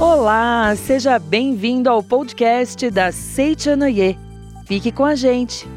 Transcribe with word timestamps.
Olá, 0.00 0.74
seja 0.74 1.16
bem-vindo 1.16 1.88
ao 1.88 2.02
podcast 2.02 2.90
da 2.90 3.12
Seichanoye. 3.12 4.18
Fique 4.66 4.90
com 4.90 5.04
a 5.04 5.14
gente. 5.14 5.68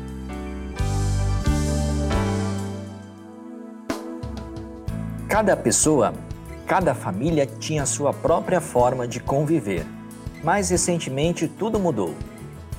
Cada 5.29 5.55
pessoa, 5.55 6.13
cada 6.65 6.95
família 6.95 7.45
tinha 7.45 7.85
sua 7.85 8.11
própria 8.11 8.59
forma 8.59 9.07
de 9.07 9.19
conviver. 9.19 9.85
Mas 10.43 10.71
recentemente 10.71 11.47
tudo 11.47 11.79
mudou. 11.79 12.15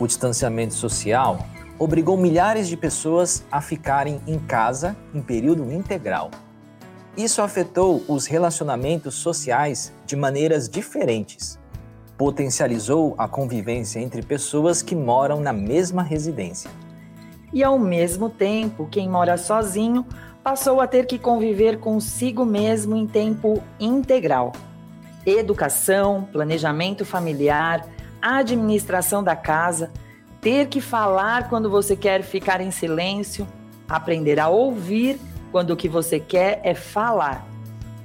O 0.00 0.08
distanciamento 0.08 0.74
social 0.74 1.46
obrigou 1.78 2.16
milhares 2.16 2.66
de 2.66 2.76
pessoas 2.76 3.44
a 3.52 3.60
ficarem 3.60 4.20
em 4.26 4.40
casa 4.40 4.96
em 5.14 5.22
período 5.22 5.70
integral. 5.70 6.32
Isso 7.16 7.40
afetou 7.40 8.04
os 8.06 8.26
relacionamentos 8.26 9.14
sociais 9.14 9.90
de 10.04 10.14
maneiras 10.14 10.68
diferentes. 10.68 11.58
Potencializou 12.18 13.14
a 13.16 13.26
convivência 13.26 14.00
entre 14.00 14.22
pessoas 14.22 14.82
que 14.82 14.94
moram 14.94 15.40
na 15.40 15.52
mesma 15.52 16.02
residência. 16.02 16.70
E 17.54 17.64
ao 17.64 17.78
mesmo 17.78 18.28
tempo, 18.28 18.86
quem 18.90 19.08
mora 19.08 19.38
sozinho 19.38 20.04
passou 20.44 20.78
a 20.78 20.86
ter 20.86 21.06
que 21.06 21.18
conviver 21.18 21.80
consigo 21.80 22.44
mesmo 22.44 22.94
em 22.94 23.06
tempo 23.06 23.62
integral. 23.80 24.52
Educação, 25.24 26.28
planejamento 26.30 27.02
familiar, 27.04 27.86
administração 28.20 29.24
da 29.24 29.34
casa, 29.34 29.90
ter 30.40 30.68
que 30.68 30.82
falar 30.82 31.48
quando 31.48 31.70
você 31.70 31.96
quer 31.96 32.22
ficar 32.22 32.60
em 32.60 32.70
silêncio, 32.70 33.46
aprender 33.88 34.38
a 34.38 34.48
ouvir 34.48 35.18
quando 35.56 35.70
o 35.70 35.76
que 35.76 35.88
você 35.88 36.20
quer 36.20 36.60
é 36.62 36.74
falar. 36.74 37.48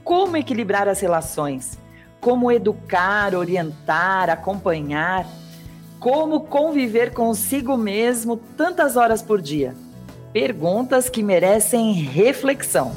Como 0.06 0.38
equilibrar 0.38 0.88
as 0.88 1.02
relações? 1.02 1.78
Como 2.22 2.50
educar, 2.50 3.36
orientar, 3.36 4.30
acompanhar? 4.30 5.28
Como 6.00 6.46
conviver 6.46 7.14
consigo 7.14 7.76
mesmo 7.76 8.38
tantas 8.38 8.96
horas 8.96 9.22
por 9.22 9.42
dia? 9.42 9.76
Perguntas 10.32 11.10
que 11.10 11.22
merecem 11.22 11.92
reflexão. 11.92 12.94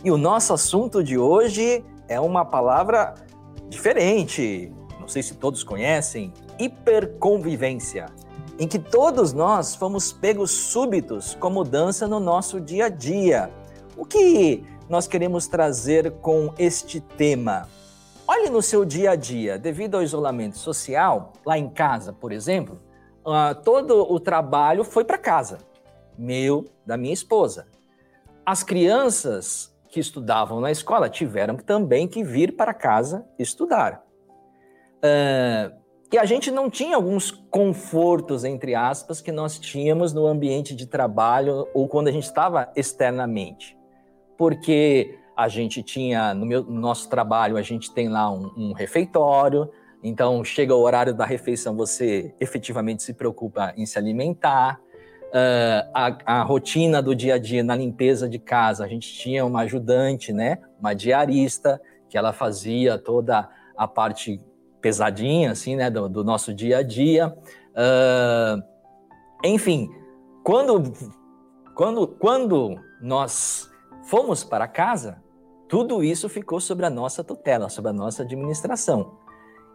E 0.03 0.11
o 0.11 0.17
nosso 0.17 0.53
assunto 0.53 1.03
de 1.03 1.19
hoje 1.19 1.85
é 2.09 2.19
uma 2.19 2.45
palavra 2.45 3.15
diferente. 3.69 4.73
Não 4.99 5.09
sei 5.09 5.23
se 5.23 5.35
todos 5.35 5.63
conhecem, 5.63 6.33
hiperconvivência, 6.59 8.07
em 8.59 8.67
que 8.67 8.79
todos 8.79 9.33
nós 9.33 9.75
fomos 9.75 10.13
pegos 10.13 10.51
súbitos 10.51 11.35
com 11.35 11.51
mudança 11.51 12.09
no 12.09 12.19
nosso 12.19 12.61
dia 12.61 12.87
a 12.87 12.89
dia. 12.89 13.51
O 13.97 14.05
que 14.05 14.65
nós 14.89 15.07
queremos 15.07 15.47
trazer 15.47 16.13
com 16.21 16.53
este 16.59 17.01
tema? 17.01 17.69
Olhe 18.31 18.51
no 18.51 18.61
seu 18.61 18.85
dia 18.85 19.13
a 19.13 19.17
dia, 19.17 19.59
devido 19.59 19.95
ao 19.95 20.03
isolamento 20.03 20.59
social, 20.59 21.33
lá 21.47 21.57
em 21.57 21.67
casa, 21.67 22.13
por 22.13 22.31
exemplo, 22.31 22.79
uh, 23.25 23.55
todo 23.65 24.03
o 24.13 24.21
trabalho 24.21 24.85
foi 24.85 25.03
para 25.03 25.17
casa, 25.17 25.57
meu, 26.19 26.67
da 26.85 26.99
minha 26.99 27.15
esposa. 27.15 27.69
As 28.45 28.63
crianças 28.63 29.75
que 29.89 29.99
estudavam 29.99 30.61
na 30.61 30.71
escola 30.71 31.09
tiveram 31.09 31.57
também 31.57 32.07
que 32.07 32.23
vir 32.23 32.55
para 32.55 32.75
casa 32.75 33.27
estudar. 33.39 34.05
Uh, 34.99 35.75
e 36.13 36.19
a 36.19 36.27
gente 36.27 36.51
não 36.51 36.69
tinha 36.69 36.97
alguns 36.97 37.31
confortos, 37.31 38.45
entre 38.45 38.75
aspas, 38.75 39.23
que 39.23 39.33
nós 39.33 39.59
tínhamos 39.59 40.13
no 40.13 40.27
ambiente 40.27 40.75
de 40.75 40.85
trabalho 40.85 41.67
ou 41.73 41.89
quando 41.89 42.09
a 42.09 42.13
gente 42.13 42.25
estava 42.25 42.71
externamente. 42.77 43.75
Porque 44.37 45.19
a 45.39 45.47
gente 45.47 45.85
tinha, 45.85 46.35
no, 46.35 46.45
meu, 46.45 46.65
no 46.65 46.81
nosso 46.81 47.09
trabalho, 47.09 47.57
a 47.57 47.63
gente 47.63 47.93
tem 47.93 48.09
lá 48.09 48.29
um, 48.29 48.51
um, 48.57 48.73
refeitório, 48.73 49.71
então 50.03 50.43
chega 50.43 50.75
o 50.75 50.81
horário 50.81 51.15
da 51.15 51.25
refeição, 51.25 51.77
você 51.77 52.35
efetivamente 52.41 53.05
se 53.05 53.15
preocupa 53.15 53.73
em 53.77 53.87
se 53.87 53.97
alimentar. 53.97 54.81
Uh, 55.29 55.87
a, 55.95 56.19
a, 56.41 56.43
rotina 56.43 57.01
do 57.01 57.15
dia 57.15 57.35
a 57.35 57.39
dia 57.39 57.63
na 57.63 57.77
limpeza 57.77 58.29
de 58.29 58.41
casa, 58.41 58.85
a 58.85 58.89
gente 58.89 59.13
tinha 59.13 59.47
uma 59.47 59.61
ajudante, 59.61 60.33
né, 60.33 60.59
uma 60.81 60.93
diarista, 60.93 61.81
que 62.09 62.19
ela 62.19 62.33
fazia 62.33 62.99
toda 62.99 63.49
a 63.77 63.87
parte 63.87 64.41
pesadinha, 64.81 65.53
assim, 65.53 65.77
né, 65.77 65.89
do, 65.89 66.09
do 66.09 66.25
nosso 66.25 66.53
dia 66.53 66.79
a 66.79 66.83
dia. 66.83 67.33
Uh, 67.75 68.61
enfim, 69.45 69.89
quando, 70.43 70.93
quando, 71.77 72.09
quando 72.09 72.75
nós 73.01 73.71
fomos 74.03 74.43
para 74.43 74.67
casa, 74.67 75.23
tudo 75.69 76.03
isso 76.03 76.29
ficou 76.29 76.61
sobre 76.61 76.87
a 76.87 76.91
nossa 76.91 77.23
tutela, 77.23 77.69
sobre 77.69 77.91
a 77.91 77.93
nossa 77.93 78.23
administração. 78.23 79.19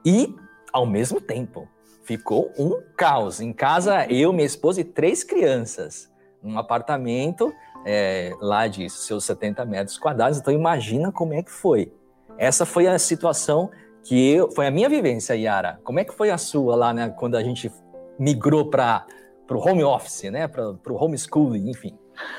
E, 0.05 0.35
ao 0.71 0.85
mesmo 0.85 1.21
tempo, 1.21 1.67
ficou 2.03 2.51
um 2.57 2.81
caos. 2.97 3.39
Em 3.39 3.53
casa, 3.53 4.05
eu, 4.07 4.33
minha 4.33 4.45
esposa 4.45 4.81
e 4.81 4.83
três 4.83 5.23
crianças. 5.23 6.11
Um 6.43 6.57
apartamento 6.57 7.53
é, 7.85 8.33
lá 8.41 8.67
de 8.67 8.89
seus 8.89 9.23
70 9.25 9.65
metros 9.65 9.97
quadrados. 9.97 10.39
Então, 10.39 10.53
imagina 10.53 11.11
como 11.11 11.33
é 11.33 11.43
que 11.43 11.51
foi. 11.51 11.93
Essa 12.37 12.65
foi 12.65 12.87
a 12.87 12.97
situação 12.97 13.69
que 14.03 14.31
eu, 14.31 14.51
foi 14.51 14.67
a 14.67 14.71
minha 14.71 14.89
vivência, 14.89 15.35
Yara. 15.35 15.79
Como 15.83 15.99
é 15.99 16.03
que 16.03 16.13
foi 16.13 16.29
a 16.29 16.37
sua 16.37 16.75
lá, 16.75 16.93
né, 16.93 17.09
quando 17.09 17.35
a 17.35 17.43
gente 17.43 17.71
migrou 18.19 18.69
para 18.69 19.05
o 19.49 19.57
home 19.57 19.83
office, 19.83 20.23
né, 20.31 20.47
para 20.47 20.71
o 20.71 20.95
homeschooling, 20.95 21.69
enfim? 21.69 21.97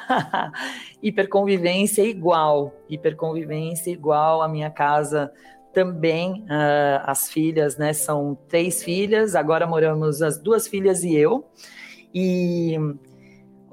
hiperconvivência 1.03 2.03
igual, 2.03 2.75
hiperconvivência 2.89 3.91
igual. 3.91 4.43
A 4.43 4.49
minha 4.49 4.71
casa 4.71 5.33
também, 5.73 6.43
uh, 6.43 7.03
as 7.05 7.31
filhas, 7.31 7.77
né? 7.77 7.93
São 7.93 8.37
três 8.49 8.83
filhas, 8.83 9.35
agora 9.35 9.67
moramos 9.67 10.23
as 10.23 10.39
duas 10.39 10.69
filhas 10.69 11.03
e 11.03 11.15
eu. 11.15 11.49
E 12.15 12.79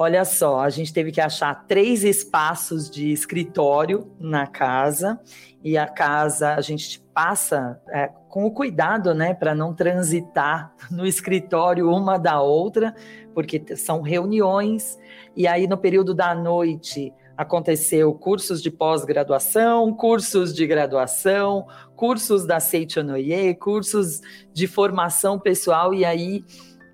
Olha 0.01 0.25
só, 0.25 0.61
a 0.61 0.69
gente 0.71 0.91
teve 0.91 1.11
que 1.11 1.21
achar 1.21 1.53
três 1.67 2.03
espaços 2.03 2.89
de 2.89 3.11
escritório 3.11 4.11
na 4.19 4.47
casa 4.47 5.19
e 5.63 5.77
a 5.77 5.85
casa 5.85 6.55
a 6.55 6.61
gente 6.61 6.99
passa 7.13 7.79
é, 7.87 8.07
com 8.27 8.43
o 8.43 8.51
cuidado, 8.51 9.13
né, 9.13 9.35
para 9.35 9.53
não 9.53 9.75
transitar 9.75 10.73
no 10.89 11.05
escritório 11.05 11.87
uma 11.87 12.17
da 12.17 12.41
outra, 12.41 12.95
porque 13.33 13.75
são 13.75 14.01
reuniões 14.01 14.97
e 15.35 15.47
aí 15.47 15.67
no 15.67 15.77
período 15.77 16.13
da 16.13 16.35
noite 16.35 17.13
aconteceu 17.37 18.13
cursos 18.13 18.61
de 18.61 18.69
pós-graduação, 18.69 19.93
cursos 19.93 20.53
de 20.53 20.67
graduação, 20.67 21.65
cursos 21.95 22.45
da 22.45 22.59
Seichonoye, 22.59 23.55
cursos 23.55 24.21
de 24.53 24.67
formação 24.67 25.39
pessoal 25.39 25.93
e 25.93 26.05
aí 26.05 26.43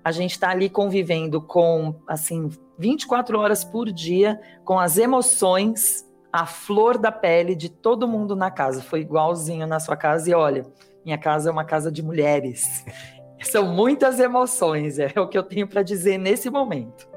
a 0.04 0.12
gente 0.12 0.32
está 0.32 0.50
ali 0.50 0.70
convivendo 0.70 1.42
com 1.42 1.94
assim 2.08 2.48
24 2.78 3.38
horas 3.38 3.64
por 3.64 3.92
dia 3.92 4.40
com 4.64 4.78
as 4.78 4.96
emoções, 4.96 6.06
a 6.32 6.46
flor 6.46 6.96
da 6.96 7.10
pele 7.10 7.54
de 7.54 7.68
todo 7.68 8.08
mundo 8.08 8.36
na 8.36 8.50
casa. 8.50 8.80
Foi 8.80 9.00
igualzinho 9.00 9.66
na 9.66 9.80
sua 9.80 9.96
casa 9.96 10.30
e 10.30 10.34
olha, 10.34 10.64
minha 11.04 11.18
casa 11.18 11.50
é 11.50 11.52
uma 11.52 11.64
casa 11.64 11.90
de 11.90 12.02
mulheres. 12.02 12.84
São 13.42 13.66
muitas 13.66 14.18
emoções, 14.18 14.98
é 14.98 15.12
o 15.16 15.28
que 15.28 15.38
eu 15.38 15.42
tenho 15.42 15.66
para 15.66 15.82
dizer 15.82 16.18
nesse 16.18 16.50
momento. 16.50 17.08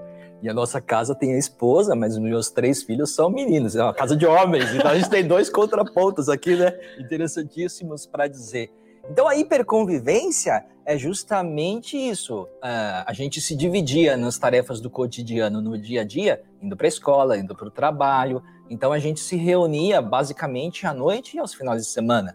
E 0.41 0.50
a 0.50 0.53
nossa 0.53 0.81
casa 0.81 1.13
tem 1.13 1.35
a 1.35 1.38
esposa, 1.38 1.95
mas 1.95 2.13
os 2.13 2.19
meus 2.19 2.50
três 2.50 2.81
filhos 2.81 3.13
são 3.13 3.29
meninos, 3.29 3.75
é 3.75 3.83
uma 3.83 3.94
casa 3.94 4.15
de 4.15 4.25
homens. 4.25 4.73
Então 4.73 4.89
a 4.89 4.95
gente 4.95 5.09
tem 5.09 5.25
dois 5.25 5.50
contrapontos 5.51 6.29
aqui, 6.29 6.56
né? 6.56 6.73
Interessantíssimos 7.00 8.07
para 8.07 8.27
dizer. 8.27 8.71
Então 9.09 9.27
a 9.27 9.35
hiperconvivência 9.35 10.65
é 10.83 10.97
justamente 10.97 11.95
isso. 11.95 12.44
Uh, 12.44 13.06
a 13.06 13.13
gente 13.13 13.39
se 13.39 13.56
dividia 13.56 14.18
nas 14.18 14.39
tarefas 14.39 14.81
do 14.81 14.89
cotidiano, 14.89 15.62
no 15.62 15.77
dia 15.77 16.01
a 16.01 16.03
dia, 16.03 16.41
indo 16.59 16.75
para 16.75 16.88
a 16.88 16.89
escola, 16.89 17.38
indo 17.38 17.56
para 17.56 17.68
o 17.68 17.71
trabalho. 17.71 18.41
Então 18.68 18.91
a 18.91 18.97
gente 18.97 19.19
se 19.19 19.35
reunia 19.35 20.01
basicamente 20.01 20.88
à 20.88 20.94
noite 20.94 21.38
e 21.38 21.39
aos 21.39 21.53
finais 21.53 21.83
de 21.83 21.91
semana. 21.91 22.33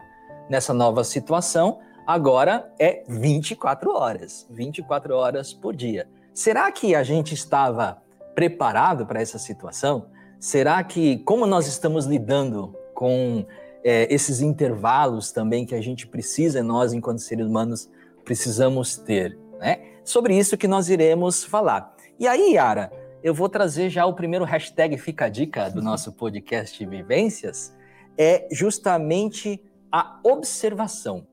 Nessa 0.49 0.73
nova 0.73 1.03
situação, 1.03 1.79
agora 2.07 2.73
é 2.79 3.03
24 3.07 3.91
horas, 3.91 4.47
24 4.49 5.13
horas 5.13 5.53
por 5.53 5.75
dia. 5.75 6.07
Será 6.33 6.71
que 6.71 6.95
a 6.95 7.03
gente 7.03 7.33
estava 7.33 8.01
preparado 8.33 9.05
para 9.05 9.21
essa 9.21 9.37
situação? 9.37 10.07
Será 10.39 10.83
que, 10.83 11.17
como 11.19 11.45
nós 11.45 11.67
estamos 11.67 12.05
lidando 12.05 12.73
com 12.93 13.45
é, 13.83 14.11
esses 14.13 14.41
intervalos 14.41 15.31
também 15.31 15.65
que 15.65 15.75
a 15.75 15.81
gente 15.81 16.07
precisa, 16.07 16.63
nós, 16.63 16.93
enquanto 16.93 17.19
seres 17.19 17.45
humanos, 17.45 17.89
precisamos 18.25 18.97
ter. 18.97 19.37
Né? 19.59 19.79
Sobre 20.03 20.37
isso 20.37 20.57
que 20.57 20.67
nós 20.67 20.89
iremos 20.89 21.43
falar. 21.43 21.95
E 22.19 22.27
aí, 22.27 22.53
Yara, 22.53 22.91
eu 23.23 23.33
vou 23.33 23.47
trazer 23.47 23.89
já 23.89 24.05
o 24.05 24.13
primeiro 24.13 24.45
hashtag 24.45 24.97
Fica 24.97 25.25
a 25.25 25.29
Dica 25.29 25.69
do 25.69 25.81
nosso 25.81 26.11
podcast 26.11 26.85
Vivências, 26.85 27.75
é 28.17 28.47
justamente 28.51 29.61
a 29.91 30.19
observação. 30.23 31.25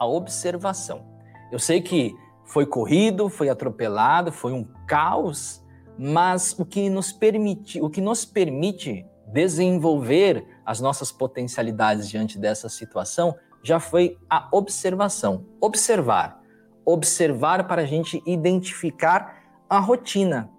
A 0.00 0.06
observação. 0.06 1.06
Eu 1.52 1.60
sei 1.60 1.80
que 1.80 2.12
foi 2.44 2.66
corrido, 2.66 3.28
foi 3.28 3.48
atropelado, 3.48 4.32
foi 4.32 4.52
um 4.52 4.64
caos, 4.88 5.62
mas 5.96 6.58
o 6.58 6.64
que 6.64 6.90
nos 6.90 7.12
permite, 7.12 7.80
o 7.80 7.88
que 7.88 8.00
nos 8.00 8.24
permite 8.24 9.06
desenvolver 9.32 10.44
as 10.64 10.80
nossas 10.80 11.12
potencialidades 11.12 12.08
diante 12.08 12.38
dessa 12.38 12.68
situação 12.68 13.36
já 13.62 13.78
foi 13.78 14.18
a 14.28 14.48
observação. 14.52 15.46
Observar. 15.60 16.40
Observar 16.84 17.66
para 17.68 17.82
a 17.82 17.86
gente 17.86 18.22
identificar 18.26 19.62
a 19.68 19.78
rotina. 19.78 20.50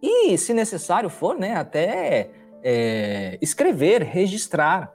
E, 0.00 0.36
se 0.38 0.54
necessário 0.54 1.10
for, 1.10 1.36
né, 1.36 1.56
até 1.56 2.30
é, 2.62 3.38
escrever, 3.42 4.02
registrar. 4.02 4.94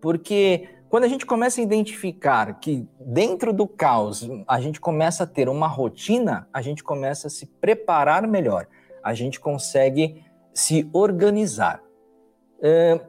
Porque 0.00 0.68
quando 0.92 1.04
a 1.04 1.08
gente 1.08 1.24
começa 1.24 1.58
a 1.58 1.64
identificar 1.64 2.60
que 2.60 2.86
dentro 3.00 3.50
do 3.50 3.66
caos 3.66 4.28
a 4.46 4.60
gente 4.60 4.78
começa 4.78 5.24
a 5.24 5.26
ter 5.26 5.48
uma 5.48 5.66
rotina, 5.66 6.46
a 6.52 6.60
gente 6.60 6.84
começa 6.84 7.28
a 7.28 7.30
se 7.30 7.46
preparar 7.46 8.28
melhor, 8.28 8.66
a 9.02 9.14
gente 9.14 9.40
consegue 9.40 10.22
se 10.52 10.86
organizar. 10.92 11.82
É, 12.60 13.00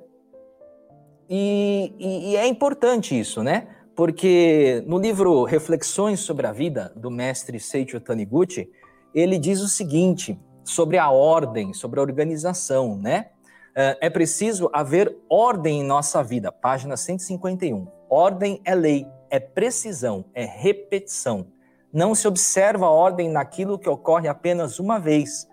e, 1.29 1.93
e, 1.99 2.37
é 2.37 2.47
importante 2.47 3.19
isso, 3.19 3.43
né? 3.43 3.67
Porque 3.93 4.81
no 4.87 4.97
livro 4.97 5.43
Reflexões 5.43 6.21
sobre 6.21 6.47
a 6.47 6.53
Vida, 6.53 6.93
do 6.95 7.11
mestre 7.11 7.59
Seiichi 7.59 7.99
Taniguchi, 7.99 8.71
ele 9.13 9.37
diz 9.37 9.59
o 9.59 9.67
seguinte 9.67 10.39
sobre 10.63 10.97
a 10.97 11.11
ordem, 11.11 11.73
sobre 11.73 11.99
a 11.99 12.03
organização, 12.03 12.95
né? 12.95 13.31
É, 13.75 13.97
é 14.01 14.09
preciso 14.09 14.69
haver 14.71 15.17
ordem 15.27 15.81
em 15.81 15.83
nossa 15.83 16.23
vida, 16.23 16.51
página 16.51 16.95
151. 16.95 17.87
Ordem 18.07 18.61
é 18.63 18.75
lei, 18.75 19.07
é 19.31 19.39
precisão, 19.39 20.25
é 20.33 20.45
repetição. 20.45 21.47
Não 21.91 22.13
se 22.13 22.27
observa 22.27 22.85
a 22.85 22.91
ordem 22.91 23.29
naquilo 23.29 23.79
que 23.79 23.89
ocorre 23.89 24.27
apenas 24.27 24.79
uma 24.79 24.99
vez. 24.99 25.47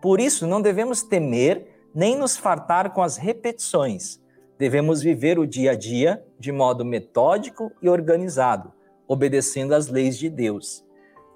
Por 0.00 0.20
isso, 0.20 0.46
não 0.46 0.62
devemos 0.62 1.02
temer 1.02 1.66
nem 1.94 2.16
nos 2.16 2.36
fartar 2.36 2.92
com 2.92 3.02
as 3.02 3.18
repetições. 3.18 4.20
Devemos 4.58 5.02
viver 5.02 5.38
o 5.38 5.46
dia 5.46 5.72
a 5.72 5.74
dia 5.74 6.24
de 6.38 6.52
modo 6.52 6.84
metódico 6.84 7.70
e 7.82 7.88
organizado, 7.90 8.72
obedecendo 9.06 9.74
às 9.74 9.88
leis 9.88 10.16
de 10.18 10.30
Deus. 10.30 10.82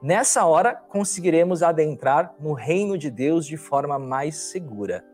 Nessa 0.02 0.46
hora, 0.46 0.74
conseguiremos 0.74 1.62
adentrar 1.62 2.34
no 2.40 2.54
reino 2.54 2.96
de 2.96 3.10
Deus 3.10 3.44
de 3.44 3.58
forma 3.58 3.98
mais 3.98 4.36
segura. 4.36 5.04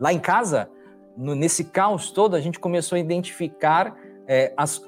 Lá 0.00 0.12
em 0.12 0.18
casa, 0.18 0.70
no, 1.16 1.34
nesse 1.34 1.64
caos 1.64 2.10
todo, 2.10 2.34
a 2.34 2.40
gente 2.40 2.58
começou 2.58 2.96
a 2.96 2.98
identificar 2.98 3.94
é, 4.26 4.52
as, 4.56 4.82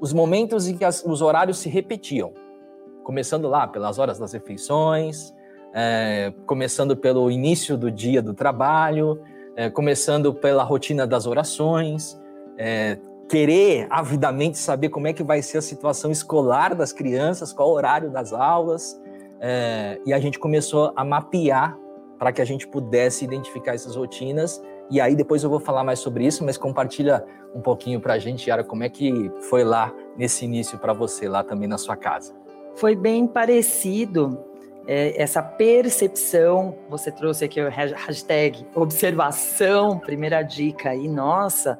os 0.00 0.12
momentos 0.12 0.68
em 0.68 0.76
que 0.76 0.84
as, 0.84 1.02
os 1.04 1.22
horários 1.22 1.58
se 1.58 1.68
repetiam. 1.68 2.32
Começando 3.02 3.48
lá 3.48 3.66
pelas 3.66 3.98
horas 3.98 4.18
das 4.18 4.32
refeições, 4.32 5.32
é, 5.72 6.32
começando 6.46 6.96
pelo 6.96 7.30
início 7.30 7.76
do 7.76 7.90
dia 7.90 8.20
do 8.20 8.34
trabalho, 8.34 9.20
é, 9.56 9.70
começando 9.70 10.34
pela 10.34 10.62
rotina 10.62 11.06
das 11.06 11.26
orações, 11.26 12.20
é, 12.58 12.98
querer 13.28 13.86
avidamente 13.90 14.58
saber 14.58 14.88
como 14.88 15.06
é 15.06 15.12
que 15.12 15.22
vai 15.22 15.42
ser 15.42 15.58
a 15.58 15.62
situação 15.62 16.10
escolar 16.10 16.74
das 16.74 16.92
crianças, 16.92 17.52
qual 17.52 17.70
o 17.70 17.72
horário 17.72 18.10
das 18.10 18.32
aulas, 18.32 19.00
é, 19.40 20.00
e 20.04 20.12
a 20.12 20.18
gente 20.18 20.38
começou 20.38 20.92
a 20.94 21.04
mapear 21.04 21.78
para 22.18 22.32
que 22.32 22.40
a 22.40 22.44
gente 22.44 22.66
pudesse 22.66 23.24
identificar 23.24 23.74
essas 23.74 23.96
rotinas. 23.96 24.62
E 24.90 25.00
aí 25.00 25.14
depois 25.16 25.42
eu 25.42 25.50
vou 25.50 25.60
falar 25.60 25.84
mais 25.84 25.98
sobre 25.98 26.24
isso, 26.26 26.44
mas 26.44 26.56
compartilha 26.56 27.24
um 27.54 27.60
pouquinho 27.60 28.00
para 28.00 28.14
a 28.14 28.18
gente, 28.18 28.48
Yara, 28.48 28.62
como 28.62 28.84
é 28.84 28.88
que 28.88 29.30
foi 29.48 29.64
lá 29.64 29.92
nesse 30.16 30.44
início 30.44 30.78
para 30.78 30.92
você, 30.92 31.28
lá 31.28 31.42
também 31.42 31.68
na 31.68 31.78
sua 31.78 31.96
casa. 31.96 32.34
Foi 32.74 32.94
bem 32.94 33.26
parecido 33.26 34.38
é, 34.86 35.20
essa 35.20 35.42
percepção, 35.42 36.76
você 36.88 37.10
trouxe 37.10 37.44
aqui 37.44 37.60
o 37.60 37.68
hashtag 37.68 38.64
observação, 38.74 39.98
primeira 39.98 40.42
dica 40.42 40.90
aí, 40.90 41.08
nossa, 41.08 41.78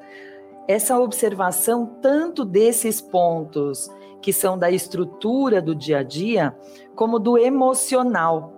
essa 0.67 0.99
observação 0.99 1.85
tanto 2.01 2.43
desses 2.43 2.99
pontos 2.99 3.89
que 4.21 4.33
são 4.33 4.57
da 4.57 4.69
estrutura 4.69 5.61
do 5.61 5.73
dia 5.73 5.99
a 5.99 6.03
dia, 6.03 6.53
como 6.95 7.17
do 7.17 7.37
emocional. 7.37 8.56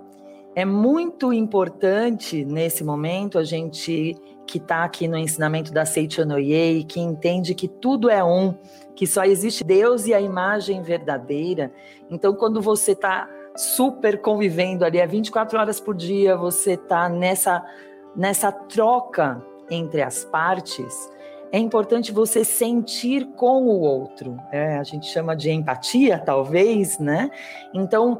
É 0.59 0.65
muito 0.65 1.31
importante 1.31 2.43
nesse 2.43 2.83
momento 2.83 3.39
a 3.39 3.45
gente 3.45 4.13
que 4.45 4.57
está 4.57 4.83
aqui 4.83 5.07
no 5.07 5.17
ensinamento 5.17 5.71
da 5.71 5.85
Seichonoye, 5.85 6.83
que 6.83 6.99
entende 6.99 7.55
que 7.55 7.65
tudo 7.65 8.09
é 8.09 8.21
um, 8.21 8.53
que 8.93 9.07
só 9.07 9.23
existe 9.23 9.63
Deus 9.63 10.05
e 10.05 10.13
a 10.13 10.19
imagem 10.19 10.81
verdadeira. 10.81 11.71
Então, 12.11 12.35
quando 12.35 12.61
você 12.61 12.91
está 12.91 13.29
super 13.55 14.19
convivendo 14.19 14.83
ali, 14.83 14.97
é 14.97 15.07
24 15.07 15.57
horas 15.57 15.79
por 15.79 15.95
dia, 15.95 16.35
você 16.35 16.75
tá 16.75 17.07
nessa, 17.07 17.65
nessa 18.13 18.51
troca 18.51 19.41
entre 19.71 20.01
as 20.01 20.25
partes, 20.25 21.09
é 21.53 21.57
importante 21.57 22.11
você 22.11 22.43
sentir 22.43 23.25
com 23.37 23.63
o 23.63 23.79
outro. 23.79 24.37
É, 24.51 24.77
a 24.77 24.83
gente 24.83 25.07
chama 25.07 25.37
de 25.37 25.51
empatia, 25.51 26.19
talvez, 26.19 26.99
né? 26.99 27.31
Então, 27.73 28.19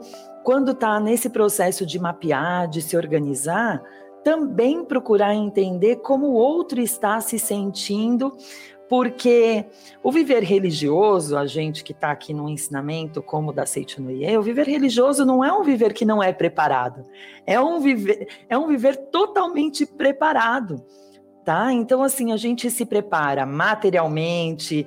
quando 0.50 0.74
tá 0.74 1.00
nesse 1.00 1.30
processo 1.30 1.86
de 1.86 2.00
mapear, 2.00 2.68
de 2.68 2.82
se 2.82 2.98
organizar, 2.98 3.84
também 4.24 4.84
procurar 4.84 5.36
entender 5.36 5.98
como 5.98 6.26
o 6.26 6.34
outro 6.34 6.82
está 6.82 7.22
se 7.22 7.38
sentindo 7.38 8.36
porque 8.90 9.64
o 10.02 10.12
viver 10.12 10.42
religioso, 10.42 11.38
a 11.38 11.46
gente 11.46 11.84
que 11.84 11.92
está 11.92 12.10
aqui 12.10 12.34
no 12.34 12.50
ensinamento 12.50 13.22
como 13.22 13.54
da 13.54 13.64
Seichunuye, 13.64 14.36
o 14.36 14.42
viver 14.42 14.66
religioso 14.66 15.24
não 15.24 15.46
é 15.46 15.54
um 15.54 15.62
viver 15.62 15.94
que 15.94 16.04
não 16.04 16.24
é 16.24 16.34
preparado, 16.34 17.06
é 17.46 17.62
um 17.62 17.80
viver, 17.80 18.28
é 18.50 18.58
um 18.58 18.68
viver 18.68 18.98
totalmente 19.12 19.86
preparado. 19.86 20.84
Tá? 21.50 21.74
Então, 21.74 22.04
assim, 22.04 22.32
a 22.32 22.38
gente 22.38 22.70
se 22.70 22.86
prepara 22.86 23.44
materialmente, 23.44 24.86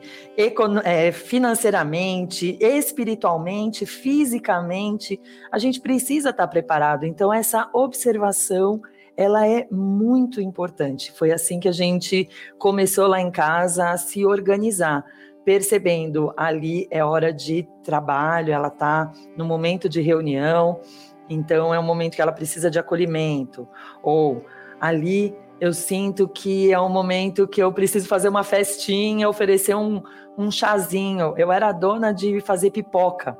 é, 0.84 1.10
financeiramente, 1.10 2.56
espiritualmente, 2.60 3.84
fisicamente, 3.84 5.20
a 5.50 5.58
gente 5.58 5.80
precisa 5.80 6.30
estar 6.30 6.44
tá 6.44 6.48
preparado. 6.48 7.04
Então, 7.04 7.34
essa 7.34 7.68
observação 7.72 8.80
ela 9.16 9.44
é 9.44 9.66
muito 9.72 10.40
importante. 10.40 11.10
Foi 11.10 11.32
assim 11.32 11.58
que 11.58 11.66
a 11.66 11.72
gente 11.72 12.28
começou 12.60 13.08
lá 13.08 13.20
em 13.20 13.32
casa 13.32 13.90
a 13.90 13.96
se 13.96 14.24
organizar, 14.24 15.04
percebendo 15.44 16.32
ali 16.36 16.86
é 16.92 17.04
hora 17.04 17.32
de 17.32 17.66
trabalho, 17.82 18.52
ela 18.52 18.68
está 18.68 19.10
no 19.36 19.44
momento 19.44 19.88
de 19.88 20.00
reunião, 20.00 20.80
então 21.28 21.74
é 21.74 21.80
um 21.80 21.82
momento 21.82 22.14
que 22.14 22.22
ela 22.22 22.30
precisa 22.30 22.70
de 22.70 22.78
acolhimento, 22.78 23.66
ou 24.00 24.46
ali 24.80 25.34
eu 25.62 25.72
sinto 25.72 26.26
que 26.26 26.72
é 26.72 26.80
um 26.80 26.88
momento 26.88 27.46
que 27.46 27.62
eu 27.62 27.72
preciso 27.72 28.08
fazer 28.08 28.28
uma 28.28 28.42
festinha, 28.42 29.28
oferecer 29.28 29.76
um, 29.76 30.02
um 30.36 30.50
chazinho. 30.50 31.34
Eu 31.36 31.52
era 31.52 31.70
dona 31.70 32.12
de 32.12 32.40
fazer 32.40 32.72
pipoca. 32.72 33.38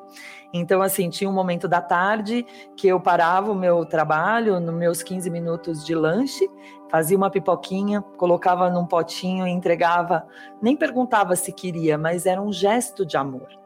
Então, 0.54 0.80
assim, 0.82 1.10
tinha 1.10 1.28
um 1.28 1.32
momento 1.32 1.66
da 1.66 1.80
tarde 1.80 2.46
que 2.76 2.86
eu 2.86 3.00
parava 3.00 3.50
o 3.50 3.56
meu 3.56 3.84
trabalho, 3.84 4.60
nos 4.60 4.72
meus 4.72 5.02
15 5.02 5.28
minutos 5.30 5.84
de 5.84 5.96
lanche, 5.96 6.48
fazia 6.88 7.16
uma 7.16 7.28
pipoquinha, 7.28 8.00
colocava 8.16 8.70
num 8.70 8.86
potinho 8.86 9.44
e 9.44 9.50
entregava. 9.50 10.24
Nem 10.62 10.76
perguntava 10.76 11.34
se 11.34 11.52
queria, 11.52 11.98
mas 11.98 12.24
era 12.24 12.40
um 12.40 12.52
gesto 12.52 13.04
de 13.04 13.16
amor. 13.16 13.61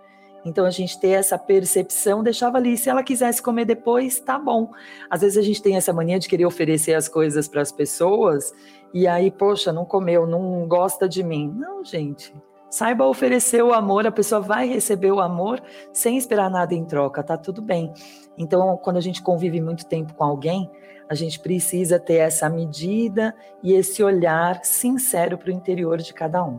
Então 0.46 0.64
a 0.64 0.70
gente 0.70 1.00
ter 1.00 1.08
essa 1.08 1.36
percepção, 1.36 2.22
deixava 2.22 2.56
ali. 2.56 2.78
Se 2.78 2.88
ela 2.88 3.02
quisesse 3.02 3.42
comer 3.42 3.64
depois, 3.64 4.20
tá 4.20 4.38
bom. 4.38 4.70
Às 5.10 5.22
vezes 5.22 5.36
a 5.36 5.42
gente 5.42 5.60
tem 5.60 5.76
essa 5.76 5.92
mania 5.92 6.20
de 6.20 6.28
querer 6.28 6.46
oferecer 6.46 6.94
as 6.94 7.08
coisas 7.08 7.48
para 7.48 7.62
as 7.62 7.72
pessoas 7.72 8.54
e 8.94 9.08
aí, 9.08 9.28
poxa, 9.28 9.72
não 9.72 9.84
comeu, 9.84 10.24
não 10.24 10.66
gosta 10.68 11.08
de 11.08 11.24
mim. 11.24 11.52
Não, 11.52 11.84
gente. 11.84 12.32
Saiba 12.70 13.06
oferecer 13.06 13.62
o 13.62 13.72
amor, 13.72 14.06
a 14.06 14.12
pessoa 14.12 14.40
vai 14.40 14.68
receber 14.68 15.10
o 15.10 15.20
amor 15.20 15.60
sem 15.92 16.16
esperar 16.16 16.48
nada 16.48 16.74
em 16.74 16.84
troca, 16.84 17.22
tá 17.24 17.36
tudo 17.36 17.60
bem. 17.60 17.92
Então, 18.38 18.76
quando 18.76 18.98
a 18.98 19.00
gente 19.00 19.22
convive 19.22 19.60
muito 19.60 19.86
tempo 19.86 20.14
com 20.14 20.22
alguém, 20.22 20.70
a 21.08 21.14
gente 21.14 21.40
precisa 21.40 21.98
ter 21.98 22.16
essa 22.16 22.48
medida 22.48 23.34
e 23.62 23.72
esse 23.72 24.02
olhar 24.02 24.64
sincero 24.64 25.38
para 25.38 25.48
o 25.48 25.52
interior 25.52 25.98
de 25.98 26.14
cada 26.14 26.44
um. 26.44 26.56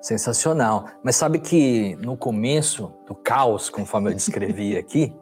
Sensacional. 0.00 0.86
Mas 1.02 1.16
sabe 1.16 1.38
que 1.38 1.96
no 1.96 2.16
começo 2.16 2.92
do 3.06 3.14
caos, 3.14 3.68
conforme 3.68 4.10
eu 4.10 4.14
descrevi 4.14 4.76
aqui, 4.78 5.14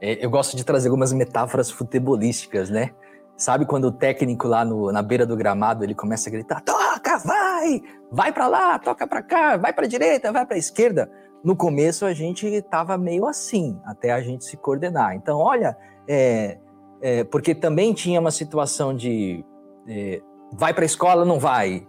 é, 0.00 0.24
eu 0.24 0.30
gosto 0.30 0.56
de 0.56 0.64
trazer 0.64 0.88
algumas 0.88 1.12
metáforas 1.12 1.70
futebolísticas, 1.70 2.70
né? 2.70 2.90
Sabe 3.36 3.66
quando 3.66 3.86
o 3.86 3.92
técnico 3.92 4.46
lá 4.46 4.64
no, 4.64 4.92
na 4.92 5.02
beira 5.02 5.26
do 5.26 5.36
gramado 5.36 5.82
ele 5.82 5.94
começa 5.94 6.28
a 6.28 6.32
gritar: 6.32 6.60
toca, 6.62 7.18
vai, 7.18 7.82
vai 8.10 8.32
para 8.32 8.46
lá, 8.46 8.78
toca 8.78 9.06
para 9.06 9.22
cá, 9.22 9.56
vai 9.56 9.72
para 9.72 9.86
direita, 9.86 10.30
vai 10.30 10.46
para 10.46 10.56
esquerda. 10.56 11.10
No 11.42 11.56
começo 11.56 12.06
a 12.06 12.14
gente 12.14 12.46
estava 12.46 12.96
meio 12.96 13.26
assim, 13.26 13.78
até 13.84 14.12
a 14.12 14.20
gente 14.20 14.44
se 14.44 14.56
coordenar. 14.56 15.14
Então, 15.14 15.38
olha, 15.38 15.76
é, 16.08 16.58
é, 17.02 17.24
porque 17.24 17.54
também 17.54 17.92
tinha 17.92 18.20
uma 18.20 18.30
situação 18.30 18.94
de 18.94 19.44
é, 19.88 20.22
vai 20.52 20.72
para 20.72 20.84
a 20.84 20.86
escola, 20.86 21.24
não 21.24 21.38
vai, 21.38 21.86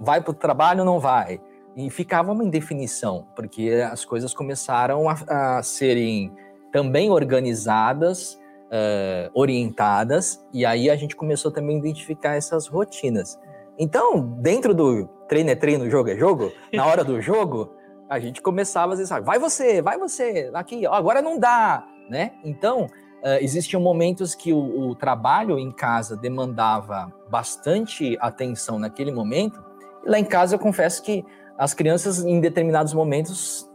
vai 0.00 0.20
para 0.22 0.30
o 0.30 0.34
trabalho, 0.34 0.84
não 0.84 1.00
vai. 1.00 1.40
E 1.76 1.90
ficava 1.90 2.32
uma 2.32 2.44
indefinição, 2.44 3.26
porque 3.34 3.84
as 3.90 4.04
coisas 4.04 4.32
começaram 4.32 5.08
a, 5.08 5.56
a 5.58 5.62
serem 5.62 6.32
também 6.70 7.10
organizadas 7.10 8.38
uh, 8.74 9.30
orientadas, 9.34 10.44
e 10.52 10.64
aí 10.64 10.90
a 10.90 10.96
gente 10.96 11.14
começou 11.14 11.50
também 11.50 11.76
a 11.76 11.78
identificar 11.78 12.34
essas 12.34 12.66
rotinas. 12.66 13.38
Então, 13.78 14.20
dentro 14.40 14.74
do 14.74 15.06
treino 15.28 15.50
é 15.50 15.54
treino, 15.54 15.88
jogo 15.90 16.10
é 16.10 16.16
jogo, 16.16 16.52
na 16.72 16.86
hora 16.86 17.04
do 17.04 17.20
jogo, 17.22 17.72
a 18.08 18.18
gente 18.18 18.42
começava 18.42 18.92
a 18.92 18.96
dizer, 18.96 19.22
vai 19.22 19.38
você, 19.38 19.80
vai 19.80 19.98
você, 19.98 20.50
aqui, 20.54 20.86
agora 20.86 21.22
não 21.22 21.38
dá, 21.38 21.84
né? 22.08 22.32
Então, 22.44 22.86
uh, 22.86 23.38
existiam 23.40 23.80
momentos 23.80 24.34
que 24.34 24.52
o, 24.52 24.88
o 24.88 24.94
trabalho 24.94 25.58
em 25.58 25.72
casa 25.72 26.16
demandava 26.16 27.12
bastante 27.28 28.16
atenção 28.20 28.78
naquele 28.78 29.10
momento, 29.10 29.62
e 30.04 30.08
lá 30.08 30.18
em 30.18 30.24
casa 30.24 30.54
eu 30.54 30.58
confesso 30.58 31.02
que 31.02 31.24
as 31.58 31.74
crianças, 31.74 32.24
em 32.24 32.40
determinados 32.40 32.92
momentos, 32.92 33.70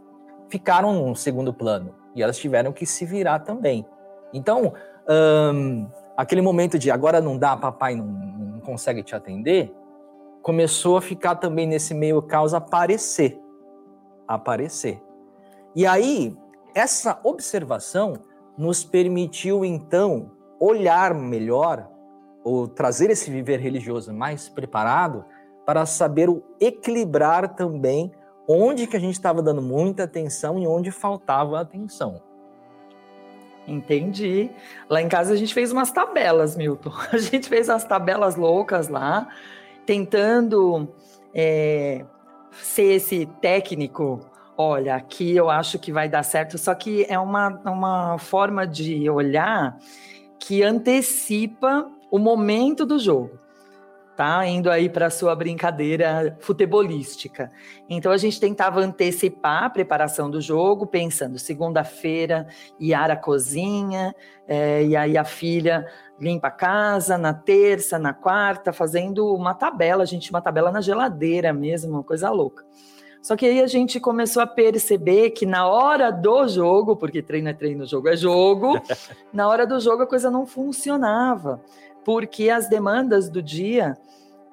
ficaram 0.48 1.08
no 1.08 1.16
segundo 1.16 1.52
plano, 1.52 1.94
e 2.14 2.22
elas 2.22 2.38
tiveram 2.38 2.72
que 2.72 2.84
se 2.84 3.04
virar 3.04 3.40
também. 3.40 3.86
Então, 4.32 4.74
um, 5.54 5.88
aquele 6.16 6.42
momento 6.42 6.78
de 6.78 6.90
agora 6.90 7.20
não 7.20 7.38
dá, 7.38 7.56
papai 7.56 7.94
não, 7.94 8.06
não 8.06 8.60
consegue 8.60 9.02
te 9.02 9.14
atender, 9.14 9.74
começou 10.42 10.96
a 10.96 11.02
ficar 11.02 11.36
também 11.36 11.66
nesse 11.66 11.94
meio 11.94 12.20
caos 12.22 12.54
aparecer. 12.54 13.38
Aparecer. 14.26 15.02
E 15.74 15.86
aí, 15.86 16.36
essa 16.74 17.18
observação 17.24 18.14
nos 18.56 18.84
permitiu 18.84 19.64
então 19.64 20.32
olhar 20.60 21.14
melhor 21.14 21.88
ou 22.44 22.68
trazer 22.68 23.10
esse 23.10 23.30
viver 23.30 23.60
religioso 23.60 24.12
mais 24.12 24.48
preparado 24.48 25.24
para 25.64 25.86
saber 25.86 26.28
o 26.28 26.42
equilibrar 26.60 27.54
também 27.54 28.12
onde 28.48 28.86
que 28.88 28.96
a 28.96 29.00
gente 29.00 29.14
estava 29.14 29.40
dando 29.40 29.62
muita 29.62 30.04
atenção 30.04 30.58
e 30.58 30.66
onde 30.66 30.90
faltava 30.90 31.60
atenção. 31.60 32.20
Entendi. 33.66 34.50
Lá 34.88 35.00
em 35.00 35.08
casa 35.08 35.32
a 35.32 35.36
gente 35.36 35.54
fez 35.54 35.70
umas 35.70 35.92
tabelas, 35.92 36.56
Milton. 36.56 36.92
A 37.12 37.18
gente 37.18 37.48
fez 37.48 37.70
as 37.70 37.84
tabelas 37.84 38.34
loucas 38.34 38.88
lá, 38.88 39.28
tentando 39.86 40.92
é, 41.32 42.04
ser 42.50 42.94
esse 42.94 43.26
técnico. 43.40 44.18
Olha, 44.56 44.96
aqui 44.96 45.36
eu 45.36 45.48
acho 45.48 45.78
que 45.78 45.92
vai 45.92 46.08
dar 46.08 46.24
certo. 46.24 46.58
Só 46.58 46.74
que 46.74 47.06
é 47.08 47.18
uma, 47.18 47.60
uma 47.64 48.18
forma 48.18 48.66
de 48.66 49.08
olhar 49.08 49.78
que 50.40 50.64
antecipa 50.64 51.88
o 52.10 52.18
momento 52.18 52.84
do 52.84 52.98
jogo 52.98 53.39
tá? 54.20 54.46
Indo 54.46 54.70
aí 54.70 54.86
para 54.86 55.08
sua 55.08 55.34
brincadeira 55.34 56.36
futebolística. 56.40 57.50
Então 57.88 58.12
a 58.12 58.18
gente 58.18 58.38
tentava 58.38 58.78
antecipar 58.78 59.64
a 59.64 59.70
preparação 59.70 60.28
do 60.28 60.42
jogo, 60.42 60.86
pensando 60.86 61.38
segunda-feira 61.38 62.46
Yara 62.78 63.16
cozinha, 63.16 64.14
é, 64.46 64.84
e 64.84 64.94
aí 64.94 65.16
a 65.16 65.24
filha 65.24 65.86
limpa 66.20 66.48
a 66.48 66.50
casa 66.50 67.16
na 67.16 67.32
terça, 67.32 67.98
na 67.98 68.12
quarta, 68.12 68.74
fazendo 68.74 69.34
uma 69.34 69.54
tabela, 69.54 70.02
a 70.02 70.06
gente 70.06 70.24
tinha 70.24 70.36
uma 70.36 70.42
tabela 70.42 70.70
na 70.70 70.82
geladeira 70.82 71.50
mesmo, 71.54 71.92
uma 71.92 72.04
coisa 72.04 72.28
louca. 72.28 72.62
Só 73.22 73.36
que 73.36 73.44
aí 73.46 73.60
a 73.60 73.66
gente 73.66 74.00
começou 74.00 74.42
a 74.42 74.46
perceber 74.46 75.30
que 75.30 75.44
na 75.44 75.66
hora 75.66 76.10
do 76.10 76.48
jogo, 76.48 76.96
porque 76.96 77.22
treino 77.22 77.48
é 77.48 77.52
treino, 77.52 77.86
jogo 77.86 78.08
é 78.08 78.16
jogo, 78.16 78.80
na 79.32 79.46
hora 79.48 79.66
do 79.66 79.78
jogo 79.78 80.02
a 80.02 80.06
coisa 80.06 80.30
não 80.30 80.46
funcionava, 80.46 81.60
porque 82.04 82.50
as 82.50 82.68
demandas 82.68 83.28
do 83.28 83.42
dia 83.42 83.96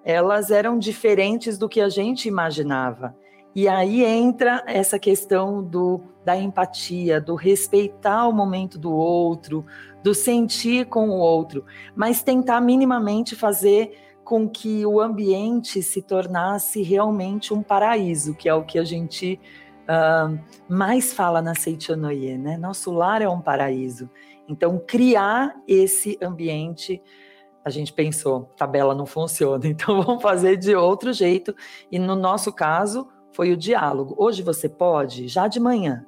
elas 0.03 0.51
eram 0.51 0.79
diferentes 0.79 1.57
do 1.57 1.67
que 1.67 1.81
a 1.81 1.89
gente 1.89 2.29
imaginava. 2.29 3.13
E 3.53 3.67
aí 3.67 4.05
entra 4.05 4.63
essa 4.65 4.97
questão 4.97 5.61
do, 5.61 5.99
da 6.23 6.37
empatia, 6.37 7.19
do 7.19 7.35
respeitar 7.35 8.25
o 8.25 8.31
momento 8.31 8.77
do 8.77 8.93
outro, 8.93 9.65
do 10.01 10.13
sentir 10.13 10.85
com 10.85 11.09
o 11.09 11.17
outro, 11.17 11.65
mas 11.93 12.23
tentar 12.23 12.61
minimamente 12.61 13.35
fazer 13.35 13.99
com 14.23 14.47
que 14.47 14.85
o 14.85 15.01
ambiente 15.01 15.83
se 15.83 16.01
tornasse 16.01 16.81
realmente 16.81 17.53
um 17.53 17.61
paraíso, 17.61 18.33
que 18.33 18.47
é 18.47 18.53
o 18.53 18.63
que 18.63 18.79
a 18.79 18.83
gente 18.85 19.39
uh, 19.83 20.39
mais 20.69 21.11
fala 21.11 21.41
na 21.41 21.55
Seichonoye, 21.55 22.37
né? 22.37 22.57
Nosso 22.57 22.91
lar 22.91 23.21
é 23.21 23.27
um 23.27 23.41
paraíso. 23.41 24.09
Então, 24.47 24.81
criar 24.85 25.55
esse 25.67 26.17
ambiente 26.21 27.01
a 27.67 27.69
gente 27.69 27.91
pensou, 27.91 28.49
tabela 28.55 28.95
não 28.95 29.05
funciona, 29.05 29.67
então 29.67 30.01
vamos 30.01 30.23
fazer 30.23 30.55
de 30.55 30.73
outro 30.73 31.11
jeito. 31.11 31.53
E 31.91 31.99
no 31.99 32.15
nosso 32.15 32.51
caso, 32.51 33.09
foi 33.33 33.51
o 33.51 33.57
diálogo. 33.57 34.15
Hoje 34.17 34.41
você 34.41 34.69
pode, 34.69 35.27
já 35.27 35.47
de 35.47 35.59
manhã. 35.59 36.05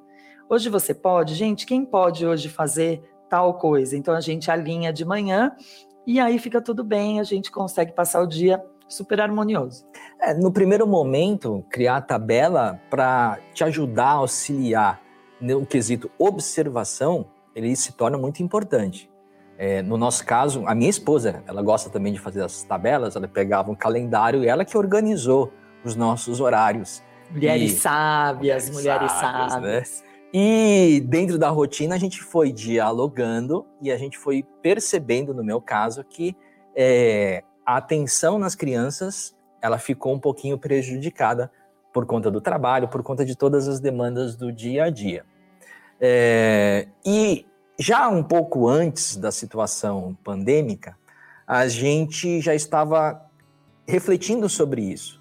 Hoje 0.48 0.68
você 0.68 0.94
pode, 0.94 1.34
gente, 1.34 1.66
quem 1.66 1.84
pode 1.84 2.26
hoje 2.26 2.48
fazer 2.48 3.02
tal 3.28 3.54
coisa? 3.54 3.96
Então 3.96 4.14
a 4.14 4.20
gente 4.20 4.50
alinha 4.50 4.92
de 4.92 5.04
manhã 5.04 5.54
e 6.06 6.18
aí 6.18 6.38
fica 6.38 6.60
tudo 6.62 6.82
bem, 6.82 7.20
a 7.20 7.22
gente 7.22 7.50
consegue 7.50 7.92
passar 7.92 8.22
o 8.22 8.26
dia 8.26 8.60
super 8.88 9.20
harmonioso. 9.20 9.84
É, 10.18 10.34
no 10.34 10.50
primeiro 10.50 10.86
momento, 10.86 11.64
criar 11.70 11.98
a 11.98 12.02
tabela 12.02 12.80
para 12.88 13.38
te 13.52 13.62
ajudar 13.62 14.12
auxiliar 14.12 15.00
no 15.40 15.64
quesito 15.64 16.10
observação, 16.18 17.26
ele 17.54 17.76
se 17.76 17.92
torna 17.92 18.18
muito 18.18 18.42
importante. 18.42 19.10
É, 19.62 19.82
no 19.82 19.98
nosso 19.98 20.24
caso, 20.24 20.64
a 20.66 20.74
minha 20.74 20.88
esposa, 20.88 21.44
ela 21.46 21.60
gosta 21.60 21.90
também 21.90 22.14
de 22.14 22.18
fazer 22.18 22.42
as 22.42 22.62
tabelas, 22.62 23.14
ela 23.14 23.28
pegava 23.28 23.70
um 23.70 23.74
calendário 23.74 24.42
e 24.42 24.48
ela 24.48 24.64
que 24.64 24.74
organizou 24.74 25.52
os 25.84 25.94
nossos 25.94 26.40
horários. 26.40 27.02
Mulheres 27.30 27.72
e... 27.72 27.76
sábias, 27.76 28.70
mulheres, 28.70 28.70
mulheres 28.70 29.12
sábias. 29.12 29.52
sábias. 29.52 30.02
Né? 30.02 30.10
E 30.32 31.02
dentro 31.06 31.38
da 31.38 31.50
rotina 31.50 31.94
a 31.94 31.98
gente 31.98 32.22
foi 32.22 32.50
dialogando 32.50 33.66
e 33.82 33.92
a 33.92 33.98
gente 33.98 34.16
foi 34.16 34.42
percebendo, 34.62 35.34
no 35.34 35.44
meu 35.44 35.60
caso, 35.60 36.02
que 36.04 36.34
é, 36.74 37.44
a 37.66 37.76
atenção 37.76 38.38
nas 38.38 38.54
crianças 38.54 39.36
ela 39.60 39.76
ficou 39.76 40.14
um 40.14 40.18
pouquinho 40.18 40.56
prejudicada 40.56 41.52
por 41.92 42.06
conta 42.06 42.30
do 42.30 42.40
trabalho, 42.40 42.88
por 42.88 43.02
conta 43.02 43.26
de 43.26 43.36
todas 43.36 43.68
as 43.68 43.78
demandas 43.78 44.36
do 44.36 44.50
dia 44.50 44.84
a 44.84 44.90
dia. 44.90 45.22
É, 46.00 46.88
e 47.04 47.44
já 47.80 48.10
um 48.10 48.22
pouco 48.22 48.68
antes 48.68 49.16
da 49.16 49.32
situação 49.32 50.14
pandêmica, 50.22 50.98
a 51.46 51.66
gente 51.66 52.38
já 52.38 52.54
estava 52.54 53.22
refletindo 53.88 54.50
sobre 54.50 54.82
isso. 54.82 55.18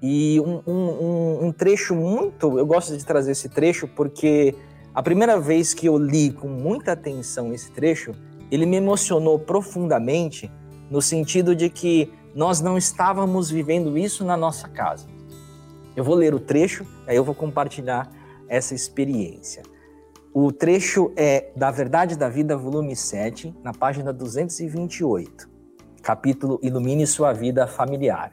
E 0.00 0.40
um, 0.40 0.62
um, 0.64 1.46
um, 1.46 1.52
trecho 1.52 1.96
muito. 1.96 2.60
Eu 2.60 2.64
gosto 2.64 2.96
de 2.96 3.04
trazer 3.04 3.32
esse 3.32 3.48
trecho 3.48 3.88
porque 3.88 4.54
a 4.94 5.02
primeira 5.02 5.40
vez 5.40 5.74
que 5.74 5.86
eu 5.86 5.98
li 5.98 6.30
com 6.30 6.46
muita 6.46 6.92
atenção 6.92 7.52
esse 7.52 7.72
trecho, 7.72 8.12
ele 8.52 8.66
me 8.66 8.76
emocionou 8.76 9.36
profundamente 9.36 10.48
no 10.88 11.02
sentido 11.02 11.56
de 11.56 11.68
que 11.68 12.08
nós 12.36 12.60
não 12.60 12.78
estávamos 12.78 13.50
vivendo 13.50 13.98
isso 13.98 14.24
na 14.24 14.36
nossa 14.36 14.68
casa. 14.68 15.08
Eu 15.96 16.04
vou 16.04 16.14
ler 16.14 16.34
o 16.34 16.38
trecho, 16.38 16.86
aí 17.04 17.16
eu 17.16 17.24
vou 17.24 17.34
compartilhar 17.34 18.08
essa 18.48 18.76
experiência. 18.76 19.73
O 20.36 20.50
trecho 20.50 21.12
é 21.14 21.52
da 21.54 21.70
Verdade 21.70 22.18
da 22.18 22.28
Vida, 22.28 22.56
volume 22.56 22.96
7, 22.96 23.54
na 23.62 23.72
página 23.72 24.12
228, 24.12 25.48
capítulo 26.02 26.58
Ilumine 26.60 27.06
Sua 27.06 27.32
Vida 27.32 27.68
Familiar. 27.68 28.32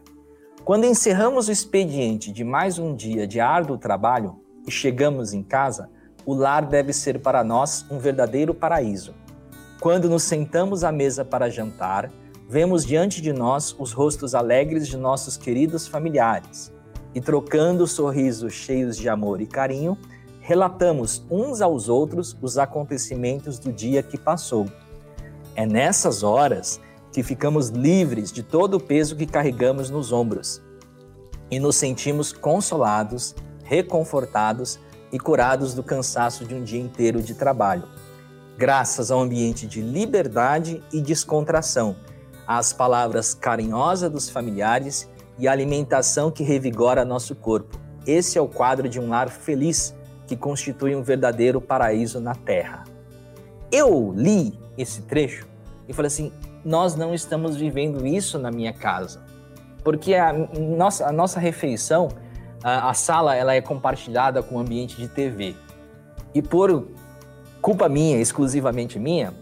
Quando 0.65 0.85
encerramos 0.85 1.47
o 1.47 1.51
expediente 1.51 2.31
de 2.31 2.43
mais 2.43 2.79
um 2.79 2.95
dia 2.95 3.27
de 3.27 3.39
árduo 3.39 3.77
trabalho 3.77 4.39
e 4.67 4.71
chegamos 4.71 5.31
em 5.31 5.43
casa, 5.43 5.91
o 6.25 6.33
lar 6.33 6.65
deve 6.65 6.91
ser 6.91 7.19
para 7.19 7.43
nós 7.43 7.85
um 7.91 7.99
verdadeiro 7.99 8.55
paraíso. 8.55 9.13
Quando 9.79 10.09
nos 10.09 10.23
sentamos 10.23 10.83
à 10.83 10.91
mesa 10.91 11.23
para 11.23 11.51
jantar, 11.51 12.11
vemos 12.49 12.83
diante 12.83 13.21
de 13.21 13.31
nós 13.31 13.75
os 13.77 13.91
rostos 13.91 14.33
alegres 14.33 14.87
de 14.87 14.97
nossos 14.97 15.37
queridos 15.37 15.87
familiares 15.87 16.73
e, 17.13 17.21
trocando 17.21 17.85
sorrisos 17.85 18.53
cheios 18.53 18.97
de 18.97 19.07
amor 19.07 19.39
e 19.39 19.45
carinho, 19.45 19.95
relatamos 20.41 21.23
uns 21.29 21.61
aos 21.61 21.87
outros 21.87 22.35
os 22.41 22.57
acontecimentos 22.57 23.59
do 23.59 23.71
dia 23.71 24.01
que 24.01 24.17
passou. 24.17 24.65
É 25.55 25.65
nessas 25.65 26.23
horas 26.23 26.81
que 27.13 27.21
ficamos 27.21 27.69
livres 27.69 28.31
de 28.31 28.41
todo 28.41 28.75
o 28.75 28.79
peso 28.79 29.15
que 29.15 29.27
carregamos 29.27 29.89
nos 29.89 30.11
ombros 30.11 30.61
e 31.49 31.59
nos 31.59 31.75
sentimos 31.75 32.33
consolados, 32.33 33.35
reconfortados 33.63 34.79
e 35.11 35.19
curados 35.19 35.73
do 35.73 35.83
cansaço 35.83 36.45
de 36.45 36.55
um 36.55 36.63
dia 36.63 36.81
inteiro 36.81 37.21
de 37.21 37.35
trabalho. 37.35 37.83
Graças 38.57 39.11
ao 39.11 39.19
ambiente 39.19 39.67
de 39.67 39.81
liberdade 39.81 40.81
e 40.91 41.01
descontração, 41.01 41.95
às 42.47 42.71
palavras 42.71 43.33
carinhosas 43.33 44.09
dos 44.09 44.29
familiares 44.29 45.09
e 45.37 45.47
à 45.47 45.51
alimentação 45.51 46.31
que 46.31 46.43
revigora 46.43 47.03
nosso 47.03 47.35
corpo. 47.35 47.77
Esse 48.07 48.37
é 48.37 48.41
o 48.41 48.47
quadro 48.47 48.87
de 48.87 48.99
um 48.99 49.09
lar 49.09 49.29
feliz 49.29 49.93
que 50.31 50.37
constitui 50.37 50.95
um 50.95 51.03
verdadeiro 51.03 51.59
paraíso 51.59 52.21
na 52.21 52.33
terra. 52.33 52.85
Eu 53.69 54.13
li 54.15 54.57
esse 54.77 55.01
trecho 55.01 55.45
e 55.89 55.93
falei 55.93 56.07
assim: 56.07 56.31
nós 56.63 56.95
não 56.95 57.13
estamos 57.13 57.57
vivendo 57.57 58.07
isso 58.07 58.39
na 58.39 58.49
minha 58.49 58.71
casa. 58.71 59.21
Porque 59.83 60.15
a 60.15 60.31
nossa, 60.31 61.05
a 61.05 61.11
nossa 61.11 61.37
refeição, 61.37 62.07
a, 62.63 62.91
a 62.91 62.93
sala, 62.93 63.35
ela 63.35 63.53
é 63.53 63.59
compartilhada 63.59 64.41
com 64.41 64.55
o 64.55 64.59
ambiente 64.59 64.95
de 64.95 65.09
TV. 65.09 65.53
E 66.33 66.41
por 66.41 66.87
culpa 67.61 67.89
minha, 67.89 68.17
exclusivamente 68.17 68.97
minha, 68.97 69.33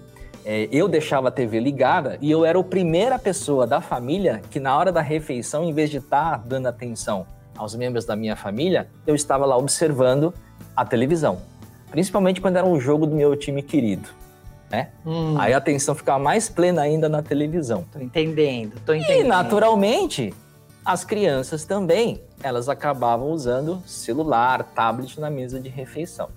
é, 0.43 0.67
eu 0.72 0.88
deixava 0.88 1.27
a 1.27 1.31
TV 1.31 1.60
ligada 1.60 2.17
e 2.19 2.31
eu 2.31 2.43
era 2.43 2.58
a 2.58 2.63
primeira 2.63 3.19
pessoa 3.19 3.67
da 3.67 3.79
família 3.79 4.41
que 4.50 4.60
na 4.60 4.75
hora 4.75 4.91
da 4.91 5.01
refeição, 5.01 5.63
em 5.63 5.72
vez 5.72 5.91
de 5.91 5.98
estar 5.98 6.39
tá 6.39 6.43
dando 6.43 6.65
atenção 6.65 7.27
aos 7.55 7.75
membros 7.75 8.05
da 8.05 8.15
minha 8.15 8.36
família, 8.36 8.89
eu 9.05 9.13
estava 9.13 9.46
lá 9.46 9.55
observando 9.55 10.34
a 10.75 10.86
televisão. 10.86 11.42
Principalmente 11.92 12.39
quando 12.39 12.58
era 12.58 12.66
um 12.66 12.80
jogo 12.80 13.06
do 13.06 13.16
meu 13.16 13.36
time 13.36 13.62
querido 13.62 14.10
né? 14.70 14.89
Hum. 15.06 15.36
Aí 15.39 15.54
a 15.54 15.58
atenção 15.58 15.96
ficava 15.96 16.20
mais 16.20 16.48
plena 16.48 16.82
ainda 16.82 17.10
na 17.10 17.22
televisão. 17.22 17.86
Tô 17.92 18.00
entendendo, 18.00 18.80
tô 18.86 18.94
entendendo. 18.94 19.25
E 19.25 19.28
naturalmente, 19.28 20.34
as 20.86 21.04
crianças 21.04 21.66
também, 21.66 22.22
elas 22.44 22.70
acabavam 22.70 23.32
usando 23.32 23.82
celular, 23.86 24.63
tablet 24.63 25.20
na 25.20 25.30
mesa 25.30 25.60
de 25.60 25.70
refeição. 25.70 26.30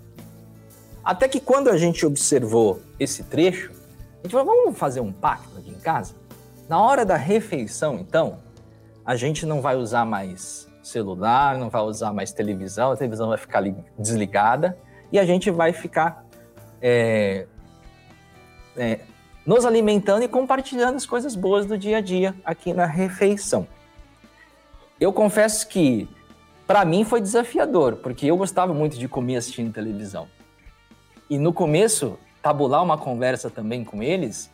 Até 1.05 1.29
que 1.29 1.41
quando 1.41 1.69
a 1.69 1.77
gente 1.77 2.07
observou 2.07 2.81
esse 2.99 3.25
trecho, 3.25 3.73
a 4.21 4.23
gente 4.23 4.33
falou, 4.33 4.47
vamos 4.47 4.79
fazer 4.79 5.01
um 5.01 5.13
pacto 5.13 5.59
aqui 5.59 5.71
em 5.71 5.81
casa? 5.81 6.15
Na 6.69 6.81
hora 6.81 7.05
da 7.05 7.17
refeição, 7.17 7.99
então, 7.99 8.39
a 9.05 9.17
gente 9.17 9.45
não 9.45 9.61
vai 9.61 9.77
usar 9.77 10.05
mais 10.07 10.69
celular, 10.83 11.57
não 11.57 11.71
vai 11.71 11.83
usar 11.83 12.13
mais 12.13 12.33
televisão, 12.33 12.93
a 12.93 12.97
televisão 12.97 13.29
vai 13.29 13.39
ficar 13.39 13.63
desligada 13.99 14.77
e 15.11 15.19
a 15.19 15.25
gente 15.25 15.51
vai 15.51 15.73
ficar 15.73 16.25
é, 16.81 17.47
é, 18.77 19.01
nos 19.47 19.65
alimentando 19.65 20.25
e 20.25 20.29
compartilhando 20.29 20.97
as 20.97 21.07
coisas 21.07 21.37
boas 21.37 21.67
do 21.67 21.79
dia 21.79 21.99
a 21.99 22.01
dia 22.01 22.35
aqui 22.45 22.73
na 22.73 22.87
refeição. 22.87 23.67
Eu 25.01 25.13
confesso 25.13 25.69
que 25.69 26.09
para 26.67 26.85
mim 26.85 27.05
foi 27.05 27.21
desafiador, 27.21 27.97
porque 27.97 28.27
eu 28.27 28.37
gostava 28.37 28.73
muito 28.73 28.99
de 28.99 29.09
comer 29.09 29.37
assistindo 29.37 29.73
televisão. 29.73 30.29
E 31.29 31.39
no 31.39 31.53
começo, 31.53 32.19
tabular 32.43 32.83
uma 32.83 32.99
conversa 32.99 33.51
também 33.51 33.85
com 33.85 34.03
eles, 34.03 34.51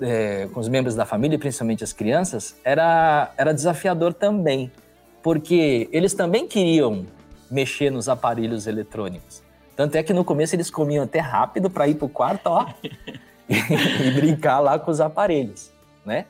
é, 0.00 0.48
com 0.52 0.60
os 0.60 0.68
membros 0.68 0.94
da 0.94 1.04
família, 1.04 1.38
principalmente 1.38 1.84
as 1.84 1.92
crianças, 1.92 2.56
era, 2.64 3.32
era 3.36 3.52
desafiador 3.52 4.14
também, 4.14 4.72
porque 5.22 5.88
eles 5.92 6.14
também 6.14 6.46
queriam 6.46 7.06
mexer 7.50 7.90
nos 7.90 8.08
aparelhos 8.08 8.66
eletrônicos. 8.66 9.42
Tanto 9.76 9.96
é 9.96 10.02
que 10.02 10.12
no 10.12 10.24
começo 10.24 10.54
eles 10.54 10.70
comiam 10.70 11.04
até 11.04 11.18
rápido 11.18 11.70
para 11.70 11.86
ir 11.88 11.94
para 11.94 12.06
o 12.06 12.08
quarto, 12.08 12.46
ó. 12.46 12.66
e, 13.48 14.10
brincar 14.12 14.60
lá 14.60 14.78
com 14.78 14.90
os 14.90 15.00
aparelhos, 15.00 15.72
né? 16.04 16.26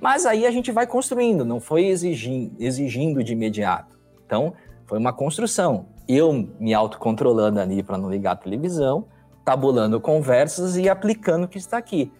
Mas 0.00 0.26
aí 0.26 0.46
a 0.46 0.50
gente 0.50 0.70
vai 0.70 0.86
construindo, 0.86 1.44
não 1.44 1.58
foi 1.58 1.86
exigindo, 1.86 2.52
exigindo 2.58 3.24
de 3.24 3.32
imediato. 3.32 3.98
Então, 4.26 4.52
foi 4.86 4.98
uma 4.98 5.12
construção. 5.12 5.86
Eu 6.06 6.48
me 6.60 6.74
autocontrolando 6.74 7.60
ali 7.60 7.82
para 7.82 7.96
não 7.96 8.10
ligar 8.10 8.32
a 8.32 8.36
televisão, 8.36 9.06
tabulando 9.44 10.00
conversas 10.00 10.76
e 10.76 10.88
aplicando 10.88 11.44
o 11.44 11.48
que 11.48 11.58
está 11.58 11.78
aqui, 11.78 12.12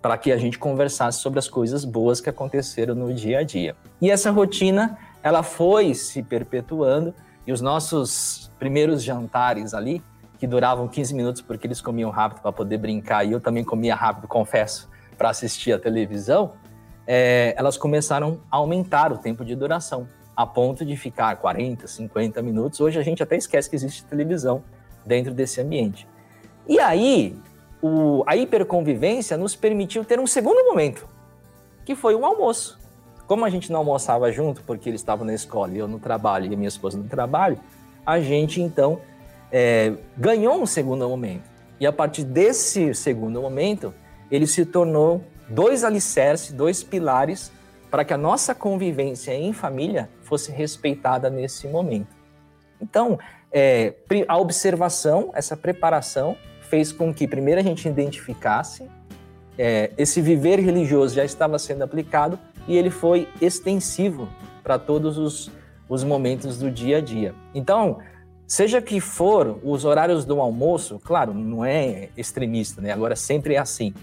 para 0.00 0.18
que 0.18 0.30
a 0.30 0.36
gente 0.36 0.58
conversasse 0.58 1.20
sobre 1.20 1.38
as 1.38 1.48
coisas 1.48 1.84
boas 1.84 2.20
que 2.20 2.28
aconteceram 2.28 2.94
no 2.94 3.14
dia 3.14 3.38
a 3.38 3.42
dia. 3.42 3.74
E 4.00 4.10
essa 4.10 4.30
rotina, 4.30 4.98
ela 5.22 5.42
foi 5.42 5.94
se 5.94 6.22
perpetuando 6.22 7.14
e 7.46 7.52
os 7.52 7.60
nossos 7.60 8.50
primeiros 8.58 9.02
jantares 9.02 9.74
ali, 9.74 10.02
que 10.38 10.46
duravam 10.46 10.88
15 10.88 11.14
minutos 11.14 11.42
porque 11.42 11.66
eles 11.66 11.80
comiam 11.80 12.10
rápido 12.10 12.40
para 12.40 12.52
poder 12.52 12.78
brincar 12.78 13.24
e 13.24 13.32
eu 13.32 13.40
também 13.40 13.62
comia 13.62 13.94
rápido, 13.94 14.26
confesso, 14.26 14.88
para 15.16 15.30
assistir 15.30 15.72
a 15.72 15.78
televisão, 15.78 16.52
é, 17.06 17.54
elas 17.56 17.76
começaram 17.76 18.40
a 18.50 18.56
aumentar 18.56 19.12
o 19.12 19.18
tempo 19.18 19.44
de 19.44 19.54
duração, 19.54 20.08
a 20.36 20.46
ponto 20.46 20.84
de 20.84 20.96
ficar 20.96 21.36
40, 21.36 21.86
50 21.86 22.42
minutos. 22.42 22.80
Hoje 22.80 22.98
a 22.98 23.02
gente 23.02 23.22
até 23.22 23.36
esquece 23.36 23.68
que 23.68 23.76
existe 23.76 24.04
televisão 24.04 24.64
dentro 25.04 25.32
desse 25.32 25.60
ambiente. 25.60 26.08
E 26.68 26.78
aí, 26.78 27.36
o, 27.80 28.22
a 28.26 28.36
hiperconvivência 28.36 29.36
nos 29.36 29.54
permitiu 29.54 30.04
ter 30.04 30.18
um 30.18 30.26
segundo 30.26 30.64
momento, 30.64 31.06
que 31.84 31.94
foi 31.94 32.14
o 32.14 32.24
almoço. 32.24 32.81
Como 33.32 33.46
a 33.46 33.48
gente 33.48 33.72
não 33.72 33.78
almoçava 33.78 34.30
junto, 34.30 34.60
porque 34.60 34.90
eles 34.90 35.00
estavam 35.00 35.24
na 35.24 35.32
escola 35.32 35.72
e 35.72 35.78
eu 35.78 35.88
no 35.88 35.98
trabalho 35.98 36.44
e 36.44 36.52
a 36.52 36.54
minha 36.54 36.68
esposa 36.68 36.98
no 36.98 37.04
trabalho, 37.04 37.58
a 38.04 38.20
gente 38.20 38.60
então 38.60 39.00
é, 39.50 39.94
ganhou 40.18 40.60
um 40.60 40.66
segundo 40.66 41.08
momento. 41.08 41.44
E 41.80 41.86
a 41.86 41.92
partir 41.94 42.24
desse 42.24 42.92
segundo 42.92 43.40
momento, 43.40 43.94
ele 44.30 44.46
se 44.46 44.66
tornou 44.66 45.24
dois 45.48 45.82
alicerces, 45.82 46.52
dois 46.52 46.82
pilares 46.82 47.50
para 47.90 48.04
que 48.04 48.12
a 48.12 48.18
nossa 48.18 48.54
convivência 48.54 49.34
em 49.34 49.54
família 49.54 50.10
fosse 50.20 50.52
respeitada 50.52 51.30
nesse 51.30 51.66
momento. 51.66 52.14
Então, 52.82 53.18
é, 53.50 53.94
a 54.28 54.36
observação, 54.36 55.30
essa 55.32 55.56
preparação, 55.56 56.36
fez 56.68 56.92
com 56.92 57.14
que 57.14 57.26
primeiro 57.26 57.62
a 57.62 57.64
gente 57.64 57.88
identificasse 57.88 58.86
é, 59.56 59.90
esse 59.96 60.20
viver 60.20 60.58
religioso 60.58 61.14
já 61.14 61.24
estava 61.24 61.58
sendo 61.58 61.82
aplicado 61.82 62.38
e 62.66 62.76
ele 62.76 62.90
foi 62.90 63.28
extensivo 63.40 64.28
para 64.62 64.78
todos 64.78 65.18
os, 65.18 65.50
os 65.88 66.04
momentos 66.04 66.58
do 66.58 66.70
dia 66.70 66.98
a 66.98 67.00
dia. 67.00 67.34
Então, 67.54 67.98
Seja 68.52 68.82
que 68.82 69.00
for 69.00 69.58
os 69.64 69.86
horários 69.86 70.26
do 70.26 70.38
almoço, 70.38 71.00
claro, 71.02 71.32
não 71.32 71.64
é 71.64 72.10
extremista, 72.14 72.82
né? 72.82 72.92
Agora 72.92 73.16
sempre 73.16 73.54
é 73.54 73.58
assim. 73.58 73.94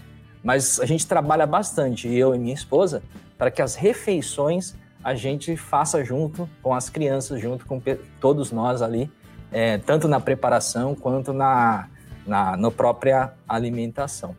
Mas 0.42 0.80
a 0.80 0.86
gente 0.86 1.06
trabalha 1.06 1.46
bastante, 1.46 2.12
eu 2.12 2.34
e 2.34 2.38
minha 2.40 2.52
esposa, 2.52 3.00
para 3.38 3.48
que 3.48 3.62
as 3.62 3.76
refeições 3.76 4.74
a 5.04 5.14
gente 5.14 5.56
faça 5.56 6.04
junto 6.04 6.50
com 6.60 6.74
as 6.74 6.90
crianças, 6.90 7.40
junto 7.40 7.64
com 7.64 7.80
todos 8.20 8.50
nós 8.50 8.82
ali, 8.82 9.08
é, 9.52 9.78
tanto 9.78 10.08
na 10.08 10.18
preparação 10.18 10.96
quanto 10.96 11.32
na, 11.32 11.88
na, 12.26 12.56
na 12.56 12.70
própria 12.72 13.32
alimentação. 13.48 14.34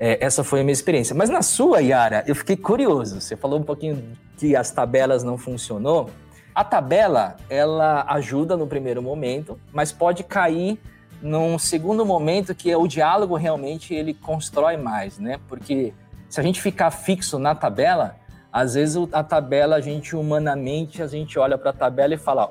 É, 0.00 0.24
essa 0.24 0.44
foi 0.44 0.60
a 0.60 0.62
minha 0.62 0.72
experiência. 0.72 1.14
Mas 1.14 1.28
na 1.28 1.42
sua, 1.42 1.80
Yara, 1.80 2.22
eu 2.26 2.34
fiquei 2.34 2.56
curioso. 2.56 3.20
Você 3.20 3.36
falou 3.36 3.58
um 3.58 3.64
pouquinho 3.64 4.12
que 4.36 4.54
as 4.54 4.70
tabelas 4.70 5.24
não 5.24 5.36
funcionou. 5.36 6.10
A 6.54 6.64
tabela, 6.64 7.36
ela 7.48 8.04
ajuda 8.08 8.56
no 8.56 8.66
primeiro 8.66 9.02
momento, 9.02 9.58
mas 9.72 9.92
pode 9.92 10.24
cair 10.24 10.78
num 11.20 11.58
segundo 11.58 12.04
momento 12.06 12.54
que 12.54 12.70
é 12.70 12.76
o 12.76 12.86
diálogo 12.86 13.36
realmente 13.36 13.92
ele 13.92 14.14
constrói 14.14 14.76
mais, 14.76 15.18
né? 15.18 15.40
Porque 15.48 15.92
se 16.28 16.38
a 16.40 16.42
gente 16.42 16.60
ficar 16.60 16.90
fixo 16.90 17.38
na 17.38 17.54
tabela, 17.54 18.16
às 18.52 18.74
vezes 18.74 18.96
a 19.12 19.22
tabela, 19.22 19.76
a 19.76 19.80
gente 19.80 20.14
humanamente, 20.14 21.02
a 21.02 21.06
gente 21.06 21.38
olha 21.38 21.58
para 21.58 21.70
a 21.70 21.72
tabela 21.72 22.14
e 22.14 22.18
fala, 22.18 22.50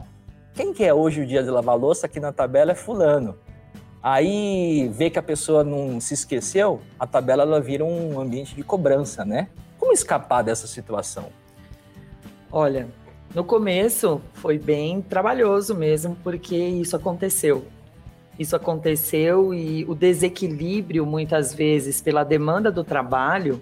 quem 0.53 0.73
que 0.73 0.83
é 0.83 0.93
hoje 0.93 1.21
o 1.21 1.25
dia 1.25 1.43
de 1.43 1.49
lavar 1.49 1.77
louça 1.77 2.07
aqui 2.07 2.19
na 2.19 2.31
tabela 2.31 2.71
é 2.71 2.75
fulano. 2.75 3.37
Aí 4.01 4.89
vê 4.93 5.09
que 5.09 5.19
a 5.19 5.23
pessoa 5.23 5.63
não 5.63 5.99
se 5.99 6.13
esqueceu, 6.13 6.81
a 6.99 7.07
tabela 7.07 7.43
ela 7.43 7.59
vira 7.59 7.83
um 7.83 8.19
ambiente 8.19 8.55
de 8.55 8.63
cobrança, 8.63 9.25
né? 9.25 9.49
Como 9.77 9.91
escapar 9.91 10.43
dessa 10.43 10.67
situação? 10.67 11.29
Olha, 12.51 12.87
no 13.33 13.43
começo 13.43 14.21
foi 14.33 14.57
bem 14.57 15.01
trabalhoso 15.01 15.75
mesmo, 15.75 16.15
porque 16.23 16.55
isso 16.55 16.95
aconteceu. 16.95 17.65
Isso 18.39 18.55
aconteceu 18.55 19.53
e 19.53 19.83
o 19.85 19.95
desequilíbrio, 19.95 21.05
muitas 21.05 21.53
vezes, 21.53 21.99
pela 21.99 22.23
demanda 22.23 22.71
do 22.71 22.83
trabalho, 22.83 23.61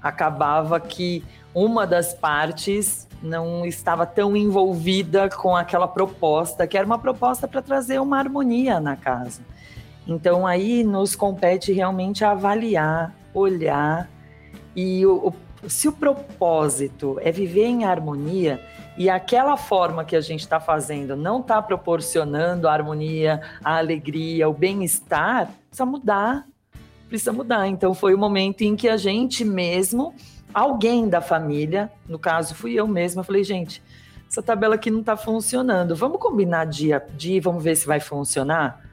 acabava 0.00 0.78
que 0.78 1.24
uma 1.54 1.86
das 1.86 2.14
partes 2.14 3.08
não 3.22 3.64
estava 3.64 4.06
tão 4.06 4.36
envolvida 4.36 5.28
com 5.30 5.56
aquela 5.56 5.88
proposta, 5.88 6.66
que 6.66 6.76
era 6.76 6.86
uma 6.86 6.98
proposta 6.98 7.48
para 7.48 7.62
trazer 7.62 8.00
uma 8.00 8.18
harmonia 8.18 8.78
na 8.78 8.96
casa. 8.96 9.42
Então 10.06 10.46
aí 10.46 10.84
nos 10.84 11.16
compete 11.16 11.72
realmente 11.72 12.24
avaliar, 12.24 13.14
olhar 13.32 14.08
e 14.76 15.04
o, 15.06 15.28
o, 15.28 15.68
se 15.68 15.88
o 15.88 15.92
propósito 15.92 17.18
é 17.22 17.32
viver 17.32 17.66
em 17.66 17.84
harmonia 17.84 18.60
e 18.96 19.08
aquela 19.08 19.56
forma 19.56 20.04
que 20.04 20.14
a 20.14 20.20
gente 20.20 20.40
está 20.40 20.60
fazendo 20.60 21.16
não 21.16 21.40
está 21.40 21.60
proporcionando 21.60 22.68
a 22.68 22.72
harmonia, 22.72 23.40
a 23.62 23.78
alegria, 23.78 24.48
o 24.48 24.52
bem-estar, 24.52 25.50
precisa 25.68 25.86
mudar, 25.86 26.46
precisa 27.08 27.32
mudar. 27.32 27.66
Então 27.66 27.94
foi 27.94 28.14
o 28.14 28.18
momento 28.18 28.62
em 28.62 28.76
que 28.76 28.88
a 28.88 28.96
gente 28.96 29.44
mesmo, 29.44 30.14
alguém 30.52 31.08
da 31.08 31.20
família, 31.20 31.90
no 32.08 32.18
caso 32.18 32.54
fui 32.54 32.74
eu 32.74 32.86
mesma, 32.86 33.24
falei 33.24 33.42
gente, 33.42 33.82
essa 34.28 34.42
tabela 34.42 34.74
aqui 34.74 34.90
não 34.90 35.00
está 35.00 35.16
funcionando. 35.16 35.96
Vamos 35.96 36.20
combinar 36.20 36.66
dia 36.66 36.96
a 36.96 37.16
dia, 37.16 37.40
vamos 37.40 37.62
ver 37.62 37.76
se 37.76 37.86
vai 37.86 38.00
funcionar. 38.00 38.83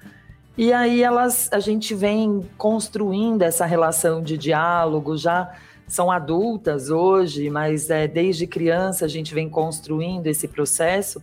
E 0.58 0.74
aí 0.74 1.02
elas, 1.02 1.50
a 1.52 1.60
gente 1.60 1.96
vem 1.96 2.48
construindo 2.58 3.42
essa 3.42 3.66
relação 3.66 4.22
de 4.22 4.38
diálogo, 4.38 5.16
já 5.16 5.52
são 5.88 6.12
adultas 6.12 6.90
hoje, 6.90 7.50
mas 7.50 7.90
é, 7.90 8.08
desde 8.08 8.48
criança 8.48 9.06
a 9.06 9.08
gente 9.08 9.34
vem 9.34 9.50
construindo 9.50 10.28
esse 10.28 10.48
processo. 10.48 11.22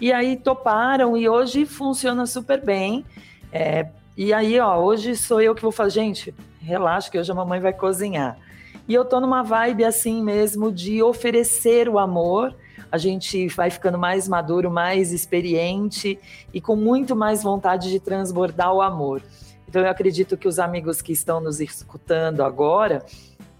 E 0.00 0.12
aí 0.12 0.36
toparam 0.36 1.16
e 1.16 1.28
hoje 1.28 1.66
funciona 1.66 2.26
super 2.26 2.64
bem. 2.64 3.04
É, 3.52 3.88
e 4.16 4.32
aí, 4.32 4.58
ó, 4.60 4.78
hoje 4.78 5.16
sou 5.16 5.40
eu 5.40 5.54
que 5.54 5.62
vou 5.62 5.72
fazer, 5.72 6.00
gente, 6.00 6.34
relaxa 6.60 7.10
que 7.10 7.18
hoje 7.18 7.30
a 7.30 7.34
mamãe 7.34 7.60
vai 7.60 7.72
cozinhar. 7.72 8.38
E 8.88 8.94
eu 8.94 9.04
tô 9.04 9.20
numa 9.20 9.42
vibe 9.42 9.84
assim 9.84 10.22
mesmo 10.22 10.72
de 10.72 11.02
oferecer 11.02 11.88
o 11.88 11.98
amor 11.98 12.54
a 12.90 12.98
gente 12.98 13.46
vai 13.48 13.70
ficando 13.70 13.98
mais 13.98 14.26
maduro, 14.28 14.70
mais 14.70 15.12
experiente 15.12 16.18
e 16.52 16.60
com 16.60 16.74
muito 16.74 17.14
mais 17.14 17.42
vontade 17.42 17.90
de 17.90 18.00
transbordar 18.00 18.72
o 18.72 18.82
amor. 18.82 19.22
Então, 19.68 19.82
eu 19.82 19.88
acredito 19.88 20.36
que 20.36 20.48
os 20.48 20.58
amigos 20.58 21.00
que 21.00 21.12
estão 21.12 21.40
nos 21.40 21.60
escutando 21.60 22.42
agora, 22.42 23.04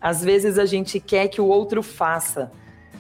às 0.01 0.25
vezes 0.25 0.59
a 0.59 0.67
gente 0.67 0.99
quer 0.99 1.29
que 1.29 1.41
o 1.41 1.47
outro 1.47 1.83
faça, 1.83 2.51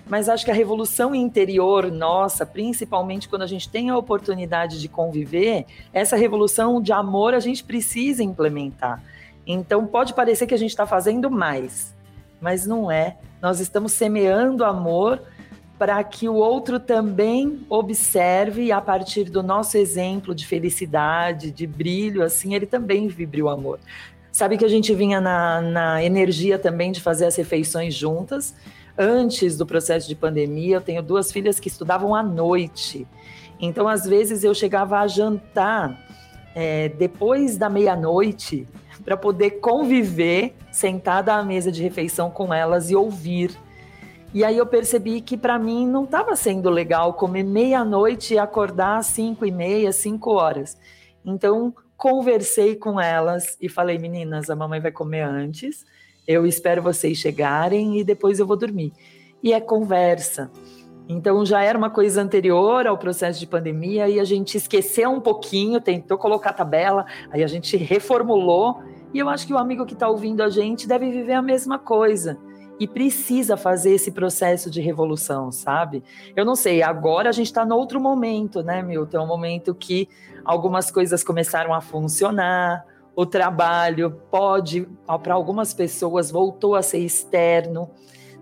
mas 0.08 0.28
acho 0.28 0.44
que 0.44 0.50
a 0.50 0.54
revolução 0.54 1.14
interior 1.14 1.90
nossa, 1.90 2.46
principalmente 2.46 3.28
quando 3.28 3.42
a 3.42 3.46
gente 3.46 3.68
tem 3.68 3.90
a 3.90 3.96
oportunidade 3.96 4.80
de 4.80 4.88
conviver, 4.88 5.66
essa 5.92 6.16
revolução 6.16 6.80
de 6.80 6.92
amor 6.92 7.34
a 7.34 7.40
gente 7.40 7.64
precisa 7.64 8.22
implementar. 8.22 9.02
Então, 9.46 9.86
pode 9.86 10.14
parecer 10.14 10.46
que 10.46 10.54
a 10.54 10.58
gente 10.58 10.70
está 10.70 10.86
fazendo 10.86 11.30
mais, 11.30 11.94
mas 12.40 12.66
não 12.66 12.90
é. 12.90 13.16
Nós 13.42 13.58
estamos 13.58 13.92
semeando 13.92 14.64
amor 14.64 15.20
para 15.80 16.04
que 16.04 16.28
o 16.28 16.34
outro 16.34 16.78
também 16.78 17.64
observe 17.70 18.70
a 18.70 18.82
partir 18.82 19.30
do 19.30 19.42
nosso 19.42 19.78
exemplo 19.78 20.34
de 20.34 20.46
felicidade, 20.46 21.50
de 21.50 21.66
brilho, 21.66 22.22
assim, 22.22 22.54
ele 22.54 22.66
também 22.66 23.08
vibre 23.08 23.42
o 23.42 23.48
amor. 23.48 23.80
Sabe 24.30 24.58
que 24.58 24.64
a 24.66 24.68
gente 24.68 24.94
vinha 24.94 25.22
na, 25.22 25.62
na 25.62 26.04
energia 26.04 26.58
também 26.58 26.92
de 26.92 27.00
fazer 27.00 27.24
as 27.24 27.34
refeições 27.34 27.94
juntas. 27.94 28.54
Antes 28.98 29.56
do 29.56 29.64
processo 29.64 30.06
de 30.06 30.14
pandemia, 30.14 30.76
eu 30.76 30.80
tenho 30.82 31.02
duas 31.02 31.32
filhas 31.32 31.58
que 31.58 31.68
estudavam 31.68 32.14
à 32.14 32.22
noite. 32.22 33.08
Então, 33.58 33.88
às 33.88 34.04
vezes, 34.04 34.44
eu 34.44 34.54
chegava 34.54 34.98
a 34.98 35.06
jantar 35.06 35.98
é, 36.54 36.90
depois 36.90 37.56
da 37.56 37.70
meia-noite 37.70 38.68
para 39.02 39.16
poder 39.16 39.52
conviver 39.60 40.54
sentada 40.70 41.32
à 41.32 41.42
mesa 41.42 41.72
de 41.72 41.82
refeição 41.82 42.30
com 42.30 42.52
elas 42.52 42.90
e 42.90 42.94
ouvir 42.94 43.58
e 44.32 44.44
aí 44.44 44.56
eu 44.56 44.66
percebi 44.66 45.20
que 45.20 45.36
para 45.36 45.58
mim 45.58 45.86
não 45.88 46.04
estava 46.04 46.36
sendo 46.36 46.70
legal 46.70 47.14
comer 47.14 47.42
meia-noite 47.42 48.34
e 48.34 48.38
acordar 48.38 48.98
às 48.98 49.06
cinco 49.06 49.44
e 49.44 49.50
meia, 49.50 49.90
cinco 49.90 50.30
horas. 50.30 50.78
Então 51.24 51.74
conversei 51.96 52.76
com 52.76 53.00
elas 53.00 53.56
e 53.60 53.68
falei, 53.68 53.98
meninas, 53.98 54.48
a 54.48 54.54
mamãe 54.54 54.80
vai 54.80 54.92
comer 54.92 55.22
antes. 55.22 55.84
Eu 56.28 56.46
espero 56.46 56.80
vocês 56.80 57.18
chegarem 57.18 57.98
e 57.98 58.04
depois 58.04 58.38
eu 58.38 58.46
vou 58.46 58.56
dormir. 58.56 58.92
E 59.42 59.52
é 59.52 59.60
conversa. 59.60 60.48
Então 61.08 61.44
já 61.44 61.60
era 61.64 61.76
uma 61.76 61.90
coisa 61.90 62.22
anterior 62.22 62.86
ao 62.86 62.96
processo 62.96 63.40
de 63.40 63.48
pandemia 63.48 64.08
e 64.08 64.20
a 64.20 64.24
gente 64.24 64.56
esqueceu 64.56 65.10
um 65.10 65.20
pouquinho, 65.20 65.80
tentou 65.80 66.16
colocar 66.16 66.50
a 66.50 66.54
tabela, 66.54 67.04
aí 67.32 67.42
a 67.42 67.48
gente 67.48 67.76
reformulou. 67.76 68.80
E 69.12 69.18
eu 69.18 69.28
acho 69.28 69.44
que 69.44 69.52
o 69.52 69.58
amigo 69.58 69.84
que 69.84 69.94
está 69.94 70.08
ouvindo 70.08 70.40
a 70.40 70.48
gente 70.48 70.86
deve 70.86 71.10
viver 71.10 71.32
a 71.32 71.42
mesma 71.42 71.80
coisa 71.80 72.38
e 72.80 72.88
precisa 72.88 73.58
fazer 73.58 73.92
esse 73.92 74.10
processo 74.10 74.70
de 74.70 74.80
revolução, 74.80 75.52
sabe? 75.52 76.02
Eu 76.34 76.46
não 76.46 76.56
sei, 76.56 76.82
agora 76.82 77.28
a 77.28 77.32
gente 77.32 77.48
está 77.48 77.62
no 77.62 77.76
outro 77.76 78.00
momento, 78.00 78.62
né, 78.62 78.82
Milton? 78.82 79.18
É 79.18 79.20
um 79.20 79.26
momento 79.26 79.74
que 79.74 80.08
algumas 80.42 80.90
coisas 80.90 81.22
começaram 81.22 81.74
a 81.74 81.82
funcionar, 81.82 82.86
o 83.14 83.26
trabalho 83.26 84.18
pode, 84.30 84.88
para 85.22 85.34
algumas 85.34 85.74
pessoas, 85.74 86.30
voltou 86.30 86.74
a 86.74 86.80
ser 86.80 87.00
externo. 87.00 87.90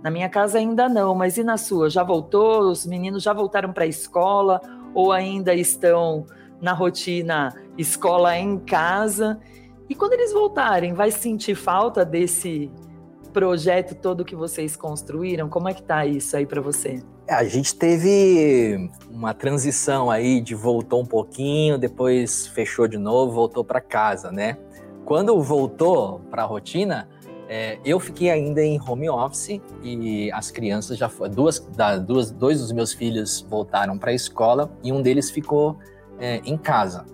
Na 0.00 0.08
minha 0.08 0.28
casa 0.28 0.58
ainda 0.58 0.88
não, 0.88 1.16
mas 1.16 1.36
e 1.36 1.42
na 1.42 1.56
sua? 1.56 1.90
Já 1.90 2.04
voltou? 2.04 2.70
Os 2.70 2.86
meninos 2.86 3.24
já 3.24 3.32
voltaram 3.32 3.72
para 3.72 3.82
a 3.82 3.88
escola 3.88 4.60
ou 4.94 5.10
ainda 5.10 5.52
estão 5.52 6.24
na 6.60 6.72
rotina 6.72 7.52
escola 7.76 8.38
em 8.38 8.56
casa? 8.60 9.40
E 9.88 9.96
quando 9.96 10.12
eles 10.12 10.32
voltarem, 10.32 10.92
vai 10.92 11.10
sentir 11.10 11.56
falta 11.56 12.04
desse 12.04 12.70
projeto 13.28 13.94
todo 13.94 14.24
que 14.24 14.34
vocês 14.34 14.76
construíram? 14.76 15.48
Como 15.48 15.68
é 15.68 15.74
que 15.74 15.82
tá 15.82 16.04
isso 16.06 16.36
aí 16.36 16.46
para 16.46 16.60
você? 16.60 17.02
É, 17.26 17.34
a 17.34 17.44
gente 17.44 17.74
teve 17.74 18.90
uma 19.10 19.34
transição 19.34 20.10
aí 20.10 20.40
de 20.40 20.54
voltou 20.54 21.02
um 21.02 21.06
pouquinho, 21.06 21.78
depois 21.78 22.46
fechou 22.46 22.88
de 22.88 22.98
novo, 22.98 23.32
voltou 23.32 23.64
para 23.64 23.80
casa, 23.80 24.32
né? 24.32 24.56
Quando 25.04 25.40
voltou 25.42 26.20
para 26.30 26.42
a 26.42 26.46
rotina, 26.46 27.08
é, 27.48 27.78
eu 27.84 27.98
fiquei 27.98 28.30
ainda 28.30 28.62
em 28.62 28.78
home 28.80 29.08
office 29.08 29.60
e 29.82 30.30
as 30.32 30.50
crianças 30.50 30.98
já 30.98 31.08
foram. 31.08 31.32
Duas, 31.32 31.58
duas, 32.06 32.30
dois 32.30 32.60
dos 32.60 32.72
meus 32.72 32.92
filhos 32.92 33.46
voltaram 33.48 33.98
para 33.98 34.10
a 34.10 34.14
escola 34.14 34.70
e 34.82 34.92
um 34.92 35.00
deles 35.00 35.30
ficou 35.30 35.78
é, 36.18 36.40
em 36.44 36.58
casa. 36.58 37.06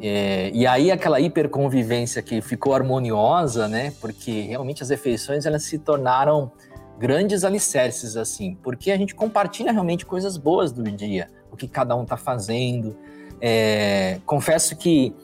É, 0.00 0.50
e 0.52 0.66
aí 0.66 0.90
aquela 0.90 1.20
hiperconvivência 1.20 2.20
que 2.20 2.40
ficou 2.40 2.74
harmoniosa, 2.74 3.66
né? 3.66 3.92
Porque 4.00 4.42
realmente 4.42 4.82
as 4.82 4.90
refeições 4.90 5.46
elas 5.46 5.62
se 5.62 5.78
tornaram 5.78 6.52
grandes 6.98 7.44
alicerces 7.44 8.16
assim, 8.16 8.56
porque 8.62 8.90
a 8.90 8.96
gente 8.96 9.14
compartilha 9.14 9.72
realmente 9.72 10.04
coisas 10.04 10.36
boas 10.36 10.72
do 10.72 10.82
dia, 10.82 11.28
o 11.50 11.56
que 11.56 11.68
cada 11.68 11.94
um 11.96 12.02
está 12.02 12.16
fazendo. 12.16 12.96
É, 13.40 14.18
confesso 14.24 14.76
que 14.76 15.14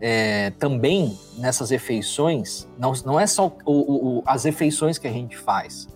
é, 0.00 0.50
também 0.58 1.16
nessas 1.38 1.70
refeições 1.70 2.68
não, 2.78 2.92
não 3.04 3.20
é 3.20 3.26
só 3.26 3.54
o, 3.64 4.18
o, 4.18 4.22
as 4.26 4.44
refeições 4.44 4.98
que 4.98 5.06
a 5.06 5.12
gente 5.12 5.36
faz, 5.36 5.88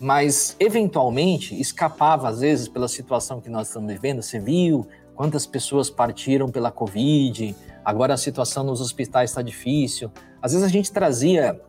mas 0.00 0.56
eventualmente 0.58 1.60
escapava 1.60 2.28
às 2.28 2.40
vezes 2.40 2.68
pela 2.68 2.88
situação 2.88 3.40
que 3.40 3.50
nós 3.50 3.66
estamos 3.68 3.92
vivendo. 3.92 4.22
Você 4.22 4.38
viu 4.38 4.88
quantas 5.14 5.46
pessoas 5.46 5.90
partiram 5.90 6.48
pela 6.48 6.70
Covid? 6.70 7.54
Agora 7.84 8.14
a 8.14 8.16
situação 8.16 8.64
nos 8.64 8.80
hospitais 8.80 9.30
está 9.30 9.42
difícil. 9.42 10.10
Às 10.40 10.52
vezes 10.52 10.66
a 10.66 10.70
gente 10.70 10.92
trazia, 10.92 11.60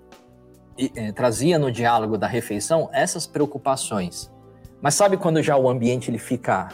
eh, 0.78 1.12
trazia 1.12 1.58
no 1.58 1.71
diálogo 1.71 2.17
da 2.17 2.28
refeição 2.28 2.89
essas 2.91 3.28
preocupações. 3.28 4.32
Mas 4.82 4.95
sabe 4.95 5.17
quando 5.17 5.41
já 5.41 5.56
o 5.56 5.69
ambiente 5.69 6.10
ele 6.10 6.17
fica, 6.17 6.69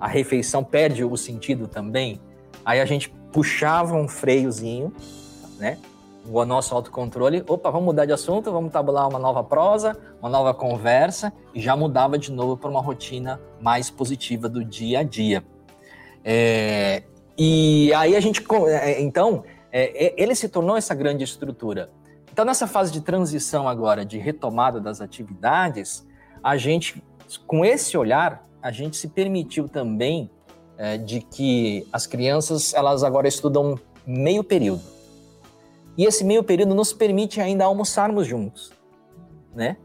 a 0.00 0.08
refeição 0.08 0.64
perde 0.64 1.04
o 1.04 1.16
sentido 1.16 1.68
também? 1.68 2.20
Aí 2.64 2.80
a 2.80 2.84
gente 2.86 3.10
puxava 3.32 3.94
um 3.94 4.08
freiozinho, 4.08 4.92
né? 5.58 5.78
O 6.28 6.44
nosso 6.44 6.74
autocontrole, 6.74 7.44
opa, 7.46 7.70
vamos 7.70 7.86
mudar 7.86 8.04
de 8.04 8.12
assunto, 8.12 8.50
vamos 8.50 8.72
tabular 8.72 9.08
uma 9.08 9.18
nova 9.18 9.44
prosa, 9.44 9.96
uma 10.20 10.28
nova 10.28 10.52
conversa, 10.52 11.32
e 11.54 11.60
já 11.60 11.76
mudava 11.76 12.18
de 12.18 12.32
novo 12.32 12.56
para 12.56 12.68
uma 12.68 12.80
rotina 12.80 13.40
mais 13.60 13.90
positiva 13.90 14.48
do 14.48 14.64
dia 14.64 15.00
a 15.00 15.02
dia. 15.04 15.44
É, 16.24 17.04
e 17.38 17.92
aí 17.94 18.16
a 18.16 18.20
gente, 18.20 18.44
é, 18.68 18.92
é, 18.92 19.00
então, 19.00 19.44
é, 19.70 20.14
ele 20.16 20.34
se 20.34 20.48
tornou 20.48 20.76
essa 20.76 20.94
grande 20.94 21.24
estrutura. 21.24 21.90
Então, 22.32 22.44
nessa 22.44 22.66
fase 22.66 22.92
de 22.92 23.00
transição 23.00 23.68
agora, 23.68 24.04
de 24.04 24.18
retomada 24.18 24.80
das 24.80 25.00
atividades, 25.00 26.06
a 26.42 26.56
gente, 26.56 27.02
com 27.46 27.64
esse 27.64 27.96
olhar, 27.96 28.42
a 28.62 28.70
gente 28.70 28.96
se 28.96 29.08
permitiu 29.08 29.68
também 29.68 30.30
é, 30.78 30.98
de 30.98 31.20
que 31.20 31.86
as 31.92 32.06
crianças, 32.06 32.74
elas 32.74 33.02
agora 33.02 33.28
estudam 33.28 33.78
meio 34.06 34.44
período. 34.44 34.82
E 35.96 36.04
esse 36.04 36.24
meio 36.24 36.44
período 36.44 36.74
nos 36.74 36.92
permite 36.92 37.40
ainda 37.40 37.64
almoçarmos 37.64 38.26
juntos, 38.26 38.70
né? 39.54 39.76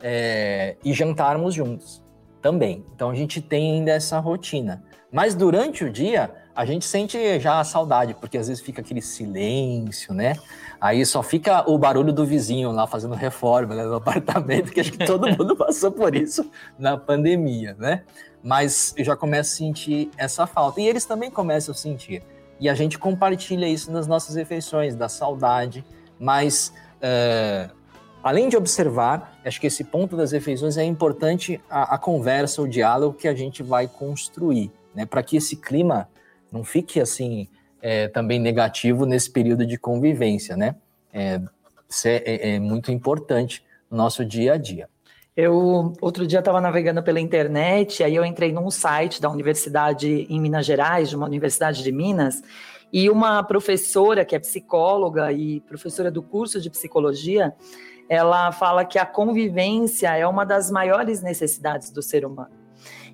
É, 0.00 0.76
e 0.84 0.92
jantarmos 0.92 1.54
juntos 1.54 2.02
também. 2.40 2.84
Então 2.94 3.10
a 3.10 3.14
gente 3.14 3.40
tem 3.40 3.74
ainda 3.74 3.92
essa 3.92 4.18
rotina. 4.18 4.82
Mas 5.12 5.34
durante 5.34 5.84
o 5.84 5.92
dia, 5.92 6.30
a 6.54 6.64
gente 6.64 6.84
sente 6.84 7.40
já 7.40 7.60
a 7.60 7.64
saudade, 7.64 8.14
porque 8.14 8.36
às 8.36 8.48
vezes 8.48 8.62
fica 8.62 8.82
aquele 8.82 9.00
silêncio, 9.00 10.12
né? 10.12 10.36
Aí 10.80 11.04
só 11.06 11.22
fica 11.22 11.68
o 11.70 11.78
barulho 11.78 12.12
do 12.12 12.26
vizinho 12.26 12.70
lá 12.72 12.86
fazendo 12.86 13.14
reforma 13.14 13.74
né, 13.74 13.84
no 13.84 13.94
apartamento, 13.96 14.70
que 14.70 14.80
acho 14.80 14.92
que 14.92 15.04
todo 15.04 15.28
mundo 15.28 15.56
passou 15.56 15.90
por 15.90 16.14
isso 16.14 16.50
na 16.78 16.96
pandemia, 16.96 17.74
né? 17.78 18.02
Mas 18.42 18.92
eu 18.96 19.04
já 19.04 19.16
começo 19.16 19.54
a 19.54 19.56
sentir 19.56 20.10
essa 20.16 20.46
falta. 20.46 20.80
E 20.80 20.86
eles 20.86 21.04
também 21.04 21.30
começam 21.30 21.72
a 21.72 21.76
sentir. 21.76 22.22
E 22.60 22.68
a 22.68 22.74
gente 22.74 22.98
compartilha 22.98 23.66
isso 23.66 23.90
nas 23.90 24.06
nossas 24.06 24.34
refeições, 24.34 24.94
da 24.94 25.08
saudade. 25.08 25.84
Mas, 26.18 26.72
é, 27.00 27.70
além 28.22 28.48
de 28.48 28.56
observar, 28.56 29.38
acho 29.44 29.60
que 29.60 29.68
esse 29.68 29.84
ponto 29.84 30.16
das 30.16 30.32
refeições 30.32 30.76
é 30.76 30.84
importante 30.84 31.60
a, 31.70 31.94
a 31.94 31.98
conversa, 31.98 32.60
o 32.60 32.68
diálogo 32.68 33.16
que 33.16 33.28
a 33.28 33.34
gente 33.34 33.62
vai 33.62 33.86
construir, 33.86 34.70
né? 34.94 35.06
Para 35.06 35.22
que 35.22 35.36
esse 35.36 35.56
clima 35.56 36.08
não 36.52 36.62
fique 36.62 37.00
assim 37.00 37.48
é, 37.80 38.06
também 38.08 38.38
negativo 38.38 39.06
nesse 39.06 39.30
período 39.30 39.66
de 39.66 39.78
convivência, 39.78 40.56
né? 40.56 40.76
É, 41.12 41.40
é, 42.04 42.54
é 42.54 42.58
muito 42.58 42.92
importante 42.92 43.64
no 43.90 43.96
nosso 43.96 44.24
dia 44.24 44.54
a 44.54 44.56
dia. 44.56 44.88
Eu 45.34 45.94
outro 46.00 46.26
dia 46.26 46.40
estava 46.40 46.60
navegando 46.60 47.02
pela 47.02 47.18
internet, 47.18 48.04
aí 48.04 48.14
eu 48.14 48.24
entrei 48.24 48.52
num 48.52 48.70
site 48.70 49.20
da 49.20 49.30
universidade 49.30 50.26
em 50.28 50.38
Minas 50.38 50.66
Gerais, 50.66 51.08
de 51.08 51.16
uma 51.16 51.26
universidade 51.26 51.82
de 51.82 51.90
Minas, 51.90 52.42
e 52.92 53.08
uma 53.08 53.42
professora 53.42 54.24
que 54.24 54.36
é 54.36 54.38
psicóloga 54.38 55.32
e 55.32 55.60
professora 55.62 56.10
do 56.10 56.22
curso 56.22 56.60
de 56.60 56.68
psicologia, 56.68 57.54
ela 58.08 58.52
fala 58.52 58.84
que 58.84 58.98
a 58.98 59.06
convivência 59.06 60.14
é 60.14 60.26
uma 60.26 60.44
das 60.44 60.70
maiores 60.70 61.22
necessidades 61.22 61.90
do 61.90 62.02
ser 62.02 62.26
humano. 62.26 62.52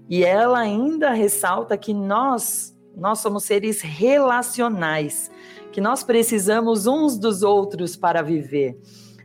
E 0.08 0.24
ela 0.24 0.58
ainda 0.58 1.10
ressalta 1.12 1.76
que 1.76 1.94
nós 1.94 2.76
nós 2.98 3.20
somos 3.20 3.44
seres 3.44 3.80
relacionais, 3.80 5.30
que 5.72 5.80
nós 5.80 6.02
precisamos 6.02 6.86
uns 6.86 7.16
dos 7.16 7.42
outros 7.42 7.96
para 7.96 8.22
viver. 8.22 8.78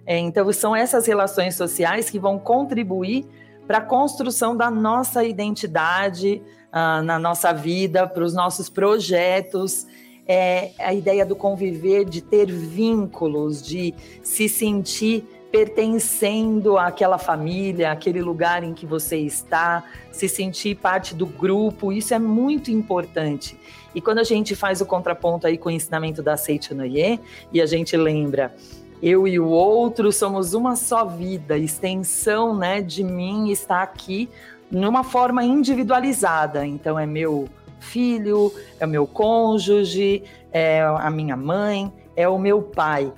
É, 0.05 0.17
então, 0.17 0.51
são 0.51 0.75
essas 0.75 1.05
relações 1.05 1.55
sociais 1.55 2.09
que 2.09 2.19
vão 2.19 2.38
contribuir 2.38 3.25
para 3.65 3.77
a 3.77 3.81
construção 3.81 4.55
da 4.55 4.69
nossa 4.69 5.23
identidade 5.23 6.41
uh, 6.69 7.01
na 7.03 7.17
nossa 7.17 7.53
vida, 7.53 8.05
para 8.05 8.23
os 8.23 8.33
nossos 8.33 8.69
projetos. 8.69 9.88
É, 10.27 10.71
a 10.79 10.93
ideia 10.93 11.25
do 11.25 11.36
conviver, 11.36 12.05
de 12.05 12.21
ter 12.21 12.49
vínculos, 12.49 13.62
de 13.62 13.93
se 14.21 14.47
sentir 14.47 15.25
pertencendo 15.53 16.79
àquela 16.79 17.19
família, 17.19 17.91
àquele 17.91 18.23
lugar 18.23 18.63
em 18.63 18.73
que 18.73 18.87
você 18.87 19.17
está, 19.17 19.83
se 20.11 20.27
sentir 20.27 20.73
parte 20.73 21.13
do 21.13 21.27
grupo, 21.27 21.93
isso 21.93 22.11
é 22.11 22.17
muito 22.17 22.71
importante. 22.71 23.55
E 23.93 24.01
quando 24.01 24.17
a 24.17 24.23
gente 24.23 24.55
faz 24.55 24.81
o 24.81 24.85
contraponto 24.87 25.45
aí 25.45 25.55
com 25.55 25.69
o 25.69 25.71
ensinamento 25.71 26.23
da 26.23 26.35
Seiichi 26.35 26.73
Noye, 26.73 27.19
e 27.51 27.61
a 27.61 27.67
gente 27.67 27.95
lembra 27.95 28.51
eu 28.99 29.27
e 29.27 29.39
o 29.39 29.47
outro 29.47 30.11
somos 30.11 30.55
uma 30.55 30.75
só 30.75 31.05
vida, 31.05 31.55
extensão 31.55 32.57
né, 32.57 32.81
de 32.81 33.03
mim 33.03 33.51
está 33.51 33.83
aqui 33.83 34.31
numa 34.71 35.03
forma 35.03 35.43
individualizada. 35.43 36.65
Então, 36.65 36.97
é 36.97 37.05
meu 37.05 37.47
filho, 37.79 38.51
é 38.79 38.87
o 38.87 38.89
meu 38.89 39.05
cônjuge, 39.05 40.23
é 40.51 40.81
a 40.81 41.11
minha 41.11 41.37
mãe, 41.37 41.93
é 42.15 42.27
o 42.27 42.39
meu 42.39 42.59
pai. 42.59 43.13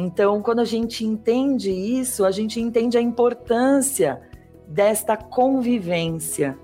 Então, 0.00 0.40
quando 0.40 0.60
a 0.60 0.64
gente 0.64 1.04
entende 1.04 1.72
isso, 1.72 2.24
a 2.24 2.30
gente 2.30 2.60
entende 2.60 2.96
a 2.96 3.00
importância 3.00 4.22
desta 4.68 5.16
convivência, 5.16 6.56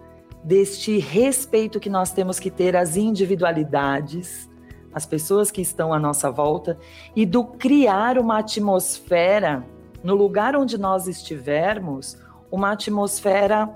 deste 0.45 0.99
respeito 1.01 1.81
que 1.81 1.91
nós 1.91 2.13
temos 2.13 2.39
que 2.39 2.49
ter 2.49 2.77
às 2.77 2.97
individualidades, 2.97 4.49
as 4.93 5.05
pessoas 5.05 5.51
que 5.51 5.61
estão 5.61 5.93
à 5.93 5.99
nossa 5.99 6.31
volta 6.31 6.79
e 7.17 7.27
do 7.27 7.43
criar 7.43 8.19
uma 8.19 8.39
atmosfera 8.39 9.65
no 10.01 10.15
lugar 10.15 10.55
onde 10.55 10.79
nós 10.79 11.09
estivermos, 11.09 12.17
uma 12.53 12.71
atmosfera 12.71 13.69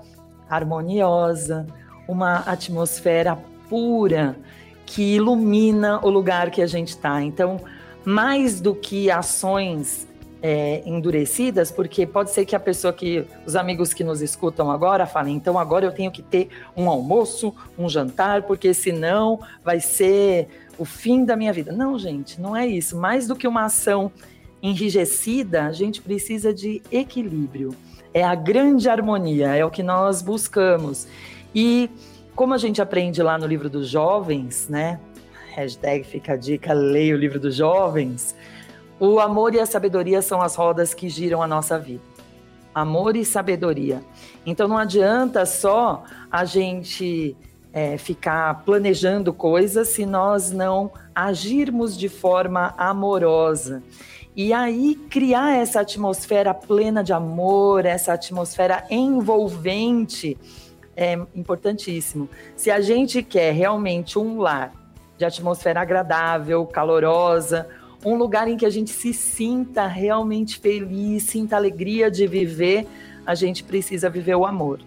harmoniosa, 0.49 1.67
uma 2.07 2.37
atmosfera 2.45 3.37
pura 3.67 4.37
que 4.85 5.15
ilumina 5.15 5.99
o 6.01 6.09
lugar 6.09 6.49
que 6.49 6.61
a 6.61 6.67
gente 6.67 6.91
está. 6.91 7.21
Então, 7.21 7.59
mais 8.05 8.59
do 8.61 8.73
que 8.73 9.11
ações 9.11 10.07
é, 10.41 10.81
endurecidas, 10.85 11.71
porque 11.71 12.05
pode 12.05 12.31
ser 12.31 12.45
que 12.45 12.55
a 12.55 12.59
pessoa 12.59 12.93
que, 12.93 13.25
os 13.45 13.55
amigos 13.55 13.93
que 13.93 14.03
nos 14.03 14.21
escutam 14.21 14.71
agora 14.71 15.05
falem, 15.05 15.35
então 15.35 15.59
agora 15.59 15.85
eu 15.85 15.91
tenho 15.91 16.11
que 16.11 16.21
ter 16.21 16.49
um 16.75 16.89
almoço, 16.89 17.53
um 17.77 17.89
jantar, 17.89 18.43
porque 18.43 18.73
senão 18.73 19.39
vai 19.63 19.79
ser 19.79 20.47
o 20.77 20.85
fim 20.85 21.25
da 21.25 21.35
minha 21.35 21.51
vida. 21.51 21.71
Não, 21.71 21.99
gente, 21.99 22.39
não 22.39 22.55
é 22.55 22.65
isso. 22.65 22.97
Mais 22.97 23.27
do 23.27 23.35
que 23.35 23.47
uma 23.47 23.65
ação 23.65 24.11
enrijecida, 24.61 25.65
a 25.65 25.71
gente 25.71 26.01
precisa 26.01 26.53
de 26.53 26.81
equilíbrio. 26.91 27.75
É 28.13 28.23
a 28.23 28.33
grande 28.33 28.89
harmonia, 28.89 29.55
é 29.55 29.63
o 29.63 29.69
que 29.69 29.83
nós 29.83 30.21
buscamos. 30.21 31.05
E 31.53 31.89
como 32.33 32.53
a 32.53 32.57
gente 32.57 32.81
aprende 32.81 33.21
lá 33.21 33.37
no 33.37 33.45
livro 33.45 33.69
dos 33.69 33.89
jovens, 33.89 34.67
né? 34.69 34.99
Hashtag 35.59 36.05
fica 36.05 36.33
a 36.33 36.37
dica, 36.37 36.71
leia 36.71 37.13
o 37.13 37.17
livro 37.17 37.37
dos 37.37 37.55
jovens. 37.55 38.33
O 38.97 39.19
amor 39.19 39.53
e 39.53 39.59
a 39.59 39.65
sabedoria 39.65 40.21
são 40.21 40.41
as 40.41 40.55
rodas 40.55 40.93
que 40.93 41.09
giram 41.09 41.43
a 41.43 41.47
nossa 41.47 41.77
vida. 41.77 42.01
Amor 42.73 43.17
e 43.17 43.25
sabedoria. 43.25 44.01
Então 44.45 44.69
não 44.69 44.77
adianta 44.77 45.45
só 45.45 46.05
a 46.31 46.45
gente 46.45 47.35
é, 47.73 47.97
ficar 47.97 48.63
planejando 48.63 49.33
coisas 49.33 49.89
se 49.89 50.05
nós 50.05 50.49
não 50.49 50.93
agirmos 51.13 51.97
de 51.97 52.07
forma 52.07 52.73
amorosa. 52.77 53.83
E 54.33 54.53
aí 54.53 54.95
criar 55.09 55.57
essa 55.57 55.81
atmosfera 55.81 56.53
plena 56.53 57.03
de 57.03 57.11
amor, 57.11 57.85
essa 57.85 58.13
atmosfera 58.13 58.85
envolvente 58.89 60.37
é 60.95 61.19
importantíssimo. 61.35 62.29
Se 62.55 62.71
a 62.71 62.79
gente 62.79 63.21
quer 63.21 63.53
realmente 63.53 64.17
um 64.17 64.39
lar 64.39 64.78
de 65.19 65.25
atmosfera 65.25 65.81
agradável, 65.81 66.65
calorosa, 66.65 67.67
um 68.05 68.15
lugar 68.15 68.47
em 68.47 68.55
que 68.55 68.65
a 68.65 68.69
gente 68.69 68.89
se 68.91 69.13
sinta 69.13 69.85
realmente 69.85 70.57
feliz, 70.57 71.23
sinta 71.23 71.57
alegria 71.57 72.09
de 72.09 72.25
viver, 72.25 72.87
a 73.25 73.35
gente 73.35 73.61
precisa 73.61 74.09
viver 74.09 74.35
o 74.35 74.45
amor. 74.45 74.79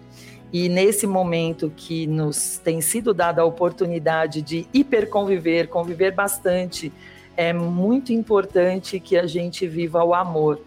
E 0.51 0.67
nesse 0.67 1.05
momento 1.05 1.71
que 1.75 2.07
nos 2.07 2.57
tem 2.57 2.81
sido 2.81 3.13
dada 3.13 3.43
a 3.43 3.45
oportunidade 3.45 4.41
de 4.41 4.67
hiperconviver, 4.73 5.67
conviver 5.67 6.11
bastante, 6.11 6.91
é 7.37 7.53
muito 7.53 8.11
importante 8.11 8.99
que 8.99 9.15
a 9.15 9.27
gente 9.27 9.67
viva 9.67 10.03
o 10.03 10.15
amor. 10.15 10.59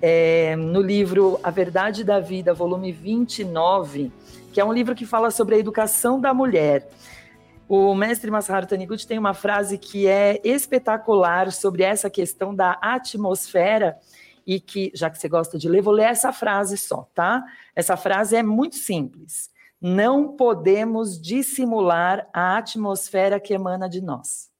É, 0.00 0.56
no 0.56 0.80
livro 0.80 1.38
A 1.42 1.50
Verdade 1.50 2.02
da 2.02 2.18
Vida, 2.18 2.54
volume 2.54 2.90
29, 2.90 4.10
que 4.54 4.60
é 4.60 4.64
um 4.64 4.72
livro 4.72 4.94
que 4.94 5.04
fala 5.04 5.30
sobre 5.30 5.54
a 5.56 5.58
educação 5.58 6.18
da 6.18 6.32
mulher. 6.32 6.88
O 7.74 7.94
mestre 7.94 8.30
Masaharu 8.30 8.66
Taniguchi 8.66 9.06
tem 9.06 9.18
uma 9.18 9.32
frase 9.32 9.78
que 9.78 10.06
é 10.06 10.38
espetacular 10.44 11.50
sobre 11.50 11.82
essa 11.82 12.10
questão 12.10 12.54
da 12.54 12.72
atmosfera 12.82 13.96
e 14.46 14.60
que, 14.60 14.92
já 14.94 15.08
que 15.08 15.16
você 15.18 15.26
gosta 15.26 15.58
de 15.58 15.70
ler, 15.70 15.80
vou 15.80 15.94
ler 15.94 16.02
essa 16.02 16.34
frase 16.34 16.76
só, 16.76 17.08
tá? 17.14 17.42
Essa 17.74 17.96
frase 17.96 18.36
é 18.36 18.42
muito 18.42 18.76
simples. 18.76 19.48
Não 19.80 20.36
podemos 20.36 21.18
dissimular 21.18 22.28
a 22.30 22.58
atmosfera 22.58 23.40
que 23.40 23.54
emana 23.54 23.88
de 23.88 24.02
nós. 24.02 24.50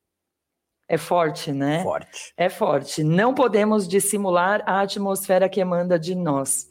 É 0.88 0.96
forte, 0.96 1.52
né? 1.52 1.82
Forte. 1.82 2.32
É 2.34 2.48
forte. 2.48 3.04
Não 3.04 3.34
podemos 3.34 3.86
dissimular 3.86 4.62
a 4.64 4.80
atmosfera 4.80 5.50
que 5.50 5.60
emana 5.60 5.98
de 5.98 6.14
nós. 6.14 6.66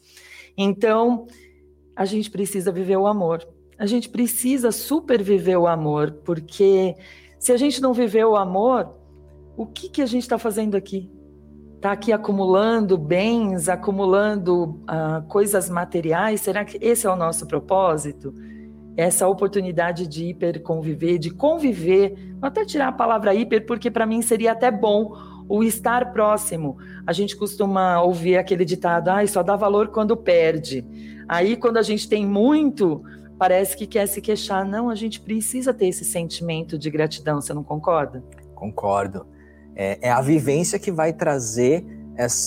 Então, 0.57 1.27
a 1.95 2.03
gente 2.03 2.31
precisa 2.31 2.71
viver 2.71 2.97
o 2.97 3.05
amor. 3.05 3.47
A 3.81 3.87
gente 3.87 4.09
precisa 4.09 4.71
super 4.71 5.23
viver 5.23 5.57
o 5.57 5.65
amor, 5.65 6.11
porque 6.23 6.95
se 7.39 7.51
a 7.51 7.57
gente 7.57 7.81
não 7.81 7.93
viver 7.93 8.23
o 8.25 8.35
amor, 8.35 8.93
o 9.57 9.65
que, 9.65 9.89
que 9.89 10.03
a 10.03 10.05
gente 10.05 10.21
está 10.21 10.37
fazendo 10.37 10.77
aqui? 10.77 11.09
está 11.77 11.93
aqui 11.93 12.13
acumulando 12.13 12.95
bens, 12.95 13.67
acumulando 13.67 14.83
uh, 14.83 15.27
coisas 15.27 15.67
materiais? 15.67 16.41
Será 16.41 16.63
que 16.63 16.77
esse 16.79 17.07
é 17.07 17.09
o 17.09 17.15
nosso 17.15 17.47
propósito? 17.47 18.35
Essa 18.95 19.27
oportunidade 19.27 20.05
de 20.05 20.25
hiperconviver, 20.25 21.17
de 21.17 21.31
conviver, 21.31 22.35
vou 22.39 22.47
até 22.47 22.63
tirar 22.63 22.89
a 22.89 22.91
palavra 22.91 23.33
hiper, 23.33 23.65
porque 23.65 23.89
para 23.89 24.05
mim 24.05 24.21
seria 24.21 24.51
até 24.51 24.69
bom 24.69 25.11
o 25.49 25.63
estar 25.63 26.13
próximo. 26.13 26.77
A 27.07 27.13
gente 27.13 27.35
costuma 27.35 27.99
ouvir 27.99 28.37
aquele 28.37 28.63
ditado, 28.63 29.09
ah, 29.09 29.25
só 29.25 29.41
dá 29.41 29.55
valor 29.55 29.87
quando 29.87 30.15
perde. 30.15 30.85
Aí, 31.27 31.55
quando 31.55 31.77
a 31.77 31.81
gente 31.81 32.07
tem 32.07 32.27
muito, 32.27 33.01
parece 33.41 33.75
que 33.75 33.87
quer 33.87 34.07
se 34.07 34.21
queixar. 34.21 34.63
Não, 34.63 34.87
a 34.87 34.93
gente 34.93 35.19
precisa 35.19 35.73
ter 35.73 35.87
esse 35.87 36.05
sentimento 36.05 36.77
de 36.77 36.91
gratidão, 36.91 37.41
você 37.41 37.51
não 37.55 37.63
concorda? 37.63 38.23
Concordo. 38.53 39.25
É, 39.75 40.09
é 40.09 40.11
a 40.11 40.21
vivência 40.21 40.77
que 40.77 40.91
vai 40.91 41.11
trazer 41.11 41.83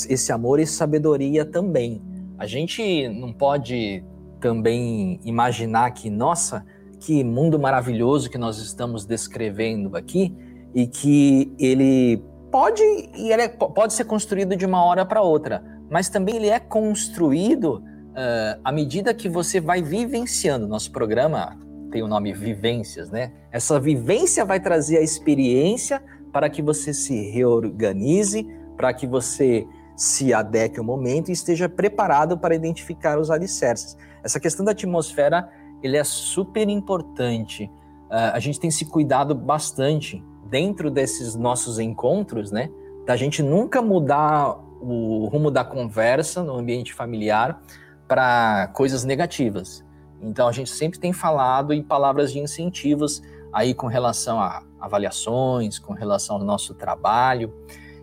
esse 0.09 0.31
amor 0.31 0.61
e 0.61 0.67
sabedoria 0.67 1.45
também. 1.45 2.01
A 2.39 2.47
gente 2.47 3.09
não 3.09 3.33
pode 3.33 4.05
também 4.39 5.19
imaginar 5.25 5.91
que, 5.91 6.09
nossa, 6.09 6.65
que 7.01 7.25
mundo 7.25 7.59
maravilhoso 7.59 8.31
que 8.31 8.39
nós 8.39 8.59
estamos 8.59 9.05
descrevendo 9.05 9.97
aqui 9.97 10.33
e 10.73 10.87
que 10.87 11.53
ele 11.59 12.23
pode 12.53 12.85
ele 13.15 13.43
é, 13.43 13.49
pode 13.49 13.95
ser 13.95 14.05
construído 14.05 14.55
de 14.55 14.65
uma 14.65 14.85
hora 14.85 15.05
para 15.05 15.23
outra, 15.23 15.61
mas 15.91 16.09
também 16.09 16.37
ele 16.37 16.51
é 16.51 16.61
construído 16.61 17.83
uh, 18.14 18.61
à 18.64 18.72
medida 18.72 19.12
que 19.12 19.29
você 19.29 19.61
vai 19.61 19.83
vivenciando. 19.83 20.66
Nosso 20.66 20.90
programa 20.90 21.59
tem 21.90 22.03
o 22.03 22.09
nome 22.09 22.33
Vivências, 22.33 23.11
né? 23.11 23.33
Essa 23.53 23.79
vivência 23.79 24.44
vai 24.44 24.59
trazer 24.59 24.98
a 24.98 25.03
experiência 25.03 26.03
para 26.33 26.48
que 26.48 26.62
você 26.62 26.92
se 26.92 27.31
reorganize, 27.31 28.46
para 28.77 28.92
que 28.92 29.07
você 29.07 29.66
se 29.96 30.35
adeque 30.35 30.79
ao 30.79 30.85
momento 30.85 31.29
e 31.29 31.33
esteja 31.33 31.68
preparado 31.68 32.37
para 32.37 32.55
identificar 32.55 33.18
os 33.18 33.31
alicerces. 33.31 33.96
Essa 34.24 34.40
questão 34.40 34.64
da 34.64 34.72
atmosfera 34.72 35.48
ele 35.83 35.96
é 35.96 36.03
super 36.03 36.68
importante. 36.68 37.70
Uh, 38.11 38.33
a 38.33 38.40
gente 38.40 38.59
tem 38.59 38.70
se 38.70 38.87
cuidado 38.87 39.35
bastante 39.35 40.24
dentro 40.46 40.90
desses 40.90 41.35
nossos 41.37 41.79
encontros, 41.79 42.50
né? 42.50 42.70
Da 43.07 43.16
gente 43.16 43.42
nunca 43.42 43.83
mudar 43.83 44.59
o 44.81 45.27
rumo 45.27 45.50
da 45.50 45.64
conversa 45.64 46.42
no 46.42 46.55
ambiente 46.59 46.92
familiar 46.92 47.62
para 48.07 48.69
coisas 48.75 49.05
negativas. 49.05 49.85
Então 50.21 50.49
a 50.49 50.53
gente 50.53 50.71
sempre 50.71 50.99
tem 50.99 51.12
falado 51.12 51.73
em 51.73 51.83
palavras 51.83 52.33
de 52.33 52.38
incentivos 52.38 53.23
aí 53.53 53.75
com 53.75 53.87
relação 53.87 54.40
a 54.40 54.62
avaliações, 54.81 55.79
com 55.79 55.93
relação 55.93 56.37
ao 56.37 56.45
nosso 56.45 56.75
trabalho. 56.75 57.53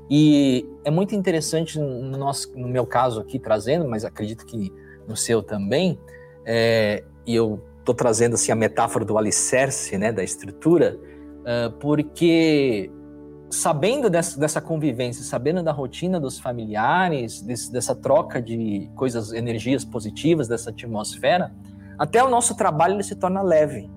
E 0.09 0.65
é 0.83 0.91
muito 0.91 1.15
interessante 1.15 1.79
no, 1.79 2.17
nosso, 2.17 2.51
no 2.57 2.67
meu 2.67 2.85
caso 2.85 3.19
aqui 3.19 3.39
trazendo, 3.39 3.87
mas 3.87 4.03
acredito 4.03 4.45
que 4.45 4.71
no 5.07 5.15
seu 5.15 5.41
também, 5.41 5.99
é, 6.45 7.03
e 7.25 7.35
eu 7.35 7.61
estou 7.79 7.95
trazendo 7.95 8.35
assim 8.35 8.51
a 8.51 8.55
metáfora 8.55 9.03
do 9.03 9.17
alicerce, 9.17 9.97
né, 9.97 10.11
da 10.11 10.23
estrutura, 10.23 10.99
uh, 11.41 11.71
porque 11.79 12.91
sabendo 13.51 14.09
dessa, 14.09 14.39
dessa, 14.39 14.61
convivência, 14.61 15.23
sabendo 15.23 15.61
da 15.61 15.71
rotina 15.71 16.19
dos 16.19 16.39
familiares, 16.39 17.41
desse, 17.41 17.71
dessa 17.71 17.93
troca 17.93 18.41
de 18.41 18.89
coisas, 18.95 19.33
energias 19.33 19.83
positivas 19.83 20.47
dessa 20.47 20.69
atmosfera, 20.69 21.51
até 21.97 22.23
o 22.23 22.29
nosso 22.29 22.55
trabalho 22.55 22.95
ele 22.95 23.03
se 23.03 23.15
torna 23.15 23.41
leve, 23.41 23.89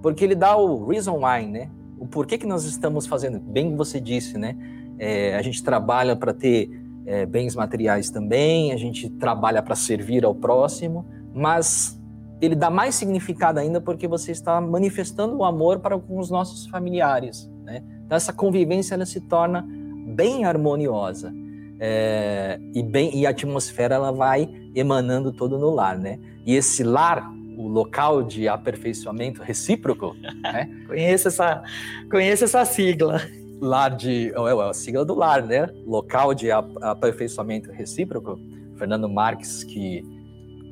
porque 0.00 0.24
ele 0.24 0.34
dá 0.34 0.56
o 0.56 0.86
reason 0.86 1.18
why, 1.18 1.46
né? 1.46 1.70
O 1.98 2.06
porquê 2.06 2.38
que 2.38 2.46
nós 2.46 2.64
estamos 2.64 3.06
fazendo, 3.06 3.40
bem 3.40 3.74
você 3.74 4.00
disse, 4.00 4.38
né? 4.38 4.56
É, 4.98 5.36
a 5.36 5.42
gente 5.42 5.62
trabalha 5.62 6.14
para 6.14 6.32
ter 6.32 6.70
é, 7.04 7.26
bens 7.26 7.56
materiais 7.56 8.10
também, 8.10 8.72
a 8.72 8.76
gente 8.76 9.10
trabalha 9.10 9.62
para 9.62 9.74
servir 9.74 10.24
ao 10.24 10.34
próximo, 10.34 11.04
mas 11.34 12.00
ele 12.40 12.54
dá 12.54 12.70
mais 12.70 12.94
significado 12.94 13.58
ainda 13.58 13.80
porque 13.80 14.06
você 14.06 14.30
está 14.30 14.60
manifestando 14.60 15.36
o 15.36 15.44
amor 15.44 15.80
para 15.80 15.98
com 15.98 16.18
os 16.18 16.30
nossos 16.30 16.66
familiares. 16.66 17.50
Né? 17.64 17.82
Então, 18.08 18.16
essa 18.16 18.32
convivência 18.32 18.94
ela 18.94 19.04
se 19.04 19.20
torna 19.20 19.66
bem 20.06 20.46
harmoniosa. 20.46 21.30
É, 21.78 22.58
e, 22.74 22.82
bem, 22.82 23.14
e 23.14 23.26
a 23.26 23.30
atmosfera 23.30 23.96
ela 23.96 24.10
vai 24.10 24.48
emanando 24.74 25.30
todo 25.30 25.58
no 25.58 25.68
lar, 25.68 25.98
né? 25.98 26.18
E 26.46 26.54
esse 26.54 26.82
lar, 26.82 27.30
o 27.54 27.68
local 27.68 28.22
de 28.22 28.48
aperfeiçoamento 28.48 29.42
recíproco, 29.42 30.16
né? 30.42 30.70
conheço 30.86 31.28
essa, 31.28 31.62
conheço 32.10 32.44
essa 32.44 32.64
sigla. 32.64 33.20
Lar 33.60 33.94
de, 33.94 34.32
é, 34.34 34.40
é 34.40 34.70
a 34.70 34.72
sigla 34.72 35.04
do 35.04 35.14
lar, 35.14 35.42
né? 35.42 35.68
Local 35.86 36.32
de 36.32 36.50
aperfeiçoamento 36.50 37.70
recíproco. 37.70 38.40
Fernando 38.78 39.06
Marques 39.06 39.64
que 39.64 40.02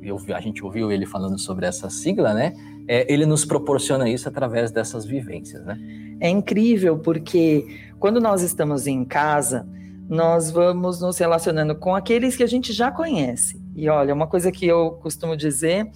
eu, 0.01 0.19
a 0.33 0.41
gente 0.41 0.65
ouviu 0.65 0.91
ele 0.91 1.05
falando 1.05 1.37
sobre 1.37 1.67
essa 1.67 1.87
sigla, 1.87 2.33
né? 2.33 2.53
É, 2.87 3.11
ele 3.11 3.25
nos 3.25 3.43
proporciona 3.43 4.09
isso 4.09 4.29
através 4.29 4.71
dessas 4.71 5.05
vivências, 5.05 5.65
né? 5.65 5.77
É 6.19 6.29
incrível 6.29 6.97
porque 6.99 7.79
quando 7.99 8.19
nós 8.19 8.41
estamos 8.41 8.87
em 8.87 9.03
casa, 9.03 9.67
nós 10.09 10.49
vamos 10.49 11.01
nos 11.01 11.17
relacionando 11.17 11.75
com 11.75 11.93
aqueles 11.95 12.35
que 12.35 12.43
a 12.43 12.47
gente 12.47 12.71
já 12.71 12.91
conhece. 12.91 13.61
E 13.75 13.89
olha, 13.89 14.13
uma 14.13 14.27
coisa 14.27 14.51
que 14.51 14.65
eu 14.65 14.91
costumo 15.01 15.35
dizer 15.35 15.89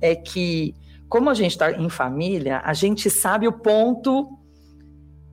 é 0.00 0.14
que, 0.14 0.74
como 1.08 1.30
a 1.30 1.34
gente 1.34 1.52
está 1.52 1.70
em 1.70 1.88
família, 1.88 2.60
a 2.64 2.74
gente 2.74 3.08
sabe 3.08 3.46
o 3.46 3.52
ponto 3.52 4.36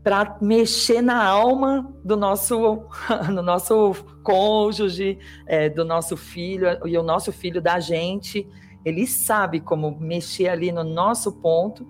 para 0.04 0.38
mexer 0.42 1.02
na 1.02 1.24
alma 1.24 1.94
do 2.04 2.16
nosso, 2.16 2.84
do 3.28 3.42
nosso 3.42 3.94
cônjuge, 4.24 5.18
é, 5.46 5.70
do 5.70 5.84
nosso 5.84 6.16
filho, 6.16 6.68
e 6.86 6.98
o 6.98 7.04
nosso 7.04 7.32
filho 7.32 7.62
da 7.62 7.80
gente, 7.80 8.48
ele 8.84 9.06
sabe 9.06 9.60
como 9.60 9.98
mexer 10.00 10.50
ali 10.50 10.72
no 10.72 10.84
nosso 10.84 11.32
ponto, 11.34 11.88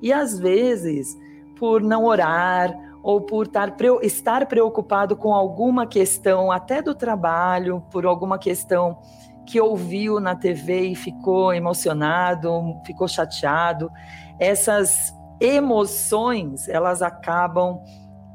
e 0.00 0.12
às 0.12 0.38
vezes, 0.38 1.16
por 1.58 1.80
não 1.80 2.04
orar, 2.04 2.76
ou 3.02 3.20
por 3.20 3.48
tar, 3.48 3.74
estar 4.02 4.46
preocupado 4.46 5.16
com 5.16 5.34
alguma 5.34 5.86
questão, 5.86 6.52
até 6.52 6.80
do 6.80 6.94
trabalho, 6.94 7.82
por 7.90 8.06
alguma 8.06 8.38
questão 8.38 8.98
que 9.44 9.60
ouviu 9.60 10.20
na 10.20 10.36
TV 10.36 10.88
e 10.88 10.94
ficou 10.94 11.52
emocionado, 11.52 12.50
ficou 12.86 13.08
chateado, 13.08 13.90
essas 14.38 15.12
emoções, 15.40 16.68
elas 16.68 17.02
acabam, 17.02 17.80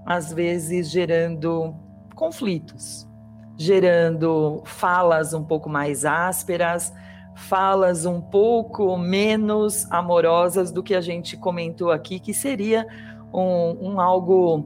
às 0.06 0.34
vezes, 0.34 0.89
gerando 0.89 1.74
conflitos, 2.13 3.08
gerando 3.56 4.62
falas 4.65 5.34
um 5.34 5.43
pouco 5.43 5.70
mais 5.70 6.04
ásperas, 6.04 6.93
falas 7.38 8.06
um 8.06 8.19
pouco 8.19 8.97
menos 8.97 9.89
amorosas 9.91 10.71
do 10.71 10.82
que 10.82 10.95
a 10.95 11.02
gente 11.02 11.38
comentou 11.38 11.91
aqui, 11.91 12.19
que 12.19 12.34
seria 12.34 12.86
um, 13.34 13.93
um 13.93 14.02
algo 14.02 14.65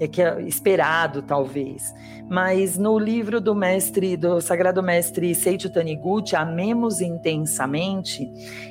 é 0.00 0.08
que 0.08 0.20
é 0.20 0.42
esperado 0.42 1.22
talvez. 1.22 1.94
Mas 2.28 2.76
no 2.76 2.98
livro 2.98 3.40
do 3.40 3.54
mestre, 3.54 4.16
do 4.16 4.40
sagrado 4.40 4.82
mestre 4.82 5.34
Seiichi 5.34 5.70
Taniguchi, 5.70 6.34
Amemos 6.34 7.00
intensamente, 7.00 8.28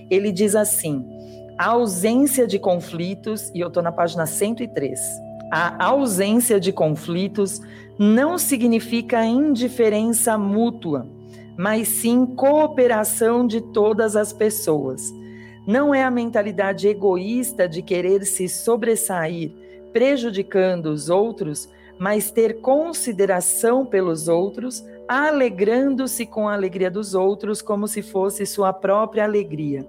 ele 0.09 0.31
diz 0.31 0.55
assim: 0.55 1.07
a 1.57 1.67
ausência 1.67 2.45
de 2.45 2.59
conflitos, 2.59 3.49
e 3.53 3.61
eu 3.61 3.69
estou 3.69 3.81
na 3.81 3.91
página 3.91 4.25
103. 4.25 4.99
A 5.49 5.85
ausência 5.85 6.59
de 6.59 6.71
conflitos 6.73 7.61
não 7.99 8.37
significa 8.37 9.23
indiferença 9.23 10.37
mútua, 10.37 11.07
mas 11.61 11.87
sim 11.89 12.25
cooperação 12.25 13.45
de 13.45 13.61
todas 13.61 14.15
as 14.15 14.33
pessoas. 14.33 15.13
Não 15.67 15.93
é 15.93 16.03
a 16.03 16.09
mentalidade 16.09 16.87
egoísta 16.87 17.69
de 17.69 17.83
querer 17.83 18.25
se 18.25 18.49
sobressair, 18.49 19.51
prejudicando 19.93 20.87
os 20.87 21.07
outros, 21.07 21.69
mas 21.99 22.31
ter 22.31 22.61
consideração 22.61 23.85
pelos 23.85 24.27
outros, 24.27 24.83
alegrando-se 25.07 26.25
com 26.25 26.49
a 26.49 26.53
alegria 26.55 26.89
dos 26.89 27.13
outros 27.13 27.61
como 27.61 27.87
se 27.87 28.01
fosse 28.01 28.43
sua 28.47 28.73
própria 28.73 29.23
alegria. 29.23 29.87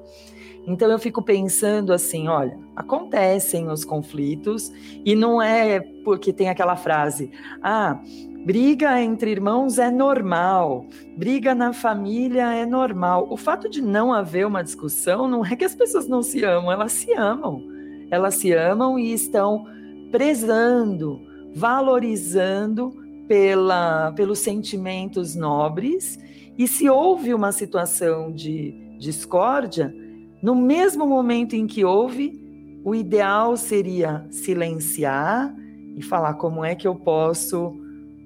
Então 0.67 0.91
eu 0.91 0.99
fico 0.99 1.23
pensando 1.23 1.91
assim, 1.95 2.29
olha, 2.29 2.59
acontecem 2.77 3.71
os 3.71 3.83
conflitos 3.83 4.71
e 5.07 5.17
não 5.17 5.41
é 5.41 5.81
porque 6.05 6.35
tem 6.35 6.51
aquela 6.51 6.77
frase, 6.77 7.31
ah, 7.63 7.99
briga 8.45 9.01
entre 9.01 9.31
irmãos 9.31 9.79
é 9.79 9.91
normal, 9.91 10.87
briga 11.17 11.55
na 11.55 11.73
família 11.73 12.53
é 12.55 12.67
normal. 12.67 13.29
O 13.31 13.37
fato 13.37 13.69
de 13.69 13.81
não 13.81 14.13
haver 14.13 14.47
uma 14.47 14.63
discussão 14.63 15.29
não 15.29 15.45
é 15.45 15.55
que 15.55 15.65
as 15.65 15.75
pessoas 15.75 16.09
não 16.09 16.23
se 16.23 16.45
amam, 16.45 16.73
elas 16.73 16.93
se 16.93 17.13
amam. 17.13 17.63
Elas 18.11 18.35
se 18.35 18.53
amam 18.53 18.99
e 18.99 19.13
estão 19.13 19.65
prezando, 20.11 21.21
valorizando 21.55 22.95
pela, 23.27 24.13
pelos 24.13 24.41
sentimentos 24.41 25.35
nobres. 25.35 26.19
E 26.59 26.69
se 26.69 26.91
houve 26.91 27.33
uma 27.33 27.53
situação 27.53 28.31
de 28.31 28.97
discórdia, 28.99 29.95
no 30.43 30.55
mesmo 30.55 31.07
momento 31.07 31.55
em 31.55 31.67
que 31.67 31.85
houve, 31.85 32.39
o 32.85 32.95
ideal 32.95 33.57
seria 33.57 34.27
silenciar 34.31 35.55
e 35.97 36.03
falar 36.03 36.35
como 36.35 36.65
é 36.65 36.75
que 36.75 36.87
eu 36.87 36.95
posso 36.95 37.82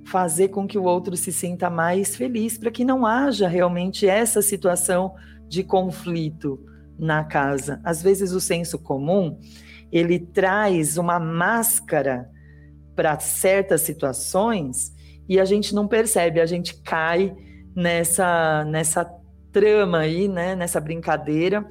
fazer 0.07 0.49
com 0.49 0.67
que 0.67 0.79
o 0.79 0.85
outro 0.85 1.17
se 1.17 1.33
sinta 1.33 1.69
mais 1.69 2.15
feliz, 2.17 2.57
para 2.57 2.71
que 2.71 2.85
não 2.85 3.05
haja 3.05 3.49
realmente 3.49 4.07
essa 4.07 4.41
situação 4.41 5.15
de 5.49 5.65
conflito 5.65 6.59
na 6.99 7.25
casa. 7.25 7.81
Às 7.85 8.03
vezes 8.03 8.33
o 8.33 8.41
senso 8.41 8.79
comum, 8.79 9.39
ele 9.91 10.19
traz 10.19 10.97
uma 10.97 11.19
máscara 11.19 12.31
para 12.95 13.19
certas 13.19 13.83
situações 13.83 14.93
e 15.29 15.41
a 15.41 15.45
gente 15.45 15.75
não 15.75 15.89
percebe, 15.89 16.41
a 16.41 16.47
gente 16.47 16.81
cai 16.83 17.35
nessa, 17.75 18.65
nessa 18.65 19.05
trama 19.53 19.99
aí, 19.99 20.29
né, 20.29 20.55
nessa 20.55 20.81
brincadeira 20.81 21.67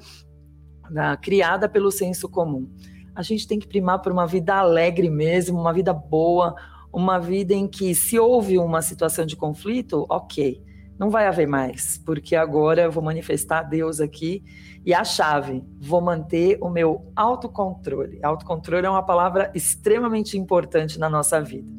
da, 0.91 1.15
criada 1.15 1.69
pelo 1.69 1.91
senso 1.91 2.27
comum. 2.29 2.69
A 3.15 3.21
gente 3.21 3.47
tem 3.47 3.57
que 3.57 3.67
primar 3.67 4.01
por 4.01 4.11
uma 4.11 4.27
vida 4.27 4.55
alegre 4.55 5.09
mesmo, 5.09 5.59
uma 5.59 5.71
vida 5.71 5.93
boa, 5.93 6.53
uma 6.95 7.19
vida 7.19 7.53
em 7.53 7.67
que, 7.67 7.93
se 7.93 8.17
houve 8.17 8.57
uma 8.57 8.81
situação 8.81 9.25
de 9.25 9.35
conflito, 9.35 10.05
ok, 10.09 10.63
não 10.97 11.09
vai 11.09 11.27
haver 11.27 11.45
mais, 11.45 11.97
porque 12.05 12.37
agora 12.37 12.83
eu 12.83 12.91
vou 12.91 13.03
manifestar 13.03 13.63
Deus 13.63 13.99
aqui 13.99 14.41
e 14.85 14.93
a 14.93 15.03
chave, 15.03 15.61
vou 15.77 15.99
manter 15.99 16.57
o 16.61 16.69
meu 16.69 17.11
autocontrole. 17.13 18.17
Autocontrole 18.23 18.85
é 18.85 18.89
uma 18.89 19.03
palavra 19.03 19.51
extremamente 19.53 20.37
importante 20.37 20.97
na 20.97 21.09
nossa 21.09 21.41
vida. 21.41 21.69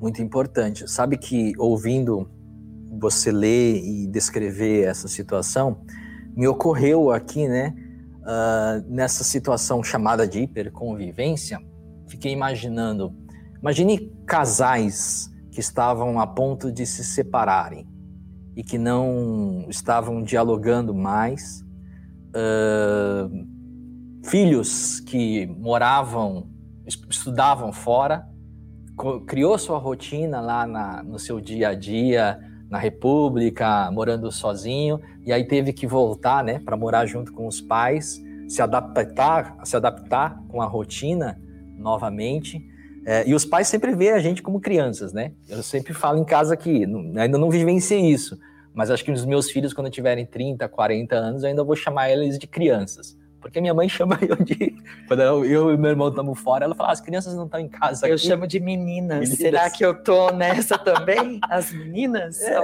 Muito 0.00 0.20
importante. 0.20 0.90
Sabe 0.90 1.16
que 1.16 1.52
ouvindo 1.56 2.28
você 2.98 3.30
ler 3.30 3.76
e 3.76 4.08
descrever 4.08 4.82
essa 4.88 5.06
situação, 5.06 5.82
me 6.34 6.48
ocorreu 6.48 7.12
aqui, 7.12 7.46
né, 7.46 7.72
uh, 8.22 8.84
nessa 8.92 9.22
situação 9.22 9.84
chamada 9.84 10.26
de 10.26 10.40
hiperconvivência, 10.40 11.60
fiquei 12.08 12.32
imaginando, 12.32 13.14
imagine 13.62 14.12
casais 14.26 15.30
que 15.52 15.60
estavam 15.60 16.18
a 16.18 16.26
ponto 16.26 16.72
de 16.72 16.84
se 16.84 17.04
separarem 17.04 17.86
e 18.56 18.62
que 18.62 18.76
não 18.76 19.64
estavam 19.68 20.22
dialogando 20.22 20.92
mais, 20.92 21.64
uh, 22.34 23.46
filhos 24.24 25.00
que 25.00 25.46
moravam, 25.46 26.50
estudavam 27.08 27.72
fora, 27.72 28.26
criou 29.26 29.56
sua 29.56 29.78
rotina 29.78 30.40
lá 30.40 30.66
na, 30.66 31.02
no 31.02 31.18
seu 31.18 31.40
dia 31.40 31.68
a 31.68 31.74
dia, 31.74 32.38
na 32.68 32.78
República, 32.78 33.90
morando 33.90 34.30
sozinho, 34.32 35.00
e 35.24 35.32
aí 35.32 35.46
teve 35.46 35.72
que 35.72 35.86
voltar, 35.86 36.42
né, 36.42 36.58
para 36.58 36.76
morar 36.76 37.06
junto 37.06 37.32
com 37.32 37.46
os 37.46 37.60
pais, 37.60 38.20
se 38.48 38.60
adaptar, 38.60 39.56
se 39.64 39.76
adaptar 39.76 40.42
com 40.48 40.60
a 40.60 40.66
rotina 40.66 41.38
novamente. 41.76 42.71
É, 43.04 43.26
e 43.26 43.34
os 43.34 43.44
pais 43.44 43.68
sempre 43.68 43.94
veem 43.94 44.12
a 44.12 44.20
gente 44.20 44.42
como 44.42 44.60
crianças, 44.60 45.12
né? 45.12 45.32
Eu 45.48 45.62
sempre 45.62 45.92
falo 45.92 46.18
em 46.18 46.24
casa 46.24 46.56
que 46.56 46.86
não, 46.86 47.20
ainda 47.20 47.36
não 47.36 47.50
vivenciei 47.50 48.00
isso, 48.00 48.38
mas 48.72 48.90
acho 48.90 49.04
que 49.04 49.10
os 49.10 49.24
meus 49.24 49.50
filhos, 49.50 49.72
quando 49.72 49.90
tiverem 49.90 50.24
30, 50.24 50.68
40 50.68 51.14
anos, 51.14 51.42
eu 51.42 51.48
ainda 51.48 51.64
vou 51.64 51.74
chamar 51.74 52.10
eles 52.10 52.38
de 52.38 52.46
crianças. 52.46 53.16
Porque 53.40 53.60
minha 53.60 53.74
mãe 53.74 53.88
chama 53.90 54.18
eu 54.22 54.36
de. 54.36 54.74
Quando 55.08 55.20
eu, 55.20 55.74
e 55.74 55.76
meu 55.76 55.90
irmão 55.90 56.08
estamos 56.08 56.38
fora, 56.38 56.64
ela 56.64 56.74
fala: 56.74 56.90
ah, 56.90 56.92
as 56.92 57.00
crianças 57.00 57.34
não 57.34 57.44
estão 57.44 57.60
em 57.60 57.68
casa. 57.68 58.08
Eu 58.08 58.16
chamo 58.16 58.46
de 58.46 58.60
meninas. 58.60 59.18
meninas. 59.18 59.38
Será 59.38 59.68
que 59.68 59.84
eu 59.84 59.94
tô 59.94 60.30
nessa 60.30 60.78
também? 60.78 61.40
As 61.50 61.72
meninas? 61.72 62.40
É, 62.40 62.56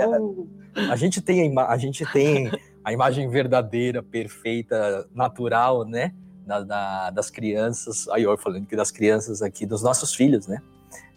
a 0.88 0.96
gente 0.96 1.20
tem 1.20 1.52
a, 1.58 1.66
a 1.66 1.76
gente 1.76 2.06
tem 2.12 2.50
a 2.84 2.92
imagem 2.92 3.28
verdadeira, 3.28 4.02
perfeita, 4.02 5.06
natural, 5.12 5.84
né? 5.84 6.14
Da, 6.48 6.62
da, 6.62 7.10
das 7.10 7.28
crianças, 7.28 8.08
aí 8.08 8.22
eu 8.22 8.36
falando 8.38 8.64
que 8.66 8.74
das 8.74 8.90
crianças 8.90 9.42
aqui, 9.42 9.66
dos 9.66 9.82
nossos 9.82 10.14
filhos, 10.14 10.46
né? 10.46 10.62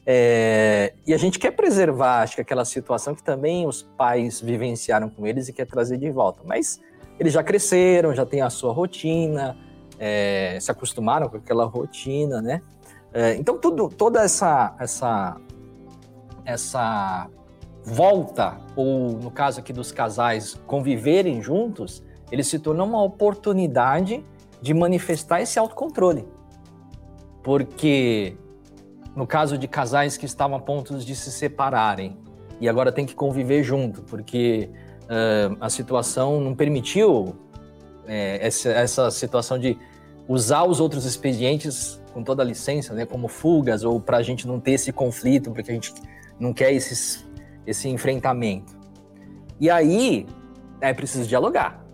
É, 0.05 0.93
e 1.07 1.13
a 1.13 1.17
gente 1.17 1.39
quer 1.39 1.51
preservar, 1.51 2.23
acho 2.23 2.35
que 2.35 2.41
aquela 2.41 2.65
situação 2.65 3.15
que 3.15 3.23
também 3.23 3.65
os 3.65 3.81
pais 3.81 4.41
vivenciaram 4.41 5.09
com 5.09 5.25
eles 5.25 5.47
e 5.47 5.53
quer 5.53 5.65
trazer 5.65 5.97
de 5.97 6.11
volta. 6.11 6.41
Mas 6.43 6.81
eles 7.17 7.31
já 7.31 7.41
cresceram, 7.41 8.13
já 8.13 8.25
têm 8.25 8.41
a 8.41 8.49
sua 8.49 8.73
rotina, 8.73 9.57
é, 9.97 10.57
se 10.59 10.69
acostumaram 10.69 11.29
com 11.29 11.37
aquela 11.37 11.63
rotina, 11.63 12.41
né? 12.41 12.61
É, 13.13 13.35
então 13.35 13.57
tudo, 13.57 13.87
toda 13.87 14.21
essa, 14.21 14.75
essa, 14.79 15.37
essa 16.43 17.29
volta, 17.85 18.59
ou 18.75 19.13
no 19.13 19.31
caso 19.31 19.61
aqui 19.61 19.71
dos 19.71 19.93
casais 19.93 20.59
conviverem 20.67 21.41
juntos, 21.41 22.03
ele 22.29 22.43
se 22.43 22.59
tornou 22.59 22.85
uma 22.85 23.01
oportunidade 23.01 24.25
de 24.61 24.73
manifestar 24.73 25.41
esse 25.41 25.57
autocontrole. 25.57 26.27
Porque 27.43 28.37
no 29.15 29.25
caso 29.25 29.57
de 29.57 29.67
casais 29.67 30.17
que 30.17 30.25
estavam 30.25 30.57
a 30.57 30.59
ponto 30.59 30.97
de 30.97 31.15
se 31.15 31.31
separarem 31.31 32.17
e 32.59 32.69
agora 32.69 32.91
tem 32.91 33.05
que 33.05 33.15
conviver 33.15 33.63
junto, 33.63 34.03
porque 34.03 34.69
uh, 35.03 35.57
a 35.59 35.69
situação 35.69 36.39
não 36.39 36.55
permitiu 36.55 37.35
é, 38.05 38.45
essa, 38.45 38.69
essa 38.69 39.11
situação 39.11 39.57
de 39.57 39.77
usar 40.27 40.63
os 40.63 40.79
outros 40.79 41.05
expedientes 41.05 41.99
com 42.13 42.23
toda 42.23 42.43
licença, 42.43 42.93
né, 42.93 43.05
como 43.05 43.27
fugas 43.27 43.83
ou 43.83 43.99
para 43.99 44.17
a 44.17 44.23
gente 44.23 44.47
não 44.47 44.59
ter 44.59 44.73
esse 44.73 44.91
conflito, 44.91 45.51
porque 45.51 45.71
a 45.71 45.73
gente 45.73 45.93
não 46.39 46.53
quer 46.53 46.71
esses 46.71 47.25
esse 47.65 47.87
enfrentamento. 47.87 48.75
E 49.59 49.69
aí 49.69 50.25
é 50.79 50.93
preciso 50.93 51.27
dialogar, 51.27 51.85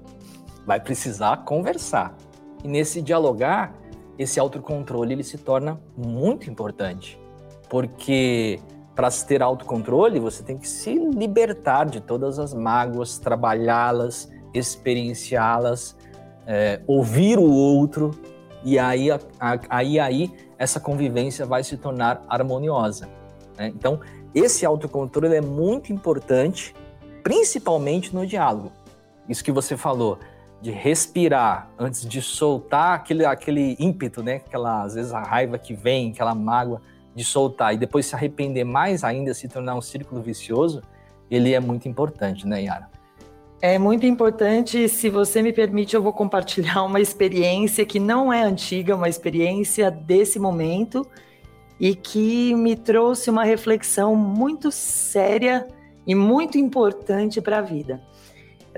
vai 0.66 0.80
precisar 0.80 1.38
conversar. 1.44 2.16
E 2.64 2.68
nesse 2.68 3.02
dialogar, 3.02 3.76
esse 4.18 4.40
autocontrole 4.40 5.14
ele 5.14 5.24
se 5.24 5.38
torna 5.38 5.80
muito 5.96 6.50
importante, 6.50 7.20
porque 7.70 8.60
para 8.96 9.12
se 9.12 9.28
ter 9.28 9.44
autocontrole, 9.44 10.20
você 10.20 10.42
tem 10.42 10.58
que 10.58 10.68
se 10.68 10.98
libertar 10.98 11.86
de 11.86 12.02
todas 12.02 12.40
as 12.40 12.52
mágoas, 12.52 13.20
trabalhá-las, 13.20 14.32
experienciá-las, 14.54 15.96
é, 16.48 16.82
ouvir 16.88 17.38
o 17.38 17.48
outro, 17.48 18.12
e 18.64 18.80
aí, 18.80 19.10
aí, 19.70 20.00
aí 20.00 20.34
essa 20.58 20.80
convivência 20.80 21.46
vai 21.46 21.64
se 21.64 21.78
tornar 21.78 22.26
harmoniosa. 22.28 23.08
Né? 23.56 23.68
Então, 23.68 24.00
esse 24.34 24.66
autocontrole 24.66 25.36
é 25.36 25.42
muito 25.42 25.94
importante, 25.94 26.76
principalmente 27.24 28.16
no 28.16 28.26
diálogo. 28.26 28.72
Isso 29.30 29.44
que 29.44 29.52
você 29.52 29.78
falou, 29.78 30.18
de 30.62 30.72
respirar 30.72 31.70
antes 31.78 32.08
de 32.08 32.22
soltar 32.22 32.96
aquele, 32.96 33.26
aquele 33.26 33.76
ímpeto, 33.80 34.24
né? 34.24 34.36
Aquela, 34.36 34.84
às 34.84 34.96
vezes, 34.96 35.14
a 35.14 35.22
raiva 35.22 35.58
que 35.58 35.74
vem, 35.74 36.12
aquela 36.12 36.34
mágoa, 36.34 36.82
de 37.16 37.24
soltar 37.24 37.74
e 37.74 37.78
depois 37.78 38.06
se 38.06 38.16
arrepender 38.16 38.64
mais 38.64 39.04
ainda, 39.04 39.34
se 39.34 39.48
tornar 39.48 39.76
um 39.76 39.82
círculo 39.82 40.22
vicioso, 40.22 40.82
ele 41.30 41.54
é 41.54 41.60
muito 41.60 41.88
importante, 41.88 42.48
né, 42.48 42.64
Yara? 42.64 42.90
É 43.60 43.80
muito 43.80 44.06
importante. 44.06 44.88
Se 44.88 45.10
você 45.10 45.42
me 45.42 45.52
permite, 45.52 45.96
eu 45.96 46.02
vou 46.02 46.14
compartilhar 46.14 46.84
uma 46.84 47.02
experiência 47.02 47.86
que 47.86 48.00
não 48.00 48.32
é 48.32 48.44
antiga, 48.44 48.96
uma 48.96 49.10
experiência 49.10 49.90
desse 49.90 50.38
momento 50.38 51.06
e 51.80 51.96
que 51.96 52.54
me 52.56 52.76
trouxe 52.76 53.30
uma 53.30 53.44
reflexão 53.44 54.16
muito 54.16 54.72
séria 54.72 55.68
e 56.06 56.14
muito 56.14 56.58
importante 56.58 57.42
para 57.42 57.60
a 57.60 57.62
vida. 57.62 58.02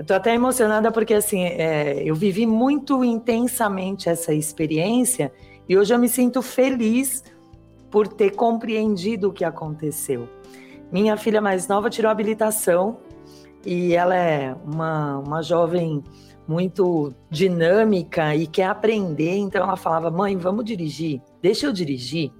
Estou 0.00 0.16
até 0.16 0.34
emocionada 0.34 0.90
porque 0.90 1.12
assim 1.12 1.44
é, 1.44 2.02
eu 2.02 2.14
vivi 2.14 2.46
muito 2.46 3.04
intensamente 3.04 4.08
essa 4.08 4.32
experiência 4.32 5.30
e 5.68 5.76
hoje 5.76 5.92
eu 5.92 5.98
me 5.98 6.08
sinto 6.08 6.40
feliz 6.40 7.22
por 7.90 8.08
ter 8.08 8.30
compreendido 8.30 9.28
o 9.28 9.32
que 9.32 9.44
aconteceu. 9.44 10.26
Minha 10.90 11.18
filha 11.18 11.42
mais 11.42 11.68
nova 11.68 11.90
tirou 11.90 12.10
habilitação 12.10 12.96
e 13.64 13.94
ela 13.94 14.16
é 14.16 14.56
uma, 14.64 15.18
uma 15.18 15.42
jovem 15.42 16.02
muito 16.48 17.12
dinâmica 17.28 18.34
e 18.34 18.46
quer 18.46 18.68
aprender, 18.68 19.36
então 19.36 19.62
ela 19.62 19.76
falava: 19.76 20.10
"Mãe, 20.10 20.34
vamos 20.34 20.64
dirigir? 20.64 21.20
Deixa 21.42 21.66
eu 21.66 21.72
dirigir". 21.74 22.32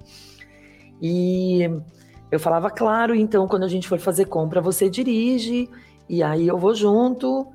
E 1.00 1.68
eu 2.30 2.40
falava, 2.40 2.70
claro, 2.70 3.14
então 3.14 3.46
quando 3.46 3.64
a 3.64 3.68
gente 3.68 3.86
for 3.86 3.98
fazer 3.98 4.26
compra, 4.26 4.62
você 4.62 4.88
dirige, 4.88 5.68
e 6.10 6.24
aí 6.24 6.48
eu 6.48 6.58
vou 6.58 6.74
junto. 6.74 7.46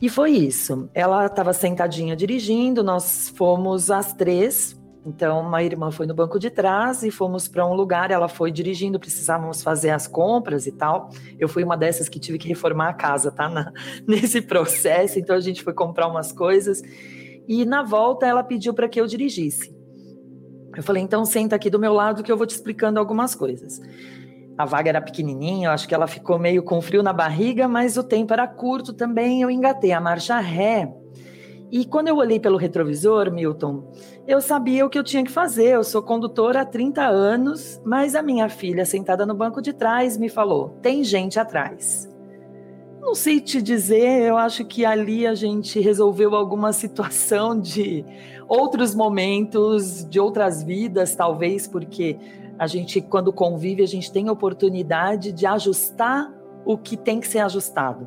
E 0.00 0.08
foi 0.08 0.30
isso. 0.30 0.88
Ela 0.94 1.26
estava 1.26 1.52
sentadinha 1.52 2.16
dirigindo, 2.16 2.82
nós 2.82 3.28
fomos 3.36 3.90
às 3.90 4.14
três. 4.14 4.80
Então, 5.04 5.42
uma 5.42 5.62
irmã 5.62 5.90
foi 5.90 6.06
no 6.06 6.14
banco 6.14 6.38
de 6.38 6.48
trás 6.48 7.02
e 7.02 7.10
fomos 7.10 7.48
para 7.48 7.66
um 7.66 7.74
lugar. 7.74 8.10
Ela 8.10 8.28
foi 8.28 8.50
dirigindo, 8.50 8.98
precisávamos 8.98 9.62
fazer 9.62 9.90
as 9.90 10.06
compras 10.06 10.66
e 10.66 10.72
tal. 10.72 11.10
Eu 11.38 11.50
fui 11.50 11.62
uma 11.62 11.76
dessas 11.76 12.08
que 12.08 12.18
tive 12.18 12.38
que 12.38 12.48
reformar 12.48 12.88
a 12.88 12.94
casa, 12.94 13.30
tá? 13.30 13.46
Na, 13.46 13.70
nesse 14.08 14.40
processo. 14.40 15.18
Então, 15.18 15.36
a 15.36 15.40
gente 15.40 15.62
foi 15.62 15.74
comprar 15.74 16.08
umas 16.08 16.32
coisas. 16.32 16.80
E 17.46 17.66
na 17.66 17.82
volta, 17.82 18.26
ela 18.26 18.42
pediu 18.42 18.72
para 18.72 18.88
que 18.88 18.98
eu 18.98 19.06
dirigisse. 19.06 19.78
Eu 20.74 20.82
falei, 20.82 21.02
então 21.02 21.26
senta 21.26 21.56
aqui 21.56 21.68
do 21.68 21.78
meu 21.78 21.92
lado 21.92 22.22
que 22.22 22.32
eu 22.32 22.38
vou 22.38 22.46
te 22.46 22.54
explicando 22.54 22.98
algumas 22.98 23.34
coisas. 23.34 23.80
A 24.60 24.66
vaga 24.66 24.90
era 24.90 25.00
pequenininha, 25.00 25.68
eu 25.68 25.72
acho 25.72 25.88
que 25.88 25.94
ela 25.94 26.06
ficou 26.06 26.38
meio 26.38 26.62
com 26.62 26.82
frio 26.82 27.02
na 27.02 27.14
barriga, 27.14 27.66
mas 27.66 27.96
o 27.96 28.04
tempo 28.04 28.34
era 28.34 28.46
curto 28.46 28.92
também, 28.92 29.40
eu 29.40 29.50
engatei 29.50 29.90
a 29.90 29.98
marcha 29.98 30.38
ré. 30.38 30.92
E 31.72 31.86
quando 31.86 32.08
eu 32.08 32.16
olhei 32.16 32.38
pelo 32.38 32.58
retrovisor, 32.58 33.32
Milton, 33.32 33.90
eu 34.28 34.38
sabia 34.38 34.84
o 34.84 34.90
que 34.90 34.98
eu 34.98 35.02
tinha 35.02 35.24
que 35.24 35.30
fazer. 35.30 35.68
Eu 35.68 35.82
sou 35.82 36.02
condutora 36.02 36.60
há 36.60 36.64
30 36.66 37.02
anos, 37.06 37.80
mas 37.86 38.14
a 38.14 38.22
minha 38.22 38.50
filha, 38.50 38.84
sentada 38.84 39.24
no 39.24 39.34
banco 39.34 39.62
de 39.62 39.72
trás, 39.72 40.18
me 40.18 40.28
falou: 40.28 40.76
tem 40.82 41.02
gente 41.02 41.40
atrás. 41.40 42.06
Não 43.00 43.14
sei 43.14 43.40
te 43.40 43.62
dizer, 43.62 44.28
eu 44.28 44.36
acho 44.36 44.62
que 44.66 44.84
ali 44.84 45.26
a 45.26 45.34
gente 45.34 45.80
resolveu 45.80 46.34
alguma 46.34 46.70
situação 46.70 47.58
de 47.58 48.04
outros 48.46 48.94
momentos, 48.94 50.04
de 50.04 50.20
outras 50.20 50.62
vidas, 50.62 51.14
talvez, 51.14 51.66
porque 51.66 52.18
A 52.60 52.66
gente, 52.66 53.00
quando 53.00 53.32
convive, 53.32 53.82
a 53.82 53.86
gente 53.86 54.12
tem 54.12 54.28
oportunidade 54.28 55.32
de 55.32 55.46
ajustar 55.46 56.30
o 56.62 56.76
que 56.76 56.94
tem 56.94 57.18
que 57.18 57.26
ser 57.26 57.38
ajustado. 57.38 58.06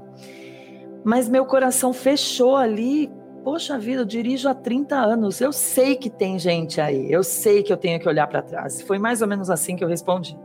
Mas 1.03 1.27
meu 1.27 1.43
coração 1.43 1.91
fechou 1.91 2.55
ali. 2.55 3.11
Poxa 3.43 3.79
vida, 3.79 4.03
eu 4.03 4.05
dirijo 4.05 4.47
há 4.47 4.53
30 4.53 4.95
anos. 4.95 5.41
Eu 5.41 5.51
sei 5.51 5.95
que 5.95 6.07
tem 6.07 6.37
gente 6.37 6.79
aí. 6.79 7.11
Eu 7.11 7.23
sei 7.23 7.63
que 7.63 7.73
eu 7.73 7.77
tenho 7.77 7.99
que 7.99 8.07
olhar 8.07 8.27
para 8.27 8.43
trás. 8.43 8.79
Foi 8.83 8.99
mais 8.99 9.23
ou 9.23 9.27
menos 9.27 9.49
assim 9.49 9.75
que 9.75 9.83
eu 9.83 9.87
respondi. 9.87 10.37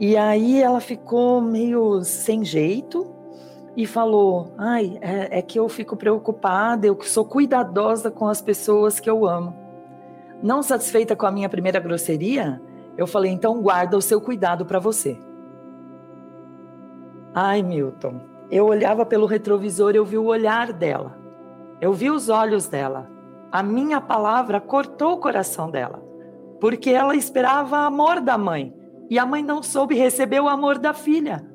E 0.00 0.16
aí 0.16 0.60
ela 0.60 0.80
ficou 0.80 1.40
meio 1.40 2.02
sem 2.02 2.44
jeito 2.44 3.14
e 3.76 3.86
falou: 3.86 4.52
Ai, 4.58 4.98
é, 5.00 5.38
é 5.38 5.40
que 5.40 5.56
eu 5.56 5.68
fico 5.68 5.96
preocupada, 5.96 6.84
eu 6.84 7.00
sou 7.02 7.24
cuidadosa 7.24 8.10
com 8.10 8.26
as 8.26 8.42
pessoas 8.42 8.98
que 8.98 9.08
eu 9.08 9.24
amo. 9.24 9.54
Não 10.42 10.64
satisfeita 10.64 11.14
com 11.14 11.26
a 11.26 11.30
minha 11.30 11.48
primeira 11.48 11.78
grosseria, 11.78 12.60
eu 12.96 13.06
falei: 13.06 13.32
então 13.32 13.60
guarda 13.60 13.96
o 13.96 14.02
seu 14.02 14.20
cuidado 14.20 14.64
para 14.64 14.78
você. 14.78 15.18
Ai, 17.34 17.62
Milton, 17.62 18.20
eu 18.50 18.66
olhava 18.66 19.06
pelo 19.06 19.26
retrovisor, 19.26 19.92
eu 19.94 20.04
vi 20.04 20.18
o 20.18 20.26
olhar 20.26 20.72
dela, 20.72 21.18
eu 21.80 21.92
vi 21.92 22.10
os 22.10 22.28
olhos 22.28 22.68
dela. 22.68 23.10
A 23.50 23.62
minha 23.62 24.00
palavra 24.00 24.60
cortou 24.60 25.12
o 25.12 25.18
coração 25.18 25.70
dela, 25.70 26.02
porque 26.60 26.90
ela 26.90 27.14
esperava 27.14 27.78
amor 27.78 28.20
da 28.20 28.36
mãe 28.36 28.74
e 29.10 29.18
a 29.18 29.26
mãe 29.26 29.42
não 29.42 29.62
soube 29.62 29.94
receber 29.94 30.40
o 30.40 30.48
amor 30.48 30.78
da 30.78 30.94
filha. 30.94 31.46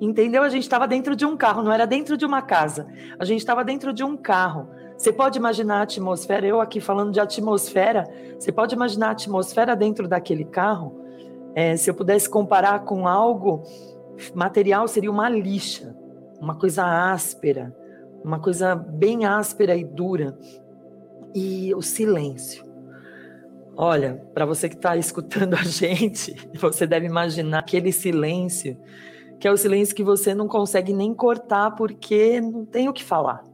Entendeu? 0.00 0.42
A 0.42 0.48
gente 0.48 0.62
estava 0.62 0.88
dentro 0.88 1.14
de 1.14 1.26
um 1.26 1.36
carro, 1.36 1.62
não 1.62 1.70
era 1.70 1.86
dentro 1.86 2.16
de 2.16 2.24
uma 2.24 2.40
casa. 2.40 2.86
A 3.18 3.24
gente 3.26 3.40
estava 3.40 3.62
dentro 3.62 3.92
de 3.92 4.02
um 4.02 4.16
carro. 4.16 4.70
Você 5.00 5.14
pode 5.14 5.38
imaginar 5.38 5.78
a 5.78 5.82
atmosfera, 5.84 6.46
eu 6.46 6.60
aqui 6.60 6.78
falando 6.78 7.10
de 7.10 7.18
atmosfera, 7.18 8.04
você 8.38 8.52
pode 8.52 8.74
imaginar 8.74 9.08
a 9.08 9.10
atmosfera 9.12 9.74
dentro 9.74 10.06
daquele 10.06 10.44
carro? 10.44 10.94
É, 11.54 11.74
se 11.74 11.88
eu 11.88 11.94
pudesse 11.94 12.28
comparar 12.28 12.80
com 12.80 13.08
algo 13.08 13.62
material, 14.34 14.86
seria 14.86 15.10
uma 15.10 15.26
lixa, 15.26 15.96
uma 16.38 16.54
coisa 16.54 16.84
áspera, 16.84 17.74
uma 18.22 18.38
coisa 18.38 18.74
bem 18.74 19.24
áspera 19.24 19.74
e 19.74 19.84
dura. 19.84 20.38
E 21.34 21.74
o 21.74 21.80
silêncio. 21.80 22.62
Olha, 23.74 24.22
para 24.34 24.44
você 24.44 24.68
que 24.68 24.74
está 24.74 24.98
escutando 24.98 25.54
a 25.54 25.62
gente, 25.62 26.36
você 26.60 26.86
deve 26.86 27.06
imaginar 27.06 27.60
aquele 27.60 27.90
silêncio 27.90 28.76
que 29.38 29.48
é 29.48 29.50
o 29.50 29.56
silêncio 29.56 29.96
que 29.96 30.04
você 30.04 30.34
não 30.34 30.46
consegue 30.46 30.92
nem 30.92 31.14
cortar 31.14 31.70
porque 31.70 32.38
não 32.42 32.66
tem 32.66 32.86
o 32.86 32.92
que 32.92 33.02
falar. 33.02 33.49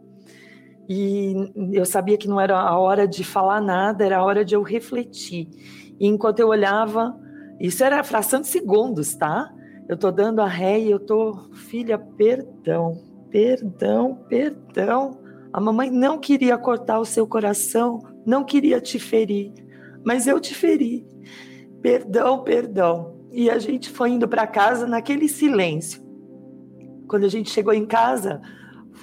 E 0.89 1.35
eu 1.73 1.85
sabia 1.85 2.17
que 2.17 2.29
não 2.29 2.41
era 2.41 2.59
a 2.59 2.79
hora 2.79 3.09
de 3.09 3.25
falar 3.25 3.61
nada, 3.61 4.05
era 4.05 4.19
a 4.19 4.25
hora 4.25 4.45
de 4.45 4.55
eu 4.55 4.63
refletir. 4.63 5.49
E 5.99 6.07
enquanto 6.07 6.41
eu 6.41 6.49
olhava, 6.49 7.19
isso 7.61 7.83
era 7.83 8.05
fração 8.05 8.41
de 8.41 8.47
segundos, 8.47 9.15
tá? 9.15 9.53
Eu 9.89 9.97
tô 9.97 10.11
dando 10.11 10.41
a 10.41 10.47
ré 10.47 10.79
e 10.79 10.91
eu 10.91 10.99
tô, 10.99 11.49
filha, 11.53 11.99
perdão, 11.99 13.03
perdão, 13.31 14.19
perdão. 14.29 15.19
A 15.53 15.61
mamãe 15.61 15.91
não 15.91 16.19
queria 16.19 16.59
cortar 16.59 16.99
o 16.99 17.05
seu 17.05 17.27
coração, 17.27 18.01
não 18.25 18.45
queria 18.45 18.81
te 18.81 18.99
ferir, 18.99 19.53
mas 20.05 20.27
eu 20.27 20.39
te 20.41 20.55
feri. 20.55 21.07
Perdão, 21.81 22.43
perdão. 22.43 23.17
E 23.33 23.49
a 23.51 23.59
gente 23.59 23.91
foi 23.91 24.11
indo 24.11 24.29
para 24.29 24.47
casa 24.47 24.87
naquele 24.87 25.29
silêncio. 25.29 26.05
Quando 27.09 27.25
a 27.25 27.29
gente 27.29 27.51
chegou 27.51 27.73
em 27.73 27.87
casa, 27.87 28.41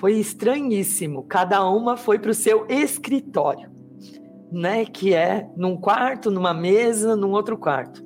foi 0.04 0.20
estranhíssimo. 0.20 1.24
Cada 1.24 1.66
uma 1.66 1.95
foi 1.95 2.20
para 2.20 2.32
o 2.32 2.34
seu 2.34 2.66
escritório, 2.68 3.72
né? 4.51 4.84
Que 4.84 5.14
é 5.14 5.49
num 5.56 5.78
quarto, 5.78 6.30
numa 6.30 6.54
mesa, 6.54 7.16
num 7.16 7.32
outro 7.32 7.58
quarto. 7.58 8.04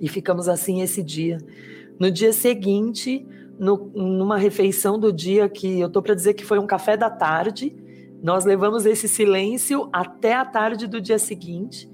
E 0.00 0.08
ficamos 0.08 0.48
assim 0.48 0.82
esse 0.82 1.04
dia. 1.04 1.38
No 2.00 2.10
dia 2.10 2.32
seguinte, 2.32 3.24
no, 3.56 3.88
numa 3.94 4.36
refeição 4.36 4.98
do 4.98 5.12
dia 5.12 5.48
que 5.48 5.78
eu 5.78 5.88
tô 5.88 6.02
para 6.02 6.12
dizer 6.12 6.34
que 6.34 6.44
foi 6.44 6.58
um 6.58 6.66
café 6.66 6.96
da 6.96 7.08
tarde, 7.08 7.72
nós 8.20 8.44
levamos 8.44 8.84
esse 8.84 9.06
silêncio 9.06 9.88
até 9.92 10.34
a 10.34 10.44
tarde 10.44 10.88
do 10.88 11.00
dia 11.00 11.20
seguinte. 11.20 11.88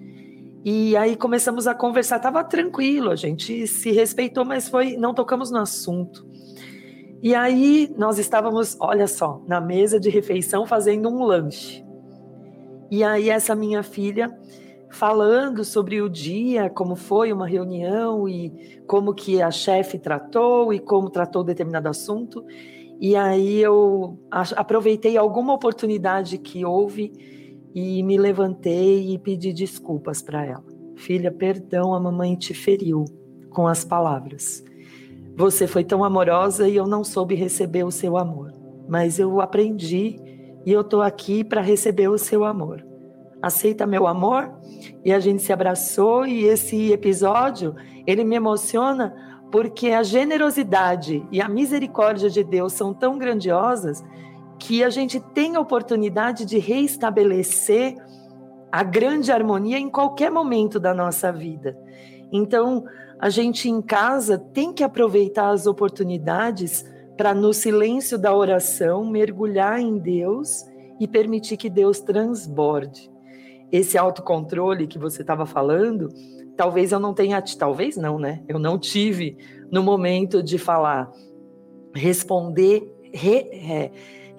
E 0.64 0.96
aí 0.96 1.16
começamos 1.16 1.66
a 1.66 1.74
conversar, 1.74 2.16
estava 2.16 2.42
tranquilo, 2.42 3.10
a 3.10 3.16
gente 3.16 3.66
se 3.66 3.90
respeitou, 3.90 4.42
mas 4.42 4.70
foi, 4.70 4.96
não 4.96 5.12
tocamos 5.12 5.50
no 5.50 5.58
assunto. 5.58 6.31
E 7.22 7.36
aí 7.36 7.94
nós 7.96 8.18
estávamos, 8.18 8.76
olha 8.80 9.06
só, 9.06 9.40
na 9.46 9.60
mesa 9.60 10.00
de 10.00 10.10
refeição 10.10 10.66
fazendo 10.66 11.08
um 11.08 11.22
lanche. 11.22 11.84
E 12.90 13.04
aí 13.04 13.30
essa 13.30 13.54
minha 13.54 13.84
filha 13.84 14.36
falando 14.90 15.64
sobre 15.64 16.02
o 16.02 16.08
dia, 16.08 16.68
como 16.68 16.96
foi 16.96 17.32
uma 17.32 17.46
reunião 17.46 18.28
e 18.28 18.82
como 18.86 19.14
que 19.14 19.40
a 19.40 19.50
chefe 19.50 19.98
tratou 19.98 20.74
e 20.74 20.80
como 20.80 21.08
tratou 21.08 21.44
determinado 21.44 21.88
assunto. 21.88 22.44
E 23.00 23.14
aí 23.14 23.60
eu 23.60 24.18
aproveitei 24.56 25.16
alguma 25.16 25.54
oportunidade 25.54 26.38
que 26.38 26.64
houve 26.64 27.12
e 27.72 28.02
me 28.02 28.18
levantei 28.18 29.14
e 29.14 29.18
pedi 29.18 29.52
desculpas 29.52 30.20
para 30.20 30.44
ela. 30.44 30.64
Filha, 30.96 31.30
perdão, 31.30 31.94
a 31.94 32.00
mamãe 32.00 32.34
te 32.36 32.52
feriu 32.52 33.04
com 33.50 33.66
as 33.66 33.84
palavras. 33.84 34.62
Você 35.36 35.66
foi 35.66 35.82
tão 35.82 36.04
amorosa 36.04 36.68
e 36.68 36.76
eu 36.76 36.86
não 36.86 37.02
soube 37.02 37.34
receber 37.34 37.84
o 37.84 37.90
seu 37.90 38.16
amor, 38.16 38.52
mas 38.88 39.18
eu 39.18 39.40
aprendi 39.40 40.20
e 40.64 40.72
eu 40.72 40.82
estou 40.82 41.00
aqui 41.00 41.42
para 41.42 41.60
receber 41.60 42.08
o 42.08 42.18
seu 42.18 42.44
amor. 42.44 42.84
Aceita 43.40 43.86
meu 43.86 44.06
amor? 44.06 44.52
E 45.04 45.12
a 45.12 45.18
gente 45.18 45.42
se 45.42 45.52
abraçou 45.52 46.26
e 46.26 46.44
esse 46.44 46.92
episódio, 46.92 47.74
ele 48.06 48.22
me 48.22 48.36
emociona 48.36 49.14
porque 49.50 49.90
a 49.90 50.02
generosidade 50.02 51.26
e 51.30 51.40
a 51.40 51.48
misericórdia 51.48 52.30
de 52.30 52.44
Deus 52.44 52.72
são 52.72 52.94
tão 52.94 53.18
grandiosas 53.18 54.02
que 54.58 54.84
a 54.84 54.90
gente 54.90 55.18
tem 55.18 55.56
a 55.56 55.60
oportunidade 55.60 56.44
de 56.44 56.58
reestabelecer 56.58 57.96
a 58.70 58.82
grande 58.82 59.32
harmonia 59.32 59.78
em 59.78 59.90
qualquer 59.90 60.30
momento 60.30 60.78
da 60.78 60.94
nossa 60.94 61.32
vida. 61.32 61.76
Então, 62.32 62.84
a 63.22 63.30
gente 63.30 63.70
em 63.70 63.80
casa 63.80 64.36
tem 64.36 64.72
que 64.72 64.82
aproveitar 64.82 65.50
as 65.50 65.64
oportunidades 65.68 66.84
para, 67.16 67.32
no 67.32 67.54
silêncio 67.54 68.18
da 68.18 68.34
oração, 68.34 69.06
mergulhar 69.06 69.78
em 69.78 69.96
Deus 69.96 70.64
e 70.98 71.06
permitir 71.06 71.56
que 71.56 71.70
Deus 71.70 72.00
transborde. 72.00 73.08
Esse 73.70 73.96
autocontrole 73.96 74.88
que 74.88 74.98
você 74.98 75.20
estava 75.20 75.46
falando, 75.46 76.08
talvez 76.56 76.90
eu 76.90 76.98
não 76.98 77.14
tenha, 77.14 77.40
talvez 77.56 77.96
não, 77.96 78.18
né? 78.18 78.42
Eu 78.48 78.58
não 78.58 78.76
tive 78.76 79.36
no 79.70 79.84
momento 79.84 80.42
de 80.42 80.58
falar, 80.58 81.08
responder, 81.94 82.92
re, 83.14 83.36
é, 83.52 83.92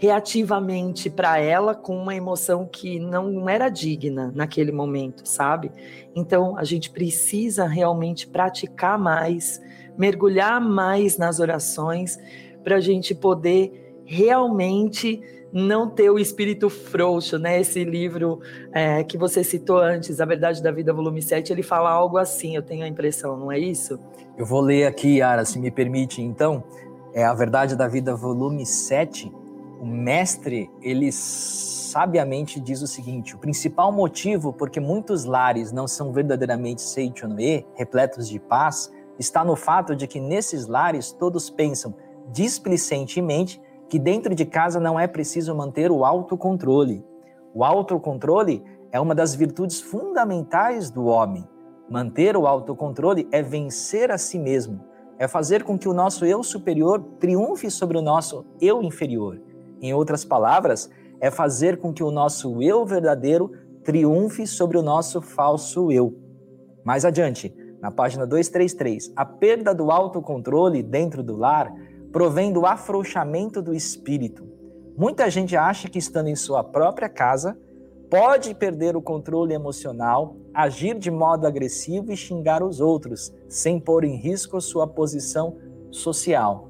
reativamente 0.03 1.09
para 1.09 1.39
ela 1.39 1.73
com 1.73 1.95
uma 1.95 2.13
emoção 2.13 2.67
que 2.69 2.99
não 2.99 3.47
era 3.47 3.69
digna 3.69 4.33
naquele 4.35 4.69
momento, 4.69 5.25
sabe? 5.25 5.71
Então 6.13 6.57
a 6.57 6.65
gente 6.65 6.89
precisa 6.89 7.65
realmente 7.65 8.27
praticar 8.27 8.99
mais, 8.99 9.61
mergulhar 9.97 10.59
mais 10.59 11.17
nas 11.17 11.39
orações 11.39 12.19
para 12.65 12.75
a 12.75 12.79
gente 12.81 13.15
poder 13.15 14.03
realmente 14.03 15.21
não 15.53 15.89
ter 15.89 16.09
o 16.09 16.19
espírito 16.19 16.69
frouxo, 16.69 17.39
né? 17.39 17.61
Esse 17.61 17.85
livro 17.85 18.41
é, 18.73 19.05
que 19.05 19.17
você 19.17 19.41
citou 19.41 19.77
antes, 19.77 20.19
A 20.19 20.25
Verdade 20.25 20.61
da 20.61 20.69
Vida, 20.69 20.91
volume 20.91 21.21
7, 21.21 21.53
ele 21.53 21.63
fala 21.63 21.89
algo 21.89 22.17
assim, 22.17 22.57
eu 22.57 22.61
tenho 22.61 22.83
a 22.83 22.89
impressão, 22.89 23.37
não 23.37 23.49
é 23.49 23.57
isso? 23.57 23.97
Eu 24.37 24.45
vou 24.45 24.59
ler 24.59 24.85
aqui, 24.85 25.19
Yara, 25.19 25.45
se 25.45 25.57
me 25.57 25.71
permite, 25.71 26.21
então. 26.21 26.61
É 27.13 27.23
A 27.23 27.33
Verdade 27.33 27.77
da 27.77 27.87
Vida, 27.87 28.13
volume 28.13 28.65
7, 28.65 29.31
o 29.83 29.85
mestre, 29.85 30.71
ele 30.81 31.11
sabiamente 31.11 32.57
diz 32.57 32.81
o 32.81 32.87
seguinte: 32.87 33.35
o 33.35 33.37
principal 33.37 33.91
motivo 33.91 34.53
por 34.53 34.69
que 34.69 34.79
muitos 34.79 35.25
lares 35.25 35.73
não 35.73 35.89
são 35.89 36.13
verdadeiramente 36.13 36.81
Seichonoe, 36.81 37.67
repletos 37.75 38.29
de 38.29 38.39
paz, 38.39 38.89
está 39.19 39.43
no 39.43 39.57
fato 39.57 39.93
de 39.93 40.07
que 40.07 40.21
nesses 40.21 40.67
lares 40.67 41.11
todos 41.11 41.49
pensam 41.49 41.93
displicentemente 42.31 43.61
que 43.89 43.99
dentro 43.99 44.33
de 44.33 44.45
casa 44.45 44.79
não 44.79 44.97
é 44.97 45.05
preciso 45.05 45.53
manter 45.53 45.91
o 45.91 46.05
autocontrole. 46.05 47.05
O 47.53 47.65
autocontrole 47.65 48.63
é 48.89 49.01
uma 49.01 49.13
das 49.13 49.35
virtudes 49.35 49.81
fundamentais 49.81 50.89
do 50.89 51.07
homem. 51.07 51.45
Manter 51.89 52.37
o 52.37 52.47
autocontrole 52.47 53.27
é 53.33 53.41
vencer 53.41 54.11
a 54.11 54.17
si 54.17 54.39
mesmo, 54.39 54.79
é 55.19 55.27
fazer 55.27 55.61
com 55.65 55.77
que 55.77 55.89
o 55.89 55.93
nosso 55.93 56.25
eu 56.25 56.41
superior 56.41 57.03
triunfe 57.19 57.69
sobre 57.69 57.97
o 57.97 58.01
nosso 58.01 58.45
eu 58.61 58.81
inferior. 58.81 59.41
Em 59.83 59.93
outras 59.93 60.23
palavras, 60.23 60.89
é 61.19 61.29
fazer 61.29 61.77
com 61.77 61.91
que 61.91 62.01
o 62.01 62.09
nosso 62.09 62.63
eu 62.63 62.85
verdadeiro 62.85 63.51
triunfe 63.83 64.47
sobre 64.47 64.77
o 64.77 64.81
nosso 64.81 65.21
falso 65.21 65.91
eu. 65.91 66.17
Mais 66.85 67.03
adiante, 67.03 67.53
na 67.81 67.91
página 67.91 68.25
233, 68.25 69.11
a 69.13 69.25
perda 69.25 69.75
do 69.75 69.91
autocontrole 69.91 70.81
dentro 70.81 71.21
do 71.21 71.35
lar 71.35 71.69
provém 72.13 72.53
do 72.53 72.65
afrouxamento 72.65 73.61
do 73.61 73.73
espírito. 73.73 74.47
Muita 74.95 75.29
gente 75.29 75.53
acha 75.57 75.89
que 75.89 75.99
estando 75.99 76.29
em 76.29 76.35
sua 76.35 76.63
própria 76.63 77.09
casa 77.09 77.57
pode 78.09 78.55
perder 78.55 78.95
o 78.95 79.01
controle 79.01 79.53
emocional, 79.53 80.37
agir 80.53 80.97
de 80.97 81.11
modo 81.11 81.45
agressivo 81.45 82.09
e 82.09 82.15
xingar 82.15 82.63
os 82.63 82.79
outros, 82.79 83.33
sem 83.49 83.81
pôr 83.81 84.05
em 84.05 84.15
risco 84.15 84.61
sua 84.61 84.87
posição 84.87 85.57
social. 85.91 86.69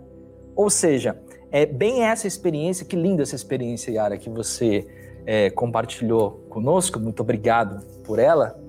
Ou 0.55 0.69
seja, 0.69 1.13
é 1.53 1.67
bem 1.67 2.03
essa 2.03 2.25
experiência, 2.25 2.83
que 2.83 2.95
linda 2.95 3.21
essa 3.21 3.35
experiência, 3.35 3.91
Yara, 3.91 4.17
que 4.17 4.27
você 4.27 4.87
é, 5.23 5.51
compartilhou 5.51 6.31
conosco. 6.49 6.99
Muito 6.99 7.19
obrigado 7.19 7.85
por 8.03 8.17
ela 8.17 8.59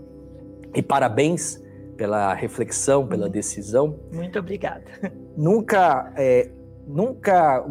e 0.74 0.82
parabéns 0.82 1.58
pela 1.96 2.34
reflexão, 2.34 3.06
pela 3.06 3.26
decisão. 3.26 3.98
Muito 4.12 4.38
obrigada. 4.38 4.84
Nunca 5.34 6.12
é, 6.14 6.50
nunca, 6.86 7.64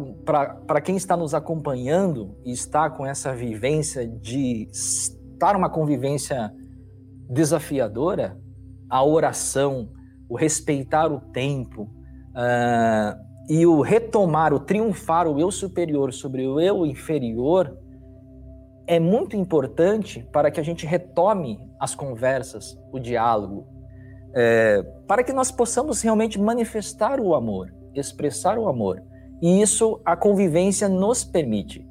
para 0.66 0.80
quem 0.80 0.96
está 0.96 1.16
nos 1.16 1.32
acompanhando 1.32 2.36
e 2.44 2.50
está 2.50 2.90
com 2.90 3.06
essa 3.06 3.32
vivência 3.32 4.08
de 4.08 4.68
estar 4.72 5.54
uma 5.54 5.70
convivência 5.70 6.52
desafiadora, 7.30 8.36
a 8.90 9.04
oração, 9.04 9.90
o 10.28 10.36
respeitar 10.36 11.12
o 11.12 11.20
tempo 11.20 11.82
uh, 11.82 13.33
e 13.48 13.66
o 13.66 13.80
retomar, 13.80 14.52
o 14.52 14.60
triunfar 14.60 15.28
o 15.28 15.38
eu 15.38 15.50
superior 15.50 16.12
sobre 16.12 16.46
o 16.46 16.60
eu 16.60 16.86
inferior 16.86 17.76
é 18.86 18.98
muito 18.98 19.36
importante 19.36 20.26
para 20.32 20.50
que 20.50 20.60
a 20.60 20.62
gente 20.62 20.86
retome 20.86 21.58
as 21.80 21.94
conversas, 21.94 22.78
o 22.92 22.98
diálogo, 22.98 23.66
é, 24.34 24.82
para 25.06 25.22
que 25.22 25.32
nós 25.32 25.50
possamos 25.50 26.02
realmente 26.02 26.40
manifestar 26.40 27.20
o 27.20 27.34
amor 27.34 27.72
expressar 28.00 28.58
o 28.58 28.68
amor. 28.68 29.02
E 29.40 29.60
isso 29.60 30.00
a 30.04 30.16
convivência 30.16 30.88
nos 30.88 31.24
permite. 31.24 31.86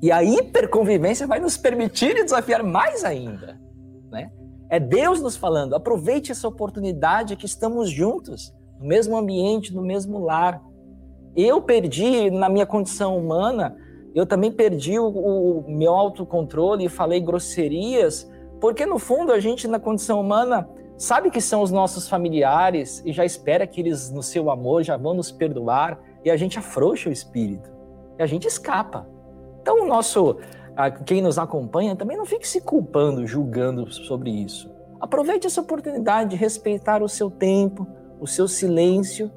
E 0.00 0.10
a 0.10 0.22
hiperconvivência 0.22 1.26
vai 1.26 1.38
nos 1.38 1.56
permitir 1.56 2.14
desafiar 2.14 2.62
mais 2.62 3.04
ainda. 3.04 3.60
Né? 4.10 4.30
É 4.68 4.80
Deus 4.80 5.20
nos 5.20 5.36
falando: 5.36 5.74
aproveite 5.74 6.32
essa 6.32 6.48
oportunidade 6.48 7.36
que 7.36 7.46
estamos 7.46 7.90
juntos, 7.90 8.52
no 8.78 8.86
mesmo 8.86 9.16
ambiente, 9.16 9.74
no 9.74 9.82
mesmo 9.82 10.18
lar. 10.18 10.60
Eu 11.36 11.62
perdi, 11.62 12.30
na 12.30 12.48
minha 12.48 12.66
condição 12.66 13.16
humana, 13.16 13.76
eu 14.14 14.26
também 14.26 14.52
perdi 14.52 14.98
o, 14.98 15.06
o 15.08 15.64
meu 15.66 15.92
autocontrole 15.92 16.84
e 16.84 16.88
falei 16.88 17.20
grosserias, 17.20 18.30
porque 18.60 18.84
no 18.84 18.98
fundo 18.98 19.32
a 19.32 19.40
gente, 19.40 19.66
na 19.66 19.80
condição 19.80 20.20
humana, 20.20 20.68
sabe 20.98 21.30
que 21.30 21.40
são 21.40 21.62
os 21.62 21.70
nossos 21.70 22.08
familiares 22.08 23.02
e 23.04 23.12
já 23.12 23.24
espera 23.24 23.66
que 23.66 23.80
eles, 23.80 24.10
no 24.10 24.22
seu 24.22 24.50
amor, 24.50 24.82
já 24.82 24.96
vão 24.96 25.14
nos 25.14 25.32
perdoar 25.32 25.98
e 26.24 26.30
a 26.30 26.36
gente 26.36 26.58
afrouxa 26.58 27.08
o 27.08 27.12
espírito 27.12 27.72
e 28.18 28.22
a 28.22 28.26
gente 28.26 28.46
escapa. 28.46 29.06
Então, 29.60 29.82
o 29.82 29.86
nosso, 29.86 30.36
quem 31.06 31.22
nos 31.22 31.38
acompanha 31.38 31.96
também 31.96 32.16
não 32.16 32.26
fique 32.26 32.46
se 32.46 32.60
culpando, 32.60 33.26
julgando 33.26 33.90
sobre 33.90 34.30
isso. 34.30 34.70
Aproveite 35.00 35.46
essa 35.46 35.60
oportunidade 35.60 36.30
de 36.30 36.36
respeitar 36.36 37.02
o 37.02 37.08
seu 37.08 37.30
tempo, 37.30 37.86
o 38.20 38.26
seu 38.26 38.46
silêncio, 38.46 39.30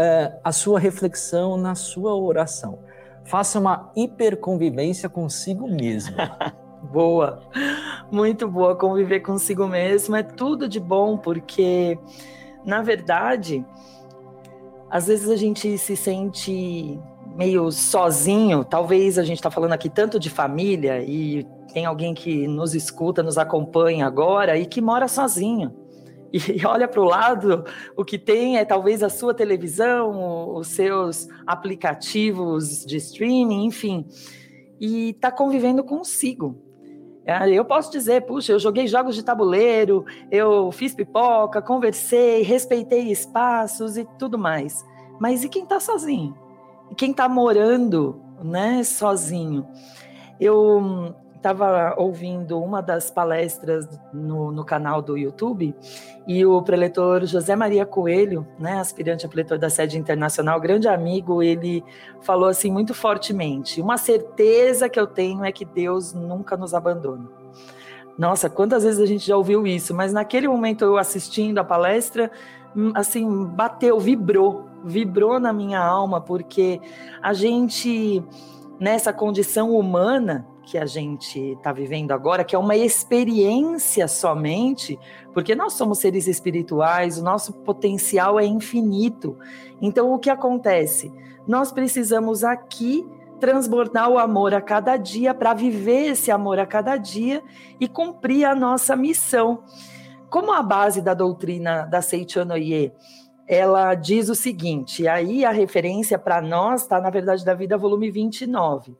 eh, 0.00 0.32
a 0.44 0.52
sua 0.52 0.78
reflexão 0.78 1.56
na 1.56 1.74
sua 1.74 2.14
oração. 2.14 2.78
Faça 3.24 3.58
uma 3.58 3.90
hiperconvivência 3.96 5.08
consigo 5.08 5.68
mesmo. 5.68 6.14
boa, 6.92 7.42
muito 8.08 8.46
boa. 8.46 8.76
Conviver 8.76 9.20
consigo 9.20 9.66
mesmo 9.66 10.14
é 10.14 10.22
tudo 10.22 10.68
de 10.68 10.78
bom, 10.78 11.18
porque, 11.18 11.98
na 12.64 12.80
verdade, 12.80 13.66
às 14.88 15.08
vezes 15.08 15.28
a 15.28 15.36
gente 15.36 15.76
se 15.76 15.96
sente 15.96 16.96
meio 17.34 17.70
sozinho. 17.72 18.64
Talvez 18.64 19.18
a 19.18 19.24
gente 19.24 19.38
está 19.38 19.50
falando 19.50 19.72
aqui 19.72 19.90
tanto 19.90 20.20
de 20.20 20.30
família 20.30 21.02
e 21.02 21.44
tem 21.72 21.86
alguém 21.86 22.14
que 22.14 22.46
nos 22.46 22.72
escuta, 22.72 23.20
nos 23.20 23.36
acompanha 23.36 24.06
agora 24.06 24.56
e 24.56 24.64
que 24.64 24.80
mora 24.80 25.08
sozinho. 25.08 25.87
E 26.32 26.38
olha 26.66 26.86
para 26.86 27.00
o 27.00 27.04
lado, 27.04 27.64
o 27.96 28.04
que 28.04 28.18
tem 28.18 28.58
é 28.58 28.64
talvez 28.64 29.02
a 29.02 29.08
sua 29.08 29.34
televisão, 29.34 30.54
os 30.54 30.68
seus 30.68 31.28
aplicativos 31.46 32.84
de 32.84 32.96
streaming, 32.96 33.64
enfim, 33.64 34.06
e 34.80 35.10
está 35.10 35.30
convivendo 35.30 35.82
consigo. 35.82 36.68
É, 37.24 37.50
eu 37.50 37.64
posso 37.64 37.90
dizer, 37.90 38.22
puxa, 38.22 38.52
eu 38.52 38.58
joguei 38.58 38.86
jogos 38.86 39.14
de 39.14 39.22
tabuleiro, 39.22 40.04
eu 40.30 40.72
fiz 40.72 40.94
pipoca, 40.94 41.60
conversei, 41.60 42.42
respeitei 42.42 43.10
espaços 43.10 43.98
e 43.98 44.06
tudo 44.18 44.38
mais. 44.38 44.82
Mas 45.20 45.44
e 45.44 45.48
quem 45.48 45.64
está 45.64 45.78
sozinho? 45.78 46.34
E 46.90 46.94
quem 46.94 47.10
está 47.10 47.28
morando, 47.28 48.18
né, 48.42 48.82
sozinho? 48.82 49.66
Eu 50.40 51.14
estava 51.38 51.94
ouvindo 51.96 52.60
uma 52.60 52.82
das 52.82 53.10
palestras 53.10 53.88
no, 54.12 54.52
no, 54.52 54.64
canal 54.64 55.00
do 55.00 55.16
YouTube 55.16 55.74
e 56.26 56.44
o 56.44 56.60
preletor 56.60 57.24
José 57.24 57.56
Maria 57.56 57.86
Coelho, 57.86 58.46
né, 58.58 58.78
aspirante 58.78 59.24
a 59.24 59.28
preletor 59.28 59.56
da 59.56 59.70
sede 59.70 59.96
internacional, 59.96 60.60
grande 60.60 60.88
amigo, 60.88 61.42
ele 61.42 61.82
falou 62.20 62.48
assim 62.48 62.70
muito 62.70 62.92
fortemente: 62.92 63.80
uma 63.80 63.96
certeza 63.96 64.88
que 64.88 64.98
eu 64.98 65.06
tenho 65.06 65.44
é 65.44 65.52
que 65.52 65.64
Deus 65.64 66.12
nunca 66.12 66.56
nos 66.56 66.74
abandona. 66.74 67.28
Nossa, 68.18 68.50
quantas 68.50 68.82
vezes 68.82 69.00
a 69.00 69.06
gente 69.06 69.24
já 69.24 69.36
ouviu 69.36 69.64
isso, 69.64 69.94
mas 69.94 70.12
naquele 70.12 70.48
momento 70.48 70.84
eu 70.84 70.98
assistindo 70.98 71.58
a 71.58 71.64
palestra, 71.64 72.32
hum, 72.76 72.90
assim, 72.94 73.44
bateu, 73.44 74.00
vibrou, 74.00 74.64
vibrou 74.84 75.38
na 75.38 75.52
minha 75.52 75.78
alma, 75.78 76.20
porque 76.20 76.80
a 77.22 77.32
gente, 77.32 78.20
nessa 78.80 79.12
condição 79.12 79.70
humana, 79.70 80.44
que 80.68 80.76
a 80.76 80.84
gente 80.84 81.52
está 81.52 81.72
vivendo 81.72 82.12
agora, 82.12 82.44
que 82.44 82.54
é 82.54 82.58
uma 82.58 82.76
experiência 82.76 84.06
somente, 84.06 84.98
porque 85.32 85.54
nós 85.54 85.72
somos 85.72 85.98
seres 85.98 86.28
espirituais, 86.28 87.18
o 87.18 87.24
nosso 87.24 87.54
potencial 87.54 88.38
é 88.38 88.44
infinito. 88.44 89.38
Então, 89.80 90.12
o 90.12 90.18
que 90.18 90.28
acontece? 90.28 91.10
Nós 91.46 91.72
precisamos 91.72 92.44
aqui 92.44 93.08
transbordar 93.40 94.10
o 94.10 94.18
amor 94.18 94.52
a 94.52 94.60
cada 94.60 94.98
dia 94.98 95.32
para 95.32 95.54
viver 95.54 96.10
esse 96.10 96.30
amor 96.30 96.58
a 96.58 96.66
cada 96.66 96.98
dia 96.98 97.42
e 97.80 97.88
cumprir 97.88 98.44
a 98.44 98.54
nossa 98.54 98.94
missão. 98.94 99.62
Como 100.28 100.52
a 100.52 100.62
base 100.62 101.00
da 101.00 101.14
doutrina 101.14 101.86
da 101.86 102.02
Seichonoye 102.02 102.92
ela 103.48 103.94
diz 103.94 104.28
o 104.28 104.34
seguinte, 104.34 105.08
aí 105.08 105.42
a 105.42 105.50
referência 105.50 106.18
para 106.18 106.42
nós 106.42 106.82
está, 106.82 107.00
na 107.00 107.08
verdade, 107.08 107.42
da 107.46 107.54
vida, 107.54 107.78
volume 107.78 108.10
29. 108.10 108.94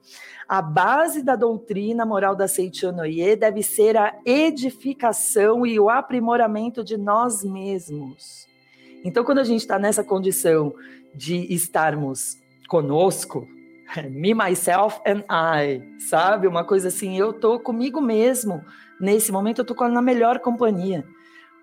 A 0.48 0.62
base 0.62 1.22
da 1.22 1.36
doutrina 1.36 2.06
moral 2.06 2.34
da 2.34 2.48
Seichonoye 2.48 3.36
deve 3.36 3.62
ser 3.62 3.94
a 3.98 4.18
edificação 4.24 5.66
e 5.66 5.78
o 5.78 5.90
aprimoramento 5.90 6.82
de 6.82 6.96
nós 6.96 7.44
mesmos. 7.44 8.48
Então, 9.04 9.22
quando 9.22 9.40
a 9.40 9.44
gente 9.44 9.60
está 9.60 9.78
nessa 9.78 10.02
condição 10.02 10.74
de 11.14 11.52
estarmos 11.52 12.38
conosco, 12.68 13.46
me, 14.08 14.32
myself 14.32 14.98
and 15.06 15.24
I, 15.30 16.00
sabe? 16.08 16.46
Uma 16.46 16.64
coisa 16.64 16.88
assim, 16.88 17.18
eu 17.18 17.34
tô 17.34 17.60
comigo 17.60 18.00
mesmo. 18.00 18.64
Nesse 18.98 19.30
momento, 19.30 19.58
eu 19.58 19.64
tô 19.66 19.74
na 19.88 20.00
melhor 20.00 20.38
companhia 20.38 21.04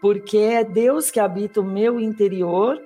porque 0.02 0.38
é 0.38 0.64
Deus 0.64 1.10
que 1.12 1.20
habita 1.20 1.62
o 1.62 1.64
meu 1.64 2.00
interior, 2.00 2.82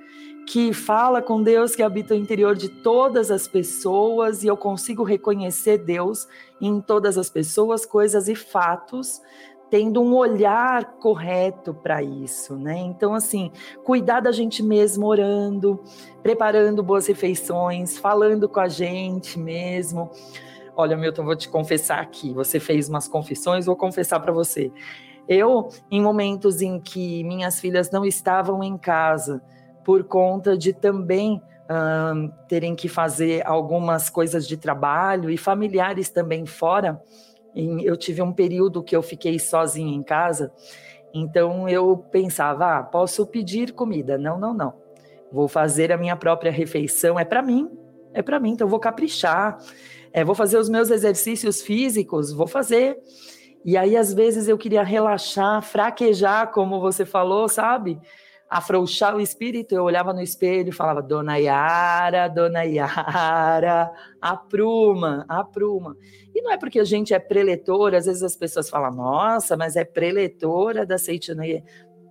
que 0.47 0.73
fala 0.73 1.21
com 1.21 1.43
Deus 1.43 1.75
que 1.75 1.83
habita 1.83 2.15
o 2.15 2.17
interior 2.17 2.55
de 2.55 2.69
todas 2.69 3.29
as 3.29 3.47
pessoas, 3.47 4.43
e 4.43 4.47
eu 4.47 4.57
consigo 4.57 5.03
reconhecer 5.03 5.77
Deus 5.77 6.27
em 6.59 6.81
todas 6.81 7.17
as 7.17 7.29
pessoas, 7.29 7.85
coisas 7.85 8.27
e 8.27 8.33
fatos, 8.33 9.21
tendo 9.69 10.01
um 10.01 10.15
olhar 10.15 10.93
correto 10.93 11.73
para 11.73 12.01
isso, 12.01 12.55
né? 12.55 12.77
Então, 12.77 13.13
assim, 13.13 13.51
cuidar 13.83 14.19
da 14.21 14.31
gente 14.31 14.63
mesmo 14.63 15.05
orando, 15.05 15.79
preparando 16.23 16.81
boas 16.81 17.05
refeições, 17.05 17.97
falando 17.97 18.49
com 18.49 18.59
a 18.59 18.67
gente 18.67 19.37
mesmo. 19.37 20.09
Olha, 20.75 20.97
Milton, 20.97 21.25
vou 21.25 21.35
te 21.35 21.47
confessar 21.47 21.99
aqui. 21.99 22.33
Você 22.33 22.59
fez 22.59 22.89
umas 22.89 23.07
confissões, 23.07 23.65
vou 23.65 23.75
confessar 23.75 24.19
para 24.19 24.31
você. 24.31 24.71
Eu, 25.29 25.69
em 25.91 26.01
momentos 26.01 26.59
em 26.59 26.79
que 26.79 27.23
minhas 27.23 27.59
filhas 27.59 27.91
não 27.91 28.03
estavam 28.03 28.63
em 28.63 28.75
casa, 28.75 29.39
por 29.85 30.03
conta 30.03 30.57
de 30.57 30.73
também 30.73 31.39
terem 32.47 32.75
que 32.75 32.89
fazer 32.89 33.45
algumas 33.45 34.09
coisas 34.09 34.47
de 34.47 34.57
trabalho 34.57 35.29
e 35.29 35.37
familiares 35.37 36.09
também 36.09 36.43
fora, 36.47 36.99
eu 37.55 37.95
tive 37.95 38.23
um 38.23 38.33
período 38.33 38.81
que 38.81 38.95
eu 38.95 39.03
fiquei 39.03 39.37
sozinha 39.37 39.95
em 39.95 40.01
casa, 40.01 40.51
então 41.13 41.69
eu 41.69 41.95
pensava, 41.95 42.79
ah, 42.79 42.83
posso 42.83 43.25
pedir 43.27 43.71
comida? 43.73 44.17
Não, 44.17 44.39
não, 44.39 44.51
não. 44.51 44.73
Vou 45.31 45.47
fazer 45.47 45.91
a 45.91 45.97
minha 45.97 46.15
própria 46.15 46.51
refeição, 46.51 47.19
é 47.19 47.25
para 47.25 47.43
mim, 47.43 47.69
é 48.15 48.23
para 48.23 48.39
mim, 48.39 48.51
então 48.53 48.65
eu 48.65 48.69
vou 48.69 48.79
caprichar, 48.79 49.59
é, 50.11 50.23
vou 50.23 50.33
fazer 50.33 50.57
os 50.57 50.69
meus 50.69 50.89
exercícios 50.89 51.61
físicos, 51.61 52.33
vou 52.33 52.47
fazer. 52.47 52.97
E 53.65 53.77
aí, 53.77 53.95
às 53.97 54.13
vezes, 54.13 54.47
eu 54.47 54.57
queria 54.57 54.83
relaxar, 54.83 55.61
fraquejar, 55.61 56.51
como 56.51 56.79
você 56.79 57.05
falou, 57.05 57.47
sabe? 57.49 57.99
afrouxar 58.49 59.15
o 59.15 59.21
espírito, 59.21 59.75
eu 59.75 59.83
olhava 59.83 60.11
no 60.11 60.21
espelho 60.21 60.69
e 60.69 60.73
falava, 60.73 61.03
Dona 61.03 61.37
Yara, 61.37 62.27
Dona 62.27 62.63
Yara, 62.63 63.91
apruma, 64.19 65.23
apruma. 65.29 65.95
E 66.33 66.41
não 66.41 66.51
é 66.51 66.57
porque 66.57 66.79
a 66.79 66.83
gente 66.83 67.13
é 67.13 67.19
preletora, 67.19 67.99
às 67.99 68.07
vezes 68.07 68.23
as 68.23 68.35
pessoas 68.35 68.67
falam, 68.67 68.91
nossa, 68.91 69.55
mas 69.55 69.75
é 69.75 69.85
preletora 69.85 70.83
da 70.83 70.97
Seitinoye. 70.97 71.63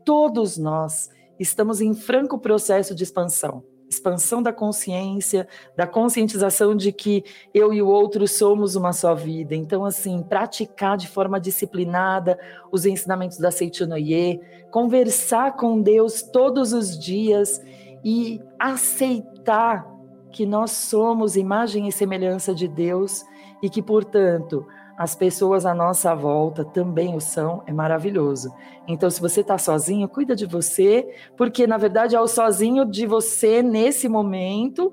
Todos 0.05 0.57
nós 0.57 1.11
estamos 1.41 1.81
em 1.81 1.93
franco 1.93 2.39
processo 2.39 2.95
de 2.95 3.03
expansão 3.03 3.65
expansão 3.89 4.43
da 4.43 4.53
consciência, 4.53 5.49
da 5.77 5.87
conscientização 5.87 6.77
de 6.77 6.93
que 6.93 7.25
eu 7.55 7.73
e 7.73 7.81
o 7.81 7.89
outro 7.89 8.29
somos 8.29 8.77
uma 8.77 8.93
só 8.93 9.15
vida. 9.15 9.55
Então, 9.55 9.85
assim, 9.85 10.23
praticar 10.23 10.97
de 10.97 11.09
forma 11.09 11.41
disciplinada 11.41 12.39
os 12.71 12.85
ensinamentos 12.85 13.39
da 13.39 13.51
Seichunoye, 13.51 14.41
conversar 14.71 15.57
com 15.57 15.81
Deus 15.81 16.23
todos 16.23 16.73
os 16.73 16.99
dias 16.99 17.61
e 18.05 18.41
aceitar 18.59 19.87
que 20.31 20.45
nós 20.45 20.71
somos 20.73 21.37
imagem 21.37 21.89
e 21.89 21.93
semelhança 21.93 22.55
de 22.55 22.69
Deus 22.69 23.25
e 23.63 23.71
que, 23.71 23.83
portanto, 23.83 24.67
as 24.99 25.15
pessoas 25.15 25.65
à 25.65 25.73
nossa 25.73 26.13
volta 26.13 26.65
também 26.65 27.15
o 27.15 27.21
são, 27.21 27.63
é 27.67 27.73
maravilhoso. 27.73 28.53
Então, 28.89 29.09
se 29.09 29.21
você 29.21 29.43
está 29.43 29.57
sozinho, 29.57 30.09
cuida 30.09 30.35
de 30.35 30.45
você, 30.45 31.09
porque 31.37 31.69
na 31.69 31.79
verdade 31.79 32.17
é 32.17 32.21
o 32.21 32.27
sozinho 32.27 32.85
de 32.85 33.07
você 33.07 33.63
nesse 33.63 34.09
momento 34.09 34.93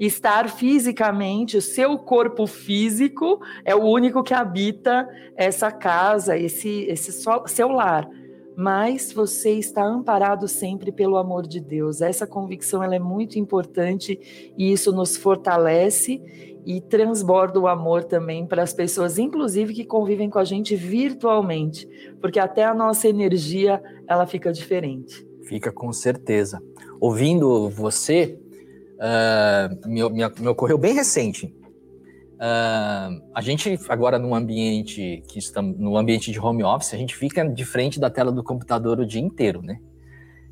estar 0.00 0.48
fisicamente, 0.48 1.58
o 1.58 1.60
seu 1.60 1.98
corpo 1.98 2.46
físico 2.46 3.40
é 3.62 3.76
o 3.76 3.82
único 3.82 4.22
que 4.22 4.32
habita 4.32 5.06
essa 5.36 5.70
casa, 5.70 6.34
esse, 6.34 6.86
esse 6.88 7.12
seu 7.46 7.68
lar. 7.68 8.08
Mas 8.56 9.12
você 9.12 9.52
está 9.52 9.84
amparado 9.84 10.48
sempre 10.48 10.90
pelo 10.90 11.18
amor 11.18 11.46
de 11.46 11.60
Deus. 11.60 12.00
Essa 12.00 12.26
convicção 12.26 12.82
ela 12.82 12.96
é 12.96 12.98
muito 12.98 13.38
importante 13.38 14.52
e 14.56 14.72
isso 14.72 14.92
nos 14.92 15.16
fortalece 15.16 16.22
e 16.64 16.80
transborda 16.80 17.58
o 17.58 17.66
amor 17.66 18.04
também 18.04 18.46
para 18.46 18.62
as 18.62 18.72
pessoas, 18.72 19.18
inclusive 19.18 19.74
que 19.74 19.84
convivem 19.84 20.30
com 20.30 20.38
a 20.38 20.44
gente 20.44 20.76
virtualmente, 20.76 21.88
porque 22.20 22.38
até 22.38 22.64
a 22.64 22.74
nossa 22.74 23.08
energia 23.08 23.82
ela 24.06 24.26
fica 24.26 24.52
diferente. 24.52 25.26
Fica 25.42 25.72
com 25.72 25.92
certeza. 25.92 26.62
Ouvindo 27.00 27.68
você, 27.68 28.38
uh, 28.94 29.88
me, 29.88 30.08
me, 30.08 30.28
me, 30.40 30.48
ocorreu 30.48 30.78
bem 30.78 30.94
recente. 30.94 31.46
Uh, 32.36 33.22
a 33.34 33.40
gente 33.40 33.78
agora 33.88 34.18
no 34.18 34.34
ambiente 34.34 35.22
que 35.28 35.38
estamos 35.38 35.78
no 35.78 35.96
ambiente 35.96 36.30
de 36.30 36.40
home 36.40 36.62
office, 36.62 36.94
a 36.94 36.96
gente 36.96 37.16
fica 37.16 37.44
de 37.44 37.64
frente 37.64 38.00
da 38.00 38.10
tela 38.10 38.32
do 38.32 38.42
computador 38.42 38.98
o 39.00 39.06
dia 39.06 39.20
inteiro, 39.20 39.62
né? 39.62 39.78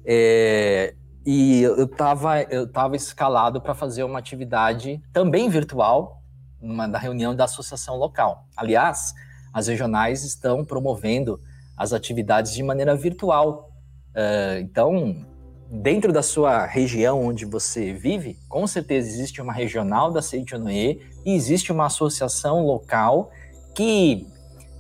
É, 0.05 0.95
e 1.25 1.63
eu 1.63 1.85
estava 1.85 2.43
eu 2.43 2.71
tava 2.71 2.97
escalado 2.97 3.61
para 3.61 3.75
fazer 3.75 4.05
uma 4.05 4.19
atividade 4.19 5.03
também 5.13 5.49
virtual, 5.49 6.23
numa 6.61 6.87
da 6.87 6.99
reunião 6.99 7.35
da 7.35 7.45
associação 7.45 7.97
local. 7.97 8.47
Aliás, 8.57 9.15
as 9.53 9.67
regionais 9.67 10.25
estão 10.25 10.65
promovendo 10.65 11.41
as 11.77 11.93
atividades 11.93 12.53
de 12.53 12.63
maneira 12.63 12.95
virtual. 12.95 13.71
Uh, 14.11 14.61
então, 14.61 15.25
dentro 15.71 16.13
da 16.13 16.23
sua 16.23 16.67
região 16.67 17.25
onde 17.25 17.45
você 17.45 17.93
vive, 17.93 18.39
com 18.49 18.67
certeza 18.67 19.09
existe 19.09 19.41
uma 19.41 19.53
regional 19.53 20.11
da 20.11 20.21
Seichonoye 20.21 21.01
e 21.25 21.35
existe 21.35 21.71
uma 21.71 21.87
associação 21.87 22.65
local 22.67 23.31
que 23.75 24.27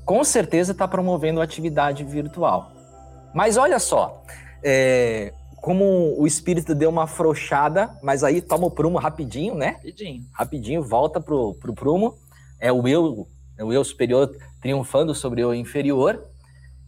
com 0.04 0.24
certeza 0.24 0.72
está 0.72 0.88
promovendo 0.88 1.40
atividade 1.40 2.02
virtual. 2.02 2.72
Mas 3.32 3.56
olha 3.56 3.78
só, 3.78 4.22
é, 4.62 5.32
como 5.60 6.14
o 6.18 6.26
espírito 6.26 6.74
deu 6.74 6.90
uma 6.90 7.04
afrouxada, 7.04 7.96
mas 8.02 8.24
aí 8.24 8.40
toma 8.40 8.66
o 8.66 8.70
prumo 8.70 8.98
rapidinho, 8.98 9.54
né? 9.54 9.72
Rapidinho. 9.72 10.24
Rapidinho, 10.32 10.82
volta 10.82 11.20
pro, 11.20 11.54
pro 11.54 11.74
prumo. 11.74 12.14
É 12.58 12.72
o 12.72 12.86
eu, 12.88 13.26
é 13.58 13.64
o 13.64 13.72
eu 13.72 13.84
superior 13.84 14.30
triunfando 14.60 15.14
sobre 15.14 15.44
o 15.44 15.54
inferior. 15.54 16.24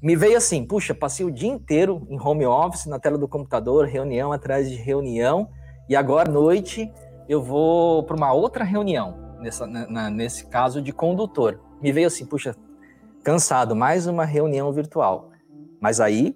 Me 0.03 0.17
veio 0.17 0.37
assim, 0.37 0.65
puxa, 0.65 0.95
passei 0.95 1.25
o 1.25 1.31
dia 1.31 1.49
inteiro 1.49 2.07
em 2.11 2.19
home 2.21 2.45
office, 2.45 2.87
na 2.87 2.99
tela 2.99 3.17
do 3.17 3.29
computador, 3.29 3.87
reunião 3.87 4.33
atrás 4.33 4.69
de 4.69 4.77
reunião, 4.77 5.49
e 5.89 5.95
agora 5.95 6.29
à 6.29 6.33
noite 6.33 6.91
eu 7.29 7.41
vou 7.41 8.03
para 8.03 8.17
uma 8.17 8.33
outra 8.33 8.65
reunião, 8.65 9.37
nessa, 9.41 9.67
na, 9.67 10.11
nesse 10.11 10.47
caso 10.47 10.83
de 10.83 10.93
condutor. 10.93 11.61
Me 11.81 11.93
veio 11.93 12.09
assim, 12.09 12.27
puxa, 12.27 12.57
cansado, 13.23 13.77
mais 13.77 14.07
uma 14.07 14.25
reunião 14.25 14.73
virtual. 14.73 15.31
Mas 15.81 16.01
aí, 16.01 16.35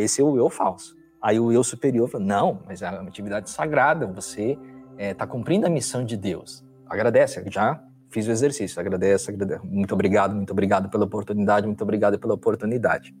esse 0.00 0.22
é 0.22 0.24
o 0.24 0.36
eu 0.36 0.48
falso. 0.48 0.96
Aí 1.22 1.38
o 1.38 1.52
eu 1.52 1.62
superior 1.62 2.08
falou: 2.08 2.26
não, 2.26 2.60
mas 2.66 2.82
é 2.82 2.90
uma 2.90 3.08
atividade 3.08 3.48
sagrada, 3.48 4.06
você 4.06 4.58
está 4.98 5.24
eh, 5.24 5.26
é, 5.26 5.26
cumprindo 5.26 5.66
a 5.66 5.70
missão 5.70 6.04
de 6.04 6.16
Deus. 6.16 6.64
Agradece, 6.86 7.42
já 7.48 7.80
fiz 8.10 8.26
o 8.26 8.30
exercício, 8.30 8.78
agradece, 8.78 9.30
agradece. 9.30 9.64
Muito 9.64 9.94
obrigado, 9.94 10.34
muito 10.34 10.50
obrigado 10.50 10.90
pela 10.90 11.04
oportunidade, 11.04 11.66
muito 11.66 11.82
obrigado 11.82 12.18
pela 12.18 12.34
oportunidade. 12.34 13.14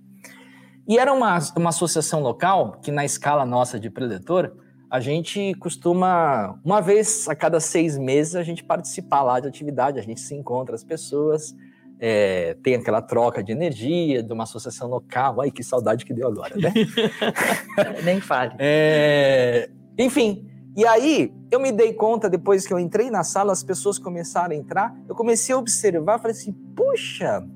E 0.86 0.98
era 0.98 1.12
uma, 1.12 1.38
uma 1.56 1.70
associação 1.70 2.20
local 2.20 2.80
que, 2.82 2.90
na 2.90 3.04
escala 3.04 3.46
nossa 3.46 3.78
de 3.78 3.88
preletor, 3.88 4.52
a 4.90 5.00
gente 5.00 5.54
costuma, 5.54 6.60
uma 6.62 6.82
vez 6.82 7.26
a 7.28 7.34
cada 7.34 7.60
seis 7.60 7.96
meses, 7.96 8.34
a 8.34 8.42
gente 8.42 8.62
participar 8.62 9.22
lá 9.22 9.40
de 9.40 9.48
atividade, 9.48 9.98
a 9.98 10.02
gente 10.02 10.20
se 10.20 10.34
encontra 10.34 10.74
as 10.74 10.84
pessoas, 10.84 11.54
é, 12.04 12.56
tem 12.64 12.74
aquela 12.74 13.00
troca 13.00 13.44
de 13.44 13.52
energia 13.52 14.24
de 14.24 14.32
uma 14.32 14.42
associação 14.42 14.88
local. 14.88 15.40
Ai, 15.40 15.52
que 15.52 15.62
saudade 15.62 16.04
que 16.04 16.12
deu 16.12 16.26
agora, 16.26 16.56
né? 16.56 16.74
Nem 18.02 18.20
fale. 18.20 18.54
É, 18.58 19.70
enfim, 19.96 20.44
e 20.76 20.84
aí 20.84 21.32
eu 21.48 21.60
me 21.60 21.70
dei 21.70 21.92
conta, 21.92 22.28
depois 22.28 22.66
que 22.66 22.74
eu 22.74 22.78
entrei 22.80 23.08
na 23.08 23.22
sala, 23.22 23.52
as 23.52 23.62
pessoas 23.62 24.00
começaram 24.00 24.50
a 24.50 24.56
entrar, 24.56 24.92
eu 25.08 25.14
comecei 25.14 25.54
a 25.54 25.58
observar, 25.58 26.18
falei 26.18 26.36
assim, 26.36 26.52
puxa, 26.74 27.46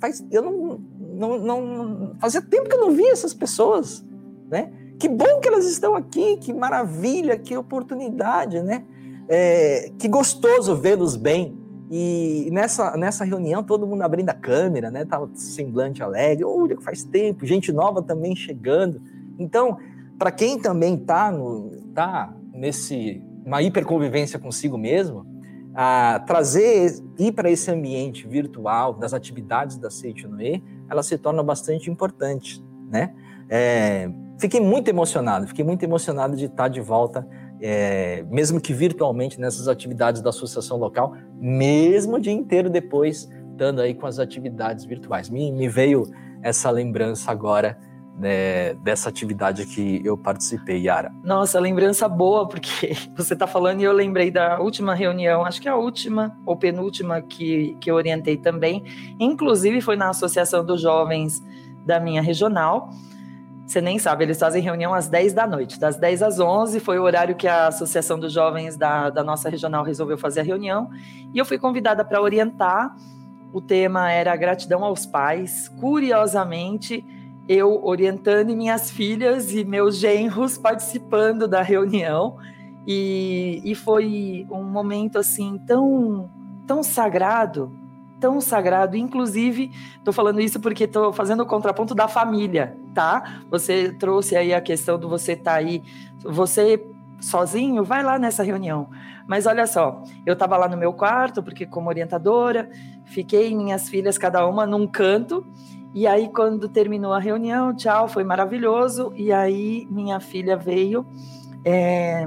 faz, 0.00 0.24
eu 0.30 0.40
não, 0.40 0.80
não, 0.98 1.38
não, 1.38 2.16
fazia 2.18 2.40
tempo 2.40 2.70
que 2.70 2.74
eu 2.74 2.80
não 2.80 2.92
via 2.92 3.12
essas 3.12 3.34
pessoas, 3.34 4.02
né? 4.48 4.72
Que 4.98 5.06
bom 5.06 5.38
que 5.38 5.48
elas 5.48 5.66
estão 5.66 5.94
aqui, 5.94 6.38
que 6.38 6.50
maravilha, 6.54 7.36
que 7.36 7.54
oportunidade, 7.58 8.62
né? 8.62 8.86
É, 9.28 9.92
que 9.98 10.08
gostoso 10.08 10.74
vê-los 10.76 11.14
bem, 11.14 11.61
e 11.94 12.48
nessa, 12.50 12.96
nessa 12.96 13.22
reunião, 13.22 13.62
todo 13.62 13.86
mundo 13.86 14.00
abrindo 14.00 14.30
a 14.30 14.34
câmera, 14.34 14.90
né? 14.90 15.04
Tava 15.04 15.28
semblante 15.34 16.02
alegre. 16.02 16.42
Olha, 16.42 16.80
faz 16.80 17.04
tempo, 17.04 17.44
gente 17.44 17.70
nova 17.70 18.00
também 18.00 18.34
chegando. 18.34 18.98
Então, 19.38 19.76
para 20.18 20.32
quem 20.32 20.58
também 20.58 20.96
tá, 20.96 21.30
no, 21.30 21.70
tá 21.94 22.34
nesse 22.54 23.22
uma 23.44 23.60
hiperconvivência 23.60 24.38
consigo 24.38 24.78
mesmo, 24.78 25.26
a 25.74 26.18
trazer, 26.26 26.94
ir 27.18 27.32
para 27.32 27.50
esse 27.50 27.70
ambiente 27.70 28.26
virtual 28.26 28.94
das 28.94 29.12
atividades 29.12 29.76
da 29.76 29.90
Seitonoe, 29.90 30.64
ela 30.88 31.02
se 31.02 31.18
torna 31.18 31.42
bastante 31.42 31.90
importante, 31.90 32.64
né? 32.88 33.12
É, 33.50 34.10
fiquei 34.38 34.62
muito 34.62 34.88
emocionado, 34.88 35.46
fiquei 35.46 35.64
muito 35.64 35.82
emocionado 35.82 36.36
de 36.38 36.46
estar 36.46 36.68
de 36.68 36.80
volta 36.80 37.28
é, 37.64 38.24
mesmo 38.28 38.60
que 38.60 38.74
virtualmente, 38.74 39.40
nessas 39.40 39.68
atividades 39.68 40.20
da 40.20 40.30
associação 40.30 40.76
local, 40.76 41.14
mesmo 41.42 42.16
o 42.16 42.20
dia 42.20 42.32
inteiro 42.32 42.70
depois, 42.70 43.28
estando 43.50 43.80
aí 43.80 43.94
com 43.94 44.06
as 44.06 44.20
atividades 44.20 44.84
virtuais. 44.84 45.28
Me, 45.28 45.50
me 45.50 45.68
veio 45.68 46.08
essa 46.40 46.70
lembrança 46.70 47.32
agora 47.32 47.76
né, 48.16 48.74
dessa 48.74 49.08
atividade 49.08 49.66
que 49.66 50.00
eu 50.04 50.16
participei, 50.16 50.82
Yara. 50.82 51.12
Nossa, 51.24 51.58
lembrança 51.58 52.08
boa, 52.08 52.46
porque 52.46 52.92
você 53.16 53.34
está 53.34 53.46
falando 53.46 53.80
e 53.80 53.84
eu 53.84 53.92
lembrei 53.92 54.30
da 54.30 54.60
última 54.60 54.94
reunião, 54.94 55.44
acho 55.44 55.60
que 55.60 55.68
a 55.68 55.74
última 55.74 56.36
ou 56.46 56.56
penúltima 56.56 57.20
que, 57.20 57.76
que 57.80 57.90
eu 57.90 57.96
orientei 57.96 58.36
também, 58.36 58.84
inclusive 59.18 59.80
foi 59.80 59.96
na 59.96 60.10
Associação 60.10 60.64
dos 60.64 60.80
Jovens 60.80 61.42
da 61.84 61.98
minha 61.98 62.22
regional, 62.22 62.90
você 63.66 63.80
nem 63.80 63.98
sabe, 63.98 64.24
eles 64.24 64.38
fazem 64.38 64.62
reunião 64.62 64.92
às 64.92 65.08
10 65.08 65.32
da 65.32 65.46
noite. 65.46 65.78
Das 65.78 65.96
10 65.96 66.22
às 66.22 66.38
11 66.40 66.80
foi 66.80 66.98
o 66.98 67.02
horário 67.02 67.34
que 67.34 67.46
a 67.48 67.68
Associação 67.68 68.18
dos 68.18 68.32
Jovens 68.32 68.76
da, 68.76 69.08
da 69.08 69.22
nossa 69.22 69.48
regional 69.48 69.84
resolveu 69.84 70.18
fazer 70.18 70.40
a 70.40 70.42
reunião. 70.42 70.90
E 71.32 71.38
eu 71.38 71.44
fui 71.44 71.58
convidada 71.58 72.04
para 72.04 72.20
orientar. 72.20 72.94
O 73.52 73.60
tema 73.60 74.10
era 74.10 74.34
gratidão 74.36 74.84
aos 74.84 75.06
pais. 75.06 75.68
Curiosamente, 75.80 77.04
eu 77.48 77.84
orientando 77.84 78.50
e 78.50 78.56
minhas 78.56 78.90
filhas 78.90 79.52
e 79.52 79.64
meus 79.64 79.96
genros 79.96 80.58
participando 80.58 81.48
da 81.48 81.62
reunião. 81.62 82.36
E, 82.86 83.62
e 83.64 83.74
foi 83.74 84.46
um 84.50 84.64
momento 84.64 85.18
assim 85.18 85.56
tão, 85.66 86.28
tão 86.66 86.82
sagrado, 86.82 87.72
tão 88.22 88.40
sagrado. 88.40 88.96
Inclusive, 88.96 89.72
estou 89.98 90.14
falando 90.14 90.40
isso 90.40 90.60
porque 90.60 90.84
estou 90.84 91.12
fazendo 91.12 91.42
o 91.42 91.46
contraponto 91.46 91.92
da 91.92 92.06
família, 92.06 92.76
tá? 92.94 93.40
Você 93.50 93.92
trouxe 93.92 94.36
aí 94.36 94.54
a 94.54 94.60
questão 94.60 94.96
do 94.96 95.08
você 95.08 95.32
estar 95.32 95.50
tá 95.50 95.56
aí, 95.56 95.82
você 96.22 96.86
sozinho, 97.20 97.82
vai 97.82 98.04
lá 98.04 98.18
nessa 98.20 98.44
reunião. 98.44 98.88
Mas 99.26 99.46
olha 99.46 99.66
só, 99.66 100.02
eu 100.24 100.34
estava 100.34 100.56
lá 100.56 100.68
no 100.68 100.76
meu 100.76 100.92
quarto, 100.92 101.42
porque 101.42 101.66
como 101.66 101.88
orientadora, 101.88 102.70
fiquei 103.06 103.54
minhas 103.54 103.88
filhas 103.88 104.16
cada 104.16 104.46
uma 104.46 104.64
num 104.64 104.86
canto, 104.86 105.44
E 105.94 106.06
aí, 106.06 106.30
quando 106.30 106.70
terminou 106.70 107.12
a 107.12 107.18
reunião, 107.18 107.76
tchau, 107.76 108.08
foi 108.08 108.24
maravilhoso. 108.24 109.12
E 109.14 109.30
aí, 109.30 109.86
minha 109.90 110.20
filha 110.20 110.56
veio 110.56 111.04
é, 111.62 112.26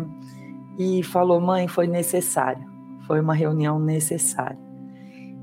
e 0.78 1.02
falou: 1.02 1.42
mãe, 1.42 1.68
foi 1.68 1.88
necessário. 1.88 2.64
Foi 3.08 3.20
uma 3.20 3.34
reunião 3.34 3.80
necessária. 3.80 4.60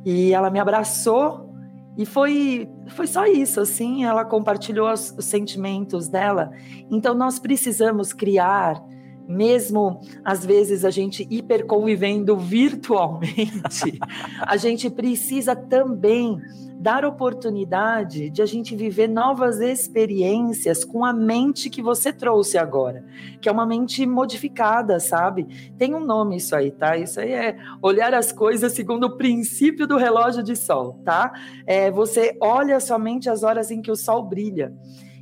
E 0.05 0.32
ela 0.32 0.50
me 0.50 0.59
abraçou 0.59 1.53
e 1.96 2.07
foi, 2.07 2.68
foi 2.88 3.07
só 3.07 3.26
isso, 3.26 3.61
assim, 3.61 4.05
ela 4.05 4.24
compartilhou 4.24 4.90
os, 4.90 5.14
os 5.16 5.24
sentimentos 5.26 6.09
dela. 6.09 6.50
Então, 6.90 7.14
nós 7.14 7.38
precisamos 7.38 8.12
criar 8.12 8.82
mesmo 9.28 10.00
às 10.24 10.44
vezes 10.44 10.84
a 10.84 10.90
gente 10.90 11.26
hiperconvivendo 11.30 12.36
virtualmente, 12.38 13.98
a 14.40 14.57
gente 14.57 14.90
precisa 14.90 15.55
também 15.55 16.40
dar 16.83 17.05
oportunidade 17.05 18.28
de 18.28 18.43
a 18.43 18.47
gente 18.47 18.74
viver 18.74 19.07
novas 19.09 19.61
experiências 19.61 20.85
com 20.85 21.05
a 21.05 21.12
mente 21.12 21.70
que 21.70 21.80
você 21.80 22.12
trouxe 22.12 22.59
agora, 22.59 23.05
que 23.41 23.49
é 23.49 23.53
uma 23.53 23.64
mente 23.64 24.05
modificada, 24.05 24.99
sabe? 24.99 25.72
Tem 25.78 25.95
um 25.95 26.05
nome 26.05 26.39
isso 26.39 26.57
aí, 26.57 26.72
tá? 26.72 26.97
Isso 26.97 27.20
aí 27.20 27.33
é 27.33 27.57
olhar 27.80 28.12
as 28.12 28.33
coisas 28.33 28.72
segundo 28.72 29.05
o 29.05 29.16
princípio 29.16 29.87
do 29.87 29.97
relógio 29.97 30.43
de 30.43 30.57
sol, 30.57 31.01
tá? 31.05 31.33
É, 31.68 31.89
você 31.89 32.37
olha 32.41 32.80
somente 32.80 33.30
as 33.30 33.45
horas 33.45 33.70
em 33.70 33.80
que 33.80 33.91
o 33.91 33.97
sol 33.97 34.24
brilha. 34.24 34.74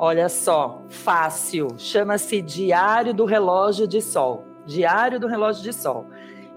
Olha 0.00 0.28
só, 0.28 0.84
fácil. 0.88 1.74
Chama-se 1.76 2.40
Diário 2.40 3.12
do 3.12 3.24
Relógio 3.24 3.88
de 3.88 4.00
Sol. 4.00 4.44
Diário 4.64 5.18
do 5.18 5.26
Relógio 5.26 5.64
de 5.64 5.72
Sol. 5.72 6.06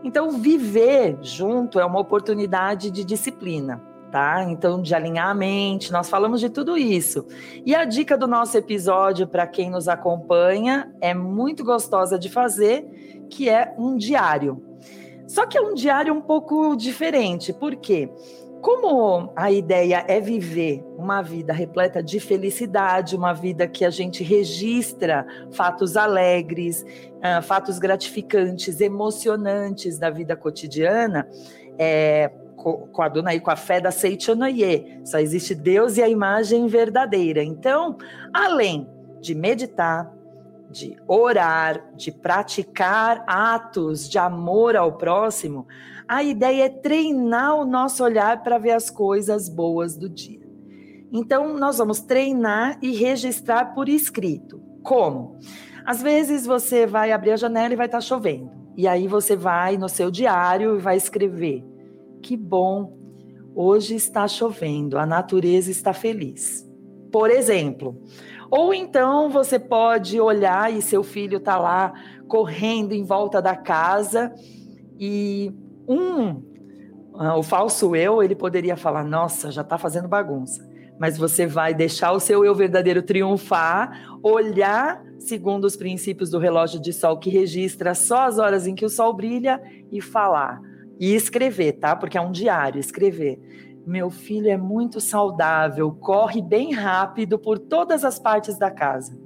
Então, 0.04 0.30
viver 0.32 1.18
junto 1.24 1.80
é 1.80 1.86
uma 1.86 2.00
oportunidade 2.00 2.92
de 2.92 3.04
disciplina, 3.04 3.82
tá? 4.12 4.44
Então, 4.44 4.80
de 4.80 4.94
alinhar 4.94 5.30
a 5.30 5.34
mente, 5.34 5.92
nós 5.92 6.08
falamos 6.08 6.40
de 6.40 6.52
tudo 6.52 6.78
isso. 6.78 7.26
E 7.66 7.74
a 7.74 7.84
dica 7.84 8.16
do 8.16 8.28
nosso 8.28 8.56
episódio, 8.56 9.28
para 9.28 9.48
quem 9.48 9.72
nos 9.72 9.88
acompanha, 9.88 10.94
é 11.02 11.14
muito 11.14 11.64
gostosa 11.64 12.20
de 12.20 12.30
fazer, 12.30 13.28
que 13.28 13.50
é 13.50 13.74
um 13.76 13.98
diário. 13.98 14.62
Só 15.28 15.48
que 15.48 15.58
é 15.58 15.62
um 15.62 15.74
diário 15.74 16.14
um 16.14 16.22
pouco 16.22 16.76
diferente, 16.76 17.54
por 17.54 17.76
quê? 17.76 18.08
Porque 18.08 18.41
como 18.62 19.34
a 19.36 19.52
ideia 19.52 20.06
é 20.08 20.20
viver 20.20 20.84
uma 20.98 21.22
vida 21.22 21.52
repleta 21.52 22.02
de 22.02 22.20
felicidade, 22.20 23.16
uma 23.16 23.34
vida 23.34 23.68
que 23.68 23.84
a 23.84 23.90
gente 23.90 24.24
registra 24.24 25.26
fatos 25.52 25.98
alegres, 25.98 26.86
uh, 27.18 27.42
fatos 27.42 27.80
gratificantes, 27.80 28.80
emocionantes 28.80 29.98
da 29.98 30.10
vida 30.10 30.36
cotidiana, 30.36 31.28
é, 31.78 32.32
com 32.56 33.02
a 33.02 33.10
dona 33.10 33.32
aí, 33.32 33.40
com 33.40 33.50
a 33.50 33.56
fé 33.56 33.82
da 33.82 33.90
Seichonoye, 33.90 35.02
só 35.04 35.18
existe 35.18 35.56
Deus 35.56 35.98
e 35.98 36.04
a 36.04 36.08
imagem 36.08 36.68
verdadeira. 36.68 37.44
Então, 37.44 37.98
além 38.32 38.88
de 39.20 39.34
meditar, 39.34 40.14
de 40.70 40.96
orar, 41.08 41.84
de 41.96 42.12
praticar 42.12 43.24
atos 43.28 44.08
de 44.08 44.20
amor 44.20 44.76
ao 44.76 44.94
próximo, 44.94 45.68
a 46.12 46.22
ideia 46.22 46.66
é 46.66 46.70
treinar 46.70 47.56
o 47.56 47.64
nosso 47.64 48.04
olhar 48.04 48.44
para 48.44 48.58
ver 48.58 48.72
as 48.72 48.90
coisas 48.90 49.48
boas 49.48 49.96
do 49.96 50.10
dia. 50.10 50.46
Então, 51.10 51.58
nós 51.58 51.78
vamos 51.78 52.02
treinar 52.02 52.78
e 52.82 52.92
registrar 52.92 53.74
por 53.74 53.88
escrito. 53.88 54.62
Como? 54.84 55.40
Às 55.86 56.02
vezes 56.02 56.46
você 56.46 56.86
vai 56.86 57.14
abrir 57.14 57.32
a 57.32 57.38
janela 57.38 57.74
e 57.74 57.78
vai 57.78 57.86
estar 57.86 58.00
tá 58.00 58.02
chovendo. 58.02 58.52
E 58.76 58.90
aí 58.90 59.08
você 59.08 59.38
vai 59.38 59.78
no 59.78 59.88
seu 59.88 60.12
diário 60.12 60.76
e 60.76 60.82
vai 60.82 60.98
escrever: 60.98 61.64
Que 62.22 62.36
bom, 62.36 62.92
hoje 63.56 63.96
está 63.96 64.28
chovendo, 64.28 64.98
a 64.98 65.06
natureza 65.06 65.72
está 65.72 65.94
feliz. 65.94 66.70
Por 67.10 67.32
exemplo. 67.32 68.04
Ou 68.50 68.74
então 68.74 69.30
você 69.30 69.58
pode 69.58 70.20
olhar 70.20 70.74
e 70.74 70.82
seu 70.82 71.04
filho 71.04 71.38
está 71.38 71.58
lá 71.58 71.94
correndo 72.28 72.92
em 72.92 73.06
volta 73.06 73.42
da 73.42 73.56
casa 73.56 74.30
e 75.00 75.54
um, 75.92 76.30
uh, 77.14 77.38
o 77.38 77.44
falso 77.44 77.96
eu, 77.96 78.24
ele 78.24 78.36
poderia 78.36 78.78
falar: 78.78 79.04
nossa, 79.04 79.52
já 79.52 79.62
está 79.62 79.78
fazendo 79.78 80.08
bagunça. 80.08 80.70
Mas 81.00 81.18
você 81.18 81.48
vai 81.48 81.74
deixar 81.74 82.12
o 82.12 82.20
seu 82.20 82.46
eu 82.46 82.54
verdadeiro 82.54 83.02
triunfar, 83.02 84.18
olhar 84.22 85.04
segundo 85.18 85.66
os 85.66 85.76
princípios 85.76 86.30
do 86.30 86.38
relógio 86.38 86.80
de 86.80 86.94
sol 86.94 87.18
que 87.18 87.30
registra 87.30 87.96
só 87.96 88.28
as 88.28 88.38
horas 88.38 88.68
em 88.68 88.76
que 88.76 88.86
o 88.86 88.90
sol 88.90 89.14
brilha 89.14 89.62
e 89.92 90.00
falar. 90.00 90.62
E 91.00 91.16
escrever, 91.16 91.74
tá? 91.74 91.96
Porque 91.96 92.18
é 92.18 92.22
um 92.22 92.32
diário, 92.32 92.80
escrever. 92.80 93.40
Meu 93.86 94.12
filho 94.12 94.50
é 94.50 94.58
muito 94.58 95.02
saudável, 95.02 95.92
corre 95.92 96.42
bem 96.42 96.72
rápido 96.72 97.40
por 97.40 97.58
todas 97.58 98.06
as 98.06 98.20
partes 98.20 98.58
da 98.60 98.70
casa. 98.70 99.18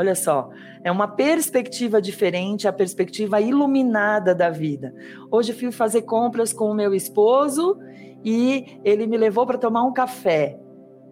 Olha 0.00 0.14
só, 0.14 0.48
é 0.82 0.90
uma 0.90 1.06
perspectiva 1.06 2.00
diferente, 2.00 2.66
a 2.66 2.72
perspectiva 2.72 3.38
iluminada 3.38 4.34
da 4.34 4.48
vida. 4.48 4.94
Hoje 5.30 5.52
fui 5.52 5.70
fazer 5.70 6.02
compras 6.02 6.54
com 6.54 6.70
o 6.70 6.74
meu 6.74 6.94
esposo 6.94 7.78
e 8.24 8.80
ele 8.82 9.06
me 9.06 9.18
levou 9.18 9.44
para 9.44 9.58
tomar 9.58 9.82
um 9.82 9.92
café. 9.92 10.58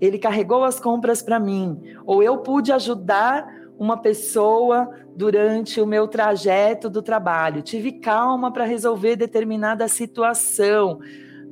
Ele 0.01 0.19
carregou 0.19 0.65
as 0.65 0.81
compras 0.81 1.21
para 1.21 1.39
mim, 1.39 1.79
ou 2.07 2.23
eu 2.23 2.39
pude 2.39 2.73
ajudar 2.73 3.47
uma 3.79 3.99
pessoa 3.99 4.89
durante 5.15 5.83
o 5.83 5.87
meu 5.87 6.09
trajeto 6.09 6.89
do 6.89 7.03
trabalho. 7.03 7.61
Tive 7.61 7.93
calma 7.93 8.51
para 8.51 8.65
resolver 8.65 9.17
determinada 9.17 9.87
situação. 9.87 10.99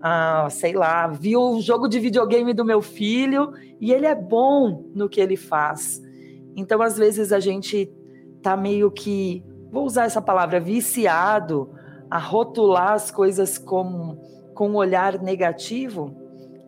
Ah, 0.00 0.48
sei 0.50 0.72
lá, 0.72 1.06
vi 1.06 1.36
um 1.36 1.60
jogo 1.60 1.86
de 1.86 2.00
videogame 2.00 2.54
do 2.54 2.64
meu 2.64 2.80
filho 2.80 3.52
e 3.78 3.92
ele 3.92 4.06
é 4.06 4.14
bom 4.14 4.86
no 4.94 5.06
que 5.06 5.20
ele 5.20 5.36
faz. 5.36 6.05
Então, 6.56 6.80
às 6.80 6.96
vezes, 6.96 7.32
a 7.32 7.38
gente 7.38 7.92
tá 8.42 8.56
meio 8.56 8.90
que, 8.90 9.44
vou 9.70 9.84
usar 9.84 10.04
essa 10.04 10.22
palavra, 10.22 10.58
viciado 10.58 11.70
a 12.10 12.18
rotular 12.18 12.92
as 12.92 13.10
coisas 13.10 13.58
com, 13.58 14.18
com 14.54 14.70
um 14.70 14.76
olhar 14.76 15.20
negativo. 15.20 16.16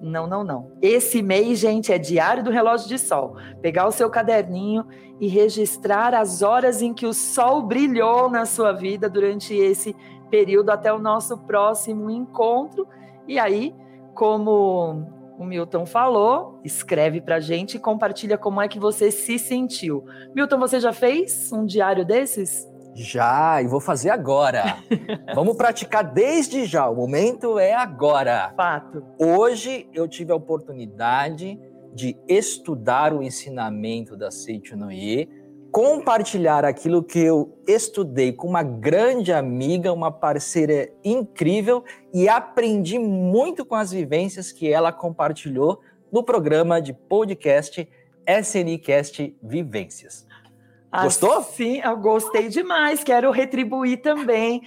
Não, 0.01 0.27
não, 0.27 0.45
não. 0.45 0.73
Esse 0.83 1.23
mês, 1.23 1.59
gente, 1.59 1.93
é 1.93 1.99
diário 1.99 2.45
do 2.45 2.51
relógio 2.51 2.87
de 2.87 2.99
sol. 2.99 3.37
Pegar 3.63 3.87
o 3.87 3.91
seu 3.91 4.11
caderninho 4.11 4.85
e 5.19 5.27
registrar 5.27 6.15
as 6.15 6.43
horas 6.43 6.83
em 6.83 6.93
que 6.93 7.07
o 7.07 7.15
sol 7.15 7.63
brilhou 7.63 8.31
na 8.31 8.45
sua 8.45 8.73
vida 8.73 9.09
durante 9.09 9.55
esse 9.55 9.97
período 10.31 10.71
até 10.71 10.93
o 10.93 10.99
nosso 10.99 11.39
próximo 11.39 12.11
encontro. 12.11 12.87
E 13.27 13.39
aí, 13.39 13.75
como 14.15 15.18
o 15.39 15.45
Milton 15.45 15.87
falou, 15.87 16.61
escreve 16.65 17.21
pra 17.21 17.39
gente 17.39 17.77
e 17.77 17.81
compartilha 17.81 18.37
como 18.37 18.61
é 18.61 18.67
que 18.67 18.79
você 18.79 19.11
se 19.11 19.39
sentiu. 19.39 20.05
Milton, 20.35 20.59
você 20.59 20.81
já 20.81 20.93
fez 20.93 21.53
um 21.53 21.65
diário 21.65 22.05
desses? 22.05 22.67
Já, 22.95 23.63
e 23.63 23.69
vou 23.69 23.81
fazer 23.81 24.11
agora. 24.11 24.79
Vamos 25.33 25.57
praticar 25.57 26.03
desde 26.03 26.65
já. 26.65 26.89
O 26.89 26.97
momento 26.97 27.57
é 27.57 27.73
agora. 27.73 28.53
Fato. 28.57 29.05
Hoje 29.17 29.89
eu 29.95 30.09
tive 30.09 30.33
a 30.33 30.37
oportunidade 30.37 31.57
de 31.95 32.17
estudar 32.29 33.13
o 33.13 33.23
ensinamento 33.23 34.17
da 34.17 34.33
Seiichi 34.33 34.75
Noye, 34.75 35.29
compartilhar 35.71 36.65
aquilo 36.65 37.03
que 37.03 37.19
eu 37.19 37.57
estudei 37.67 38.33
com 38.33 38.49
uma 38.49 38.63
grande 38.63 39.33
amiga, 39.33 39.93
uma 39.93 40.11
parceira 40.11 40.91
incrível 41.05 41.85
e 42.13 42.29
aprendi 42.29 42.99
muito 42.99 43.65
com 43.65 43.75
as 43.75 43.91
vivências 43.91 44.51
que 44.51 44.73
ela 44.73 44.93
compartilhou 44.93 45.81
no 46.11 46.23
programa 46.23 46.81
de 46.81 46.93
podcast 46.93 47.89
SNCast 48.27 49.37
Vivências. 49.43 50.27
Gostou? 50.91 51.43
Sim, 51.43 51.81
eu 51.85 51.97
gostei 51.99 52.49
demais. 52.49 53.05
Quero 53.05 53.31
retribuir 53.31 54.01
também. 54.01 54.63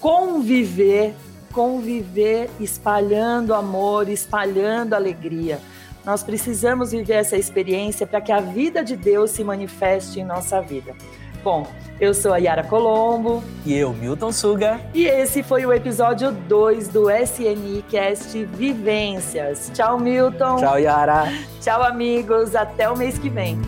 conviver, 0.01 1.15
conviver 1.51 2.51
espalhando 2.61 3.55
amor, 3.55 4.11
espalhando 4.11 4.93
alegria. 4.93 5.59
Nós 6.07 6.23
precisamos 6.23 6.93
viver 6.93 7.15
essa 7.15 7.37
experiência 7.37 8.07
para 8.07 8.21
que 8.21 8.31
a 8.31 8.39
vida 8.39 8.85
de 8.85 8.95
Deus 8.97 9.33
se 9.33 9.43
manifeste 9.43 10.21
em 10.21 10.25
nossa 10.25 10.63
vida. 10.63 10.95
Bom, 11.43 11.67
eu 12.01 12.15
sou 12.15 12.33
a 12.33 12.39
Yara 12.39 12.63
Colombo. 12.63 13.43
E 13.65 13.75
eu, 13.75 13.93
Milton 13.93 14.31
Suga. 14.31 14.81
E 14.95 15.05
esse 15.05 15.43
foi 15.43 15.67
o 15.67 15.73
episódio 15.73 16.31
2 16.31 16.89
do 16.89 17.11
SNI 17.11 17.85
Cast 17.89 18.45
Vivências. 18.45 19.71
Tchau, 19.75 19.99
Milton. 19.99 20.57
Tchau, 20.57 20.79
Yara. 20.79 21.25
Tchau, 21.61 21.83
amigos. 21.83 22.55
Até 22.55 22.89
o 22.89 22.97
mês 22.97 23.19
que 23.19 23.29
vem. 23.29 23.61